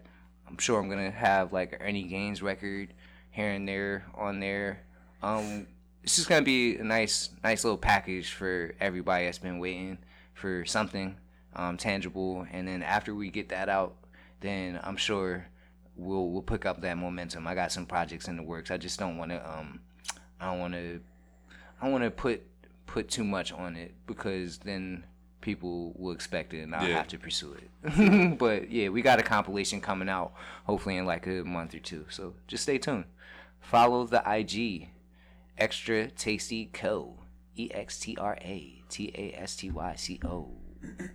I'm 0.49 0.57
sure 0.57 0.79
I'm 0.79 0.89
gonna 0.89 1.11
have 1.11 1.53
like 1.53 1.79
Ernie 1.79 2.05
Gaines 2.05 2.41
record 2.41 2.95
here 3.29 3.51
and 3.51 3.67
there 3.67 4.07
on 4.15 4.39
there. 4.39 4.81
Um, 5.21 5.67
it's 6.01 6.15
just 6.15 6.27
gonna 6.27 6.41
be 6.41 6.77
a 6.77 6.83
nice, 6.83 7.29
nice 7.43 7.63
little 7.63 7.77
package 7.77 8.33
for 8.33 8.73
everybody 8.81 9.25
that's 9.25 9.37
been 9.37 9.59
waiting 9.59 9.99
for 10.33 10.65
something 10.65 11.15
um, 11.55 11.77
tangible. 11.77 12.47
And 12.51 12.67
then 12.67 12.81
after 12.81 13.13
we 13.13 13.29
get 13.29 13.49
that 13.49 13.69
out, 13.69 13.97
then 14.39 14.79
I'm 14.81 14.97
sure 14.97 15.45
we'll 15.95 16.31
we'll 16.31 16.41
pick 16.41 16.65
up 16.65 16.81
that 16.81 16.97
momentum. 16.97 17.45
I 17.45 17.53
got 17.53 17.71
some 17.71 17.85
projects 17.85 18.27
in 18.27 18.35
the 18.35 18.41
works. 18.41 18.71
I 18.71 18.77
just 18.77 18.97
don't 18.97 19.15
want 19.15 19.29
to. 19.29 19.47
Um, 19.47 19.81
I 20.41 20.49
don't 20.49 20.59
want 20.59 20.73
to. 20.73 21.01
I 21.79 21.89
want 21.89 22.03
to 22.03 22.09
put 22.09 22.41
put 22.87 23.09
too 23.09 23.23
much 23.23 23.51
on 23.53 23.75
it 23.75 23.93
because 24.07 24.57
then 24.59 25.05
people 25.41 25.93
will 25.97 26.11
expect 26.11 26.53
it 26.53 26.61
and 26.61 26.73
I'll 26.75 26.87
Yeah. 26.87 26.97
have 26.97 27.07
to 27.09 27.19
pursue 27.19 27.53
it. 27.53 28.37
but 28.39 28.71
yeah, 28.71 28.89
we 28.89 29.01
got 29.03 29.19
a 29.19 29.23
compilation 29.23 29.79
coming 29.79 30.09
out 30.09 30.33
hopefully 30.65 30.97
in 30.97 31.05
like 31.05 31.27
a 31.27 31.43
month 31.43 31.75
or 31.75 31.79
two. 31.79 32.05
So 32.09 32.33
just 32.47 32.63
stay 32.63 32.77
tuned. 32.79 33.05
Follow 33.59 34.05
the 34.05 34.23
IG 34.25 34.89
Extra 35.57 36.07
Tasty 36.09 36.65
Co. 36.73 37.19
E 37.59 37.69
X 37.73 37.99
T 37.99 38.15
R 38.19 38.37
A 38.41 38.83
T 38.89 39.11
A 39.15 39.33
S 39.41 39.55
T 39.55 39.71
Y 39.71 39.95
C 39.95 40.19
O. 40.25 40.51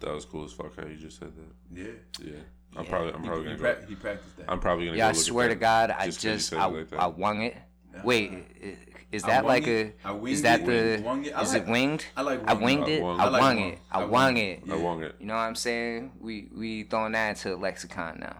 That 0.00 0.12
was 0.12 0.26
cool 0.26 0.44
as 0.44 0.52
fuck 0.52 0.76
how 0.76 0.86
you 0.86 0.96
just 0.96 1.18
said 1.18 1.32
that. 1.36 1.80
Yeah. 1.80 1.86
Yeah. 2.22 2.32
I'm 2.76 2.84
Yeah. 2.84 2.90
probably 2.90 3.12
I'm 3.14 3.22
He, 3.22 3.26
probably 3.28 3.44
he, 3.44 3.56
gonna 3.56 3.56
go. 3.56 3.62
prac- 3.74 3.88
he 3.88 3.94
practiced 3.94 4.36
that. 4.36 4.44
I'm 4.50 4.60
probably 4.60 4.84
gonna. 4.86 4.98
Yeah, 4.98 5.04
go 5.04 5.08
I 5.08 5.12
look 5.12 5.16
at 5.16 5.22
swear 5.24 5.48
to 5.48 5.54
God, 5.54 5.90
I 5.90 5.94
'cause 6.04 6.22
you 6.24 6.30
just 6.32 6.52
I, 6.52 6.68
it 6.68 6.92
like. 6.92 7.00
I 7.00 7.06
wung 7.06 7.42
it. 7.42 7.56
Wait, 8.04 8.30
i- 8.62 8.76
is 9.12 9.22
that 9.24 9.44
wung 9.44 9.52
like 9.54 9.66
it. 9.66 9.96
a 10.04 10.08
I 10.08 10.16
is 10.26 10.42
that 10.42 10.60
it. 10.62 10.66
the 10.98 11.02
Wung 11.04 11.24
it. 11.24 11.32
I 11.36 11.42
is 11.42 11.52
like- 11.52 11.62
it 11.62 11.68
winged? 11.68 12.04
I 12.16 12.22
like 12.22 12.40
I 12.48 12.52
winged 12.54 12.88
it. 12.88 13.02
I 13.02 13.06
I 13.06 13.28
like 13.28 13.40
wung 13.42 13.56
wung. 13.56 13.58
it. 13.58 13.78
I 13.90 13.94
I 13.96 13.98
wung 14.00 14.10
wung 14.10 14.36
it. 14.36 14.62
it. 14.66 14.72
I 14.72 14.76
wung 14.76 15.02
it. 15.02 15.14
You 15.20 15.26
know 15.26 15.34
what 15.34 15.40
I'm 15.40 15.54
saying? 15.54 16.12
We 16.20 16.48
we 16.54 16.82
throwing 16.84 17.12
that 17.12 17.28
into 17.30 17.50
the 17.50 17.56
lexicon 17.56 18.18
now. 18.20 18.38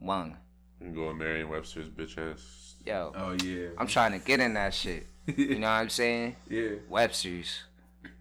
Wung. 0.00 0.36
You 0.80 0.86
can 0.86 0.94
go 0.94 1.08
on 1.08 1.18
Merriam-Webster's 1.18 1.88
bitch 1.88 2.16
ass. 2.18 2.76
Yo, 2.86 3.12
Oh 3.16 3.32
yeah. 3.44 3.68
I'm 3.76 3.86
trying 3.88 4.12
to 4.12 4.18
get 4.24 4.38
in 4.40 4.54
that 4.54 4.72
shit. 4.72 5.06
You 5.36 5.58
know 5.58 5.66
what 5.66 5.72
I'm 5.72 5.88
saying? 5.90 6.36
yeah. 6.48 6.68
Webster's 6.88 7.64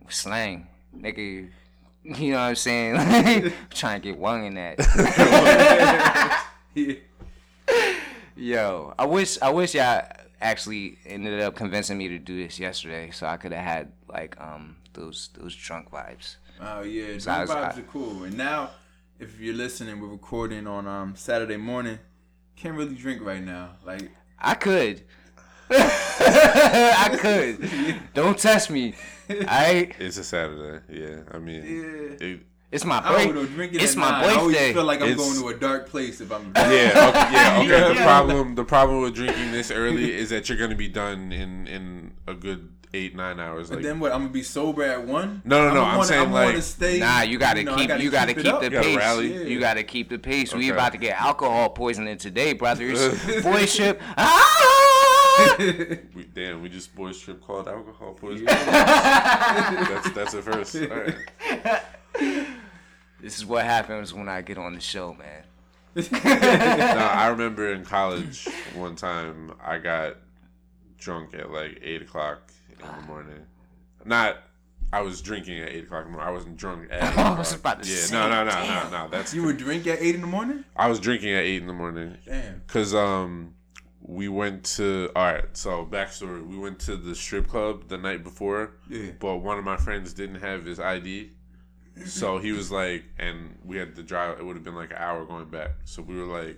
slang, 0.09 0.67
nigga. 0.97 1.49
You 2.03 2.31
know 2.31 2.37
what 2.37 2.43
I'm 2.43 2.55
saying? 2.55 2.95
Like, 3.43 3.53
trying 3.69 4.01
to 4.01 4.07
get 4.09 4.17
wung 4.17 4.45
in 4.45 4.55
that. 4.55 4.79
yeah. 6.73 6.93
Yo, 8.35 8.93
I 8.97 9.05
wish 9.05 9.37
I 9.41 9.49
wish 9.49 9.73
y'all 9.75 10.05
actually 10.41 10.97
ended 11.05 11.39
up 11.41 11.55
convincing 11.55 11.97
me 11.97 12.07
to 12.09 12.19
do 12.19 12.41
this 12.43 12.59
yesterday, 12.59 13.11
so 13.11 13.27
I 13.27 13.37
could 13.37 13.51
have 13.53 13.63
had 13.63 13.91
like 14.07 14.39
um 14.39 14.77
those 14.93 15.29
those 15.37 15.55
drunk 15.55 15.89
vibes. 15.91 16.37
Oh 16.61 16.81
yeah. 16.81 17.17
So 17.19 17.31
I 17.31 17.45
Drunk 17.45 17.49
was- 17.49 17.57
vibes 17.57 17.77
I- 17.77 17.79
are 17.79 17.83
cool. 17.91 18.23
And 18.23 18.37
now, 18.37 18.71
if 19.19 19.39
you're 19.39 19.55
listening, 19.55 19.99
we're 20.01 20.07
recording 20.07 20.67
on 20.67 20.87
um 20.87 21.15
Saturday 21.15 21.57
morning. 21.57 21.99
Can't 22.55 22.75
really 22.75 22.95
drink 22.95 23.21
right 23.23 23.43
now. 23.43 23.75
Like 23.85 24.11
I 24.39 24.53
could. 24.55 25.03
I 25.69 27.17
could. 27.19 27.99
Don't 28.13 28.37
test 28.37 28.69
me. 28.69 28.95
I. 29.29 29.91
It's 29.99 30.17
a 30.17 30.23
Saturday. 30.23 30.81
Yeah. 30.89 31.23
I 31.31 31.39
mean, 31.39 31.63
yeah. 32.19 32.27
it, 32.27 32.39
It's 32.71 32.83
my 32.83 32.99
I 33.03 33.27
birthday. 33.27 33.53
Drinking 33.53 33.79
It's 33.79 33.93
at 33.93 33.97
my 33.97 34.09
nine, 34.11 34.29
I 34.29 34.33
always 34.39 34.57
feel 34.57 34.83
like 34.83 35.01
I'm 35.01 35.09
It's- 35.09 35.17
going 35.17 35.39
to 35.39 35.47
a 35.55 35.59
dark 35.59 35.87
place 35.89 36.19
if 36.19 36.31
I'm. 36.31 36.51
yeah. 36.55 36.61
Okay, 36.61 36.69
yeah. 37.33 37.59
Okay. 37.63 37.93
The 37.93 38.01
problem 38.03 38.55
the 38.55 38.63
problem 38.65 39.01
with 39.01 39.15
drinking 39.15 39.51
this 39.53 39.71
early 39.71 40.13
is 40.13 40.29
that 40.31 40.49
you're 40.49 40.57
gonna 40.57 40.75
be 40.75 40.89
done 40.89 41.31
in 41.31 41.65
in 41.67 42.11
a 42.27 42.33
good 42.33 42.69
eight 42.93 43.15
nine 43.15 43.39
hours. 43.39 43.69
But 43.69 43.83
then 43.83 43.99
what? 44.01 44.11
I'm 44.11 44.19
gonna 44.21 44.33
be 44.33 44.43
sober 44.43 44.83
at 44.83 45.05
one. 45.05 45.41
No, 45.45 45.65
no, 45.67 45.73
no, 45.75 45.81
I'ma 45.81 45.89
I'm 45.91 45.97
wanna- 45.97 46.07
saying, 46.09 46.27
I'ma 46.27 46.33
like- 46.33 46.61
stay, 46.61 46.99
Nah, 46.99 47.21
you 47.21 47.37
gotta 47.37 47.63
know, 47.63 47.73
I 47.75 47.85
keep. 47.87 47.99
you 48.01 48.11
gotta 48.11 48.31
it 48.31 48.37
keep 48.37 48.53
up. 48.53 48.59
the 48.59 48.65
You 48.65 48.71
gotta 48.71 48.85
pace. 48.87 48.97
rally. 48.97 49.49
You 49.51 49.59
gotta 49.61 49.83
keep 49.83 50.09
the 50.09 50.19
pace. 50.19 50.53
We 50.53 50.69
about 50.69 50.91
to 50.91 50.97
get 50.97 51.19
alcohol 51.21 51.69
poisoning 51.69 52.17
today, 52.17 52.51
brothers. 52.53 52.99
Boy 53.43 53.65
ship. 53.65 54.01
Ah! 54.17 55.55
we, 55.59 56.23
damn, 56.33 56.63
we 56.63 56.67
just 56.69 56.95
boys 56.95 57.19
trip 57.19 57.39
called 57.45 57.67
alcohol 57.67 58.13
poisoning. 58.13 58.45
that's 58.47 60.09
that's 60.11 60.33
a 60.33 60.41
first. 60.41 60.75
All 60.75 60.87
right. 60.87 61.81
This 63.21 63.37
is 63.37 63.45
what 63.45 63.65
happens 63.65 64.13
when 64.13 64.29
I 64.29 64.41
get 64.41 64.57
on 64.57 64.75
the 64.75 64.79
show, 64.79 65.13
man. 65.15 65.43
no, 66.11 66.19
I 66.21 67.27
remember 67.29 67.73
in 67.73 67.83
college 67.83 68.47
one 68.75 68.95
time 68.95 69.51
I 69.63 69.79
got 69.79 70.17
drunk 70.99 71.33
at 71.33 71.51
like 71.51 71.79
eight 71.81 72.03
o'clock 72.03 72.51
in 72.69 72.85
the 72.85 73.07
morning. 73.07 73.39
Not, 74.05 74.37
I 74.93 75.01
was 75.01 75.21
drinking 75.21 75.59
at 75.59 75.69
eight 75.69 75.85
o'clock 75.85 76.05
in 76.05 76.11
the 76.11 76.17
morning. 76.17 76.29
I 76.29 76.31
wasn't 76.31 76.57
drunk 76.57 76.89
at. 76.91 77.01
8 77.03 77.09
o'clock. 77.09 77.25
I 77.35 77.39
was 77.39 77.53
about 77.55 77.81
to 77.83 77.89
yeah, 77.89 77.95
say, 77.95 78.15
no, 78.15 78.29
no, 78.29 78.43
no, 78.43 78.51
damn. 78.51 78.91
no, 78.91 79.03
no. 79.05 79.09
That's 79.09 79.33
You 79.33 79.43
were 79.43 79.53
drink 79.53 79.87
at 79.87 79.99
eight 79.99 80.13
in 80.13 80.21
the 80.21 80.27
morning? 80.27 80.63
I 80.75 80.87
was 80.87 80.99
drinking 80.99 81.33
at 81.33 81.43
eight 81.43 81.61
in 81.61 81.67
the 81.67 81.73
morning 81.73 82.17
Damn. 82.25 82.59
because 82.67 82.93
um 82.93 83.55
we 84.01 84.27
went 84.29 84.63
to 84.75 85.09
all 85.15 85.25
right. 85.25 85.45
So 85.57 85.83
backstory: 85.85 86.45
we 86.45 86.57
went 86.57 86.77
to 86.81 86.95
the 86.95 87.15
strip 87.15 87.47
club 87.47 87.87
the 87.89 87.97
night 87.97 88.23
before, 88.23 88.73
Yeah. 88.87 89.11
but 89.19 89.37
one 89.37 89.57
of 89.57 89.65
my 89.65 89.77
friends 89.77 90.13
didn't 90.13 90.41
have 90.41 90.63
his 90.63 90.79
ID. 90.79 91.31
So 92.05 92.37
he 92.37 92.51
was 92.51 92.71
like, 92.71 93.03
and 93.17 93.57
we 93.63 93.77
had 93.77 93.95
to 93.95 94.03
drive. 94.03 94.39
It 94.39 94.45
would 94.45 94.55
have 94.55 94.63
been 94.63 94.75
like 94.75 94.91
an 94.91 94.97
hour 94.97 95.25
going 95.25 95.49
back. 95.49 95.71
So 95.85 96.01
we 96.01 96.15
were 96.15 96.25
like, 96.25 96.57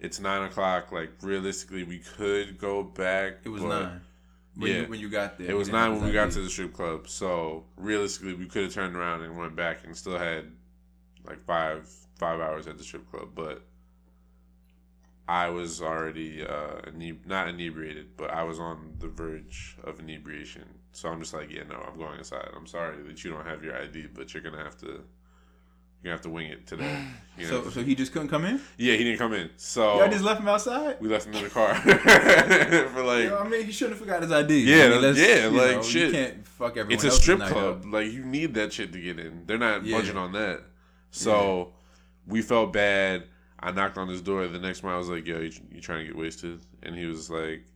it's 0.00 0.20
nine 0.20 0.42
o'clock. 0.42 0.92
Like 0.92 1.10
realistically, 1.22 1.84
we 1.84 1.98
could 1.98 2.58
go 2.58 2.82
back. 2.82 3.38
It 3.44 3.48
was 3.48 3.62
nine. 3.62 4.00
When 4.56 4.70
yeah. 4.70 4.80
You, 4.82 4.88
when 4.88 5.00
you 5.00 5.10
got 5.10 5.38
there. 5.38 5.50
It 5.50 5.56
was 5.56 5.68
nine 5.68 5.92
when 5.92 6.04
we 6.04 6.12
got 6.12 6.30
to 6.32 6.40
the 6.40 6.48
strip 6.48 6.72
club. 6.72 7.08
So 7.08 7.64
realistically, 7.76 8.34
we 8.34 8.46
could 8.46 8.64
have 8.64 8.72
turned 8.72 8.96
around 8.96 9.22
and 9.22 9.36
went 9.36 9.54
back 9.54 9.84
and 9.84 9.96
still 9.96 10.18
had 10.18 10.50
like 11.26 11.44
five 11.44 11.88
five 12.18 12.40
hours 12.40 12.66
at 12.66 12.78
the 12.78 12.84
strip 12.84 13.10
club. 13.10 13.30
But 13.34 13.62
I 15.28 15.50
was 15.50 15.82
already 15.82 16.46
uh, 16.46 16.80
not 17.24 17.48
inebriated, 17.48 18.16
but 18.16 18.30
I 18.30 18.44
was 18.44 18.58
on 18.58 18.94
the 18.98 19.08
verge 19.08 19.76
of 19.82 20.00
inebriation. 20.00 20.64
So 20.96 21.10
I'm 21.10 21.20
just 21.20 21.34
like, 21.34 21.52
yeah, 21.52 21.62
no, 21.68 21.76
I'm 21.76 21.98
going 21.98 22.18
inside. 22.18 22.48
I'm 22.56 22.66
sorry 22.66 23.02
that 23.02 23.22
you 23.22 23.30
don't 23.30 23.44
have 23.46 23.62
your 23.62 23.76
ID, 23.76 24.06
but 24.14 24.32
you're 24.32 24.42
gonna 24.42 24.64
have 24.64 24.78
to 24.78 25.02
gonna 26.02 26.14
have 26.14 26.22
to 26.22 26.30
wing 26.30 26.46
it 26.50 26.66
today. 26.66 27.04
You 27.38 27.44
know? 27.44 27.64
So, 27.64 27.68
so 27.68 27.82
he 27.82 27.94
just 27.94 28.12
couldn't 28.14 28.28
come 28.28 28.46
in. 28.46 28.62
yeah, 28.78 28.94
he 28.94 29.04
didn't 29.04 29.18
come 29.18 29.34
in. 29.34 29.50
So 29.58 29.98
Y'all 29.98 30.08
just 30.10 30.24
left 30.24 30.40
him 30.40 30.48
outside. 30.48 30.96
we 31.02 31.08
left 31.10 31.26
him 31.26 31.34
in 31.34 31.44
the 31.44 31.50
car 31.50 31.74
for 32.94 33.02
like. 33.02 33.24
Yo, 33.24 33.36
I 33.38 33.46
mean, 33.46 33.66
he 33.66 33.72
shouldn't 33.72 33.98
have 33.98 34.06
forgot 34.06 34.22
his 34.22 34.32
ID. 34.32 34.60
Yeah, 34.60 34.84
I 34.84 34.88
mean, 34.88 35.14
yeah, 35.16 35.48
you 35.48 35.50
like, 35.50 35.76
know, 35.76 35.82
shit. 35.82 36.06
You 36.06 36.12
can't 36.12 36.48
fuck 36.48 36.70
everyone. 36.78 36.92
it's 36.92 37.04
a 37.04 37.10
strip 37.10 37.40
club. 37.40 37.82
up. 37.84 37.92
Like 37.92 38.10
you 38.10 38.24
need 38.24 38.54
that 38.54 38.72
shit 38.72 38.90
to 38.94 38.98
get 38.98 39.18
in. 39.18 39.42
They're 39.44 39.58
not 39.58 39.84
Yeah. 39.84 39.98
budging 39.98 40.16
on 40.16 40.32
that. 40.32 40.62
So 41.10 41.74
we 42.26 42.40
felt 42.40 42.72
bad. 42.72 43.24
I 43.60 43.70
knocked 43.72 43.98
on 43.98 44.08
his 44.08 44.22
door. 44.22 44.46
The 44.48 44.58
next 44.58 44.82
morning, 44.82 44.94
I 44.94 44.98
was 44.98 45.10
like, 45.10 45.26
"Yo, 45.26 45.40
you, 45.40 45.52
you 45.70 45.82
trying 45.82 45.98
to 45.98 46.04
get 46.06 46.16
wasted?" 46.16 46.60
And 46.82 46.96
he 46.96 47.04
was 47.04 47.28
like, 47.28 47.66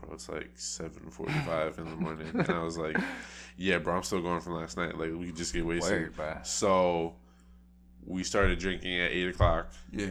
"Bro, 0.00 0.14
it's 0.14 0.28
like 0.28 0.50
seven 0.54 1.10
forty-five 1.10 1.78
in 1.78 1.84
the 1.84 1.96
morning." 1.96 2.28
And 2.34 2.50
I 2.50 2.62
was 2.62 2.78
like, 2.78 2.96
"Yeah, 3.56 3.78
bro, 3.78 3.96
I'm 3.96 4.02
still 4.02 4.22
going 4.22 4.40
from 4.40 4.54
last 4.54 4.76
night. 4.76 4.98
Like 4.98 5.12
we 5.14 5.26
could 5.26 5.36
just 5.36 5.52
get 5.52 5.64
wasted." 5.64 6.16
Word. 6.16 6.46
So 6.46 7.14
we 8.06 8.24
started 8.24 8.58
drinking 8.58 8.98
at 9.00 9.10
eight 9.10 9.28
o'clock. 9.28 9.72
Yeah. 9.92 10.10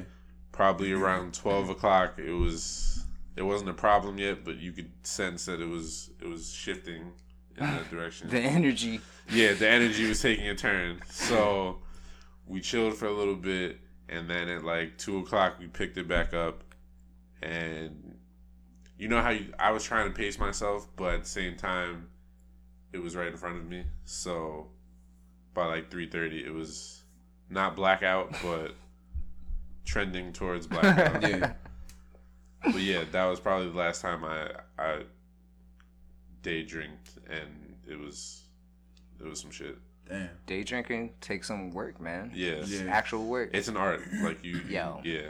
Probably 0.52 0.92
around 0.92 1.34
twelve 1.34 1.70
o'clock, 1.70 2.16
it 2.18 2.32
was. 2.32 3.06
It 3.36 3.44
wasn't 3.44 3.70
a 3.70 3.74
problem 3.74 4.18
yet, 4.18 4.44
but 4.44 4.58
you 4.58 4.74
could 4.74 4.92
sense 5.04 5.46
that 5.46 5.62
it 5.62 5.68
was. 5.68 6.10
It 6.22 6.28
was 6.28 6.52
shifting 6.52 7.14
in 7.58 7.66
that 7.66 7.90
direction. 7.92 8.30
The 8.30 8.40
energy. 8.40 9.00
Yeah, 9.32 9.54
the 9.54 9.70
energy 9.70 10.08
was 10.08 10.22
taking 10.22 10.48
a 10.48 10.56
turn. 10.56 11.02
So 11.10 11.80
we 12.46 12.60
chilled 12.62 12.98
for 12.98 13.06
a 13.06 13.14
little 13.14 13.36
bit, 13.36 13.78
and 14.10 14.30
then 14.30 14.50
at 14.50 14.64
like 14.64 14.98
two 14.98 15.20
o'clock, 15.20 15.60
we 15.60 15.68
picked 15.68 15.98
it 15.98 16.08
back 16.08 16.34
up. 16.34 16.64
And 17.42 18.16
you 19.00 19.08
know 19.08 19.22
how 19.22 19.30
you, 19.30 19.52
I 19.58 19.72
was 19.72 19.84
trying 19.84 20.08
to 20.08 20.14
pace 20.16 20.38
myself, 20.38 20.88
but 20.96 21.14
at 21.16 21.24
the 21.24 21.30
same 21.30 21.56
time, 21.56 22.08
it 22.94 23.00
was 23.00 23.16
right 23.16 23.28
in 23.30 23.38
front 23.38 23.58
of 23.58 23.66
me. 23.66 23.86
So 24.06 24.68
by 25.54 25.66
like 25.66 25.90
three 25.90 26.08
thirty, 26.08 26.46
it 26.46 26.54
was 26.54 27.02
not 27.50 27.76
blackout, 27.76 28.36
but 28.44 28.76
trending 29.86 30.34
towards 30.34 30.68
blackout. 30.74 31.22
Yeah. 31.28 31.54
But 32.64 32.82
yeah, 32.82 33.06
that 33.12 33.26
was 33.26 33.40
probably 33.40 33.70
the 33.70 33.78
last 33.78 34.02
time 34.02 34.26
I 34.26 34.50
I 34.78 35.04
day 36.42 36.64
drinked, 36.64 37.12
and 37.30 37.76
it 37.88 37.98
was 37.98 38.44
it 39.20 39.26
was 39.26 39.40
some 39.40 39.52
shit. 39.52 39.78
Damn. 40.10 40.30
Day 40.48 40.64
drinking 40.64 41.14
takes 41.22 41.48
some 41.48 41.72
work, 41.72 42.02
man. 42.02 42.32
Yeah, 42.34 42.64
Yeah. 42.66 42.90
Actual 42.90 43.26
work. 43.28 43.52
it's 43.54 43.68
an 43.68 43.78
art. 43.78 44.02
Like 44.24 44.44
you, 44.44 44.60
Yo. 44.68 45.02
yeah. 45.06 45.30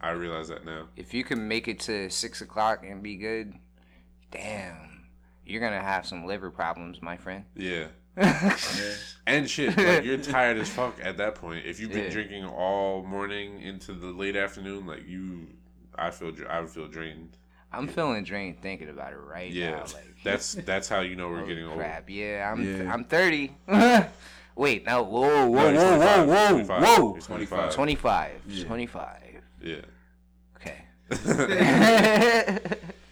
I 0.00 0.10
realize 0.10 0.48
that 0.48 0.64
now. 0.64 0.88
if 0.96 1.12
you 1.14 1.24
can 1.24 1.48
make 1.48 1.68
it 1.68 1.80
to 1.80 2.08
six 2.10 2.40
o'clock 2.40 2.84
and 2.86 3.02
be 3.02 3.16
good, 3.16 3.54
damn, 4.30 5.06
you're 5.44 5.60
gonna 5.60 5.82
have 5.82 6.06
some 6.06 6.26
liver 6.26 6.50
problems, 6.50 7.00
my 7.02 7.16
friend. 7.16 7.44
Yeah, 7.56 7.88
and 9.26 9.48
shit. 9.48 9.76
Like 9.76 10.04
you're 10.04 10.16
tired 10.36 10.56
as 10.58 10.68
fuck 10.70 10.96
at 11.02 11.16
that 11.18 11.34
point. 11.34 11.66
If 11.66 11.80
you've 11.80 11.92
been 11.92 12.04
Yeah. 12.04 12.10
drinking 12.10 12.44
all 12.46 13.02
morning 13.04 13.60
into 13.60 13.92
the 13.92 14.06
late 14.06 14.36
afternoon, 14.36 14.86
like 14.86 15.06
you, 15.06 15.46
I 15.94 16.10
feel 16.10 16.32
I 16.48 16.60
would 16.60 16.70
feel 16.70 16.88
drained. 16.88 17.36
I'm 17.72 17.88
feeling 17.88 18.24
drained 18.24 18.62
thinking 18.62 18.88
about 18.88 19.12
it 19.12 19.16
right 19.18 19.50
Yeah, 19.52 19.70
now. 19.72 19.80
Like, 19.82 20.14
that's 20.24 20.54
that's 20.54 20.88
how 20.88 21.00
you 21.00 21.14
know 21.16 21.28
we're 21.28 21.40
holy 21.40 21.48
getting 21.48 21.66
old. 21.66 21.76
crap. 21.76 22.08
Yeah, 22.08 22.50
I'm 22.50 22.64
Yeah. 22.86 22.92
I'm 22.92 23.04
30. 23.04 23.54
Wait, 24.54 24.86
no, 24.86 25.02
whoa, 25.02 25.48
whoa, 25.48 25.70
No, 25.72 25.98
whoa, 25.98 25.98
25, 25.98 26.28
whoa, 26.28 26.48
25, 26.48 26.82
whoa, 26.82 27.12
whoa. 27.12 27.20
25. 27.20 27.74
25, 27.74 28.30
Yeah. 28.48 28.64
25. 28.64 29.06
Yeah. 29.66 29.80
Okay. 30.54 30.78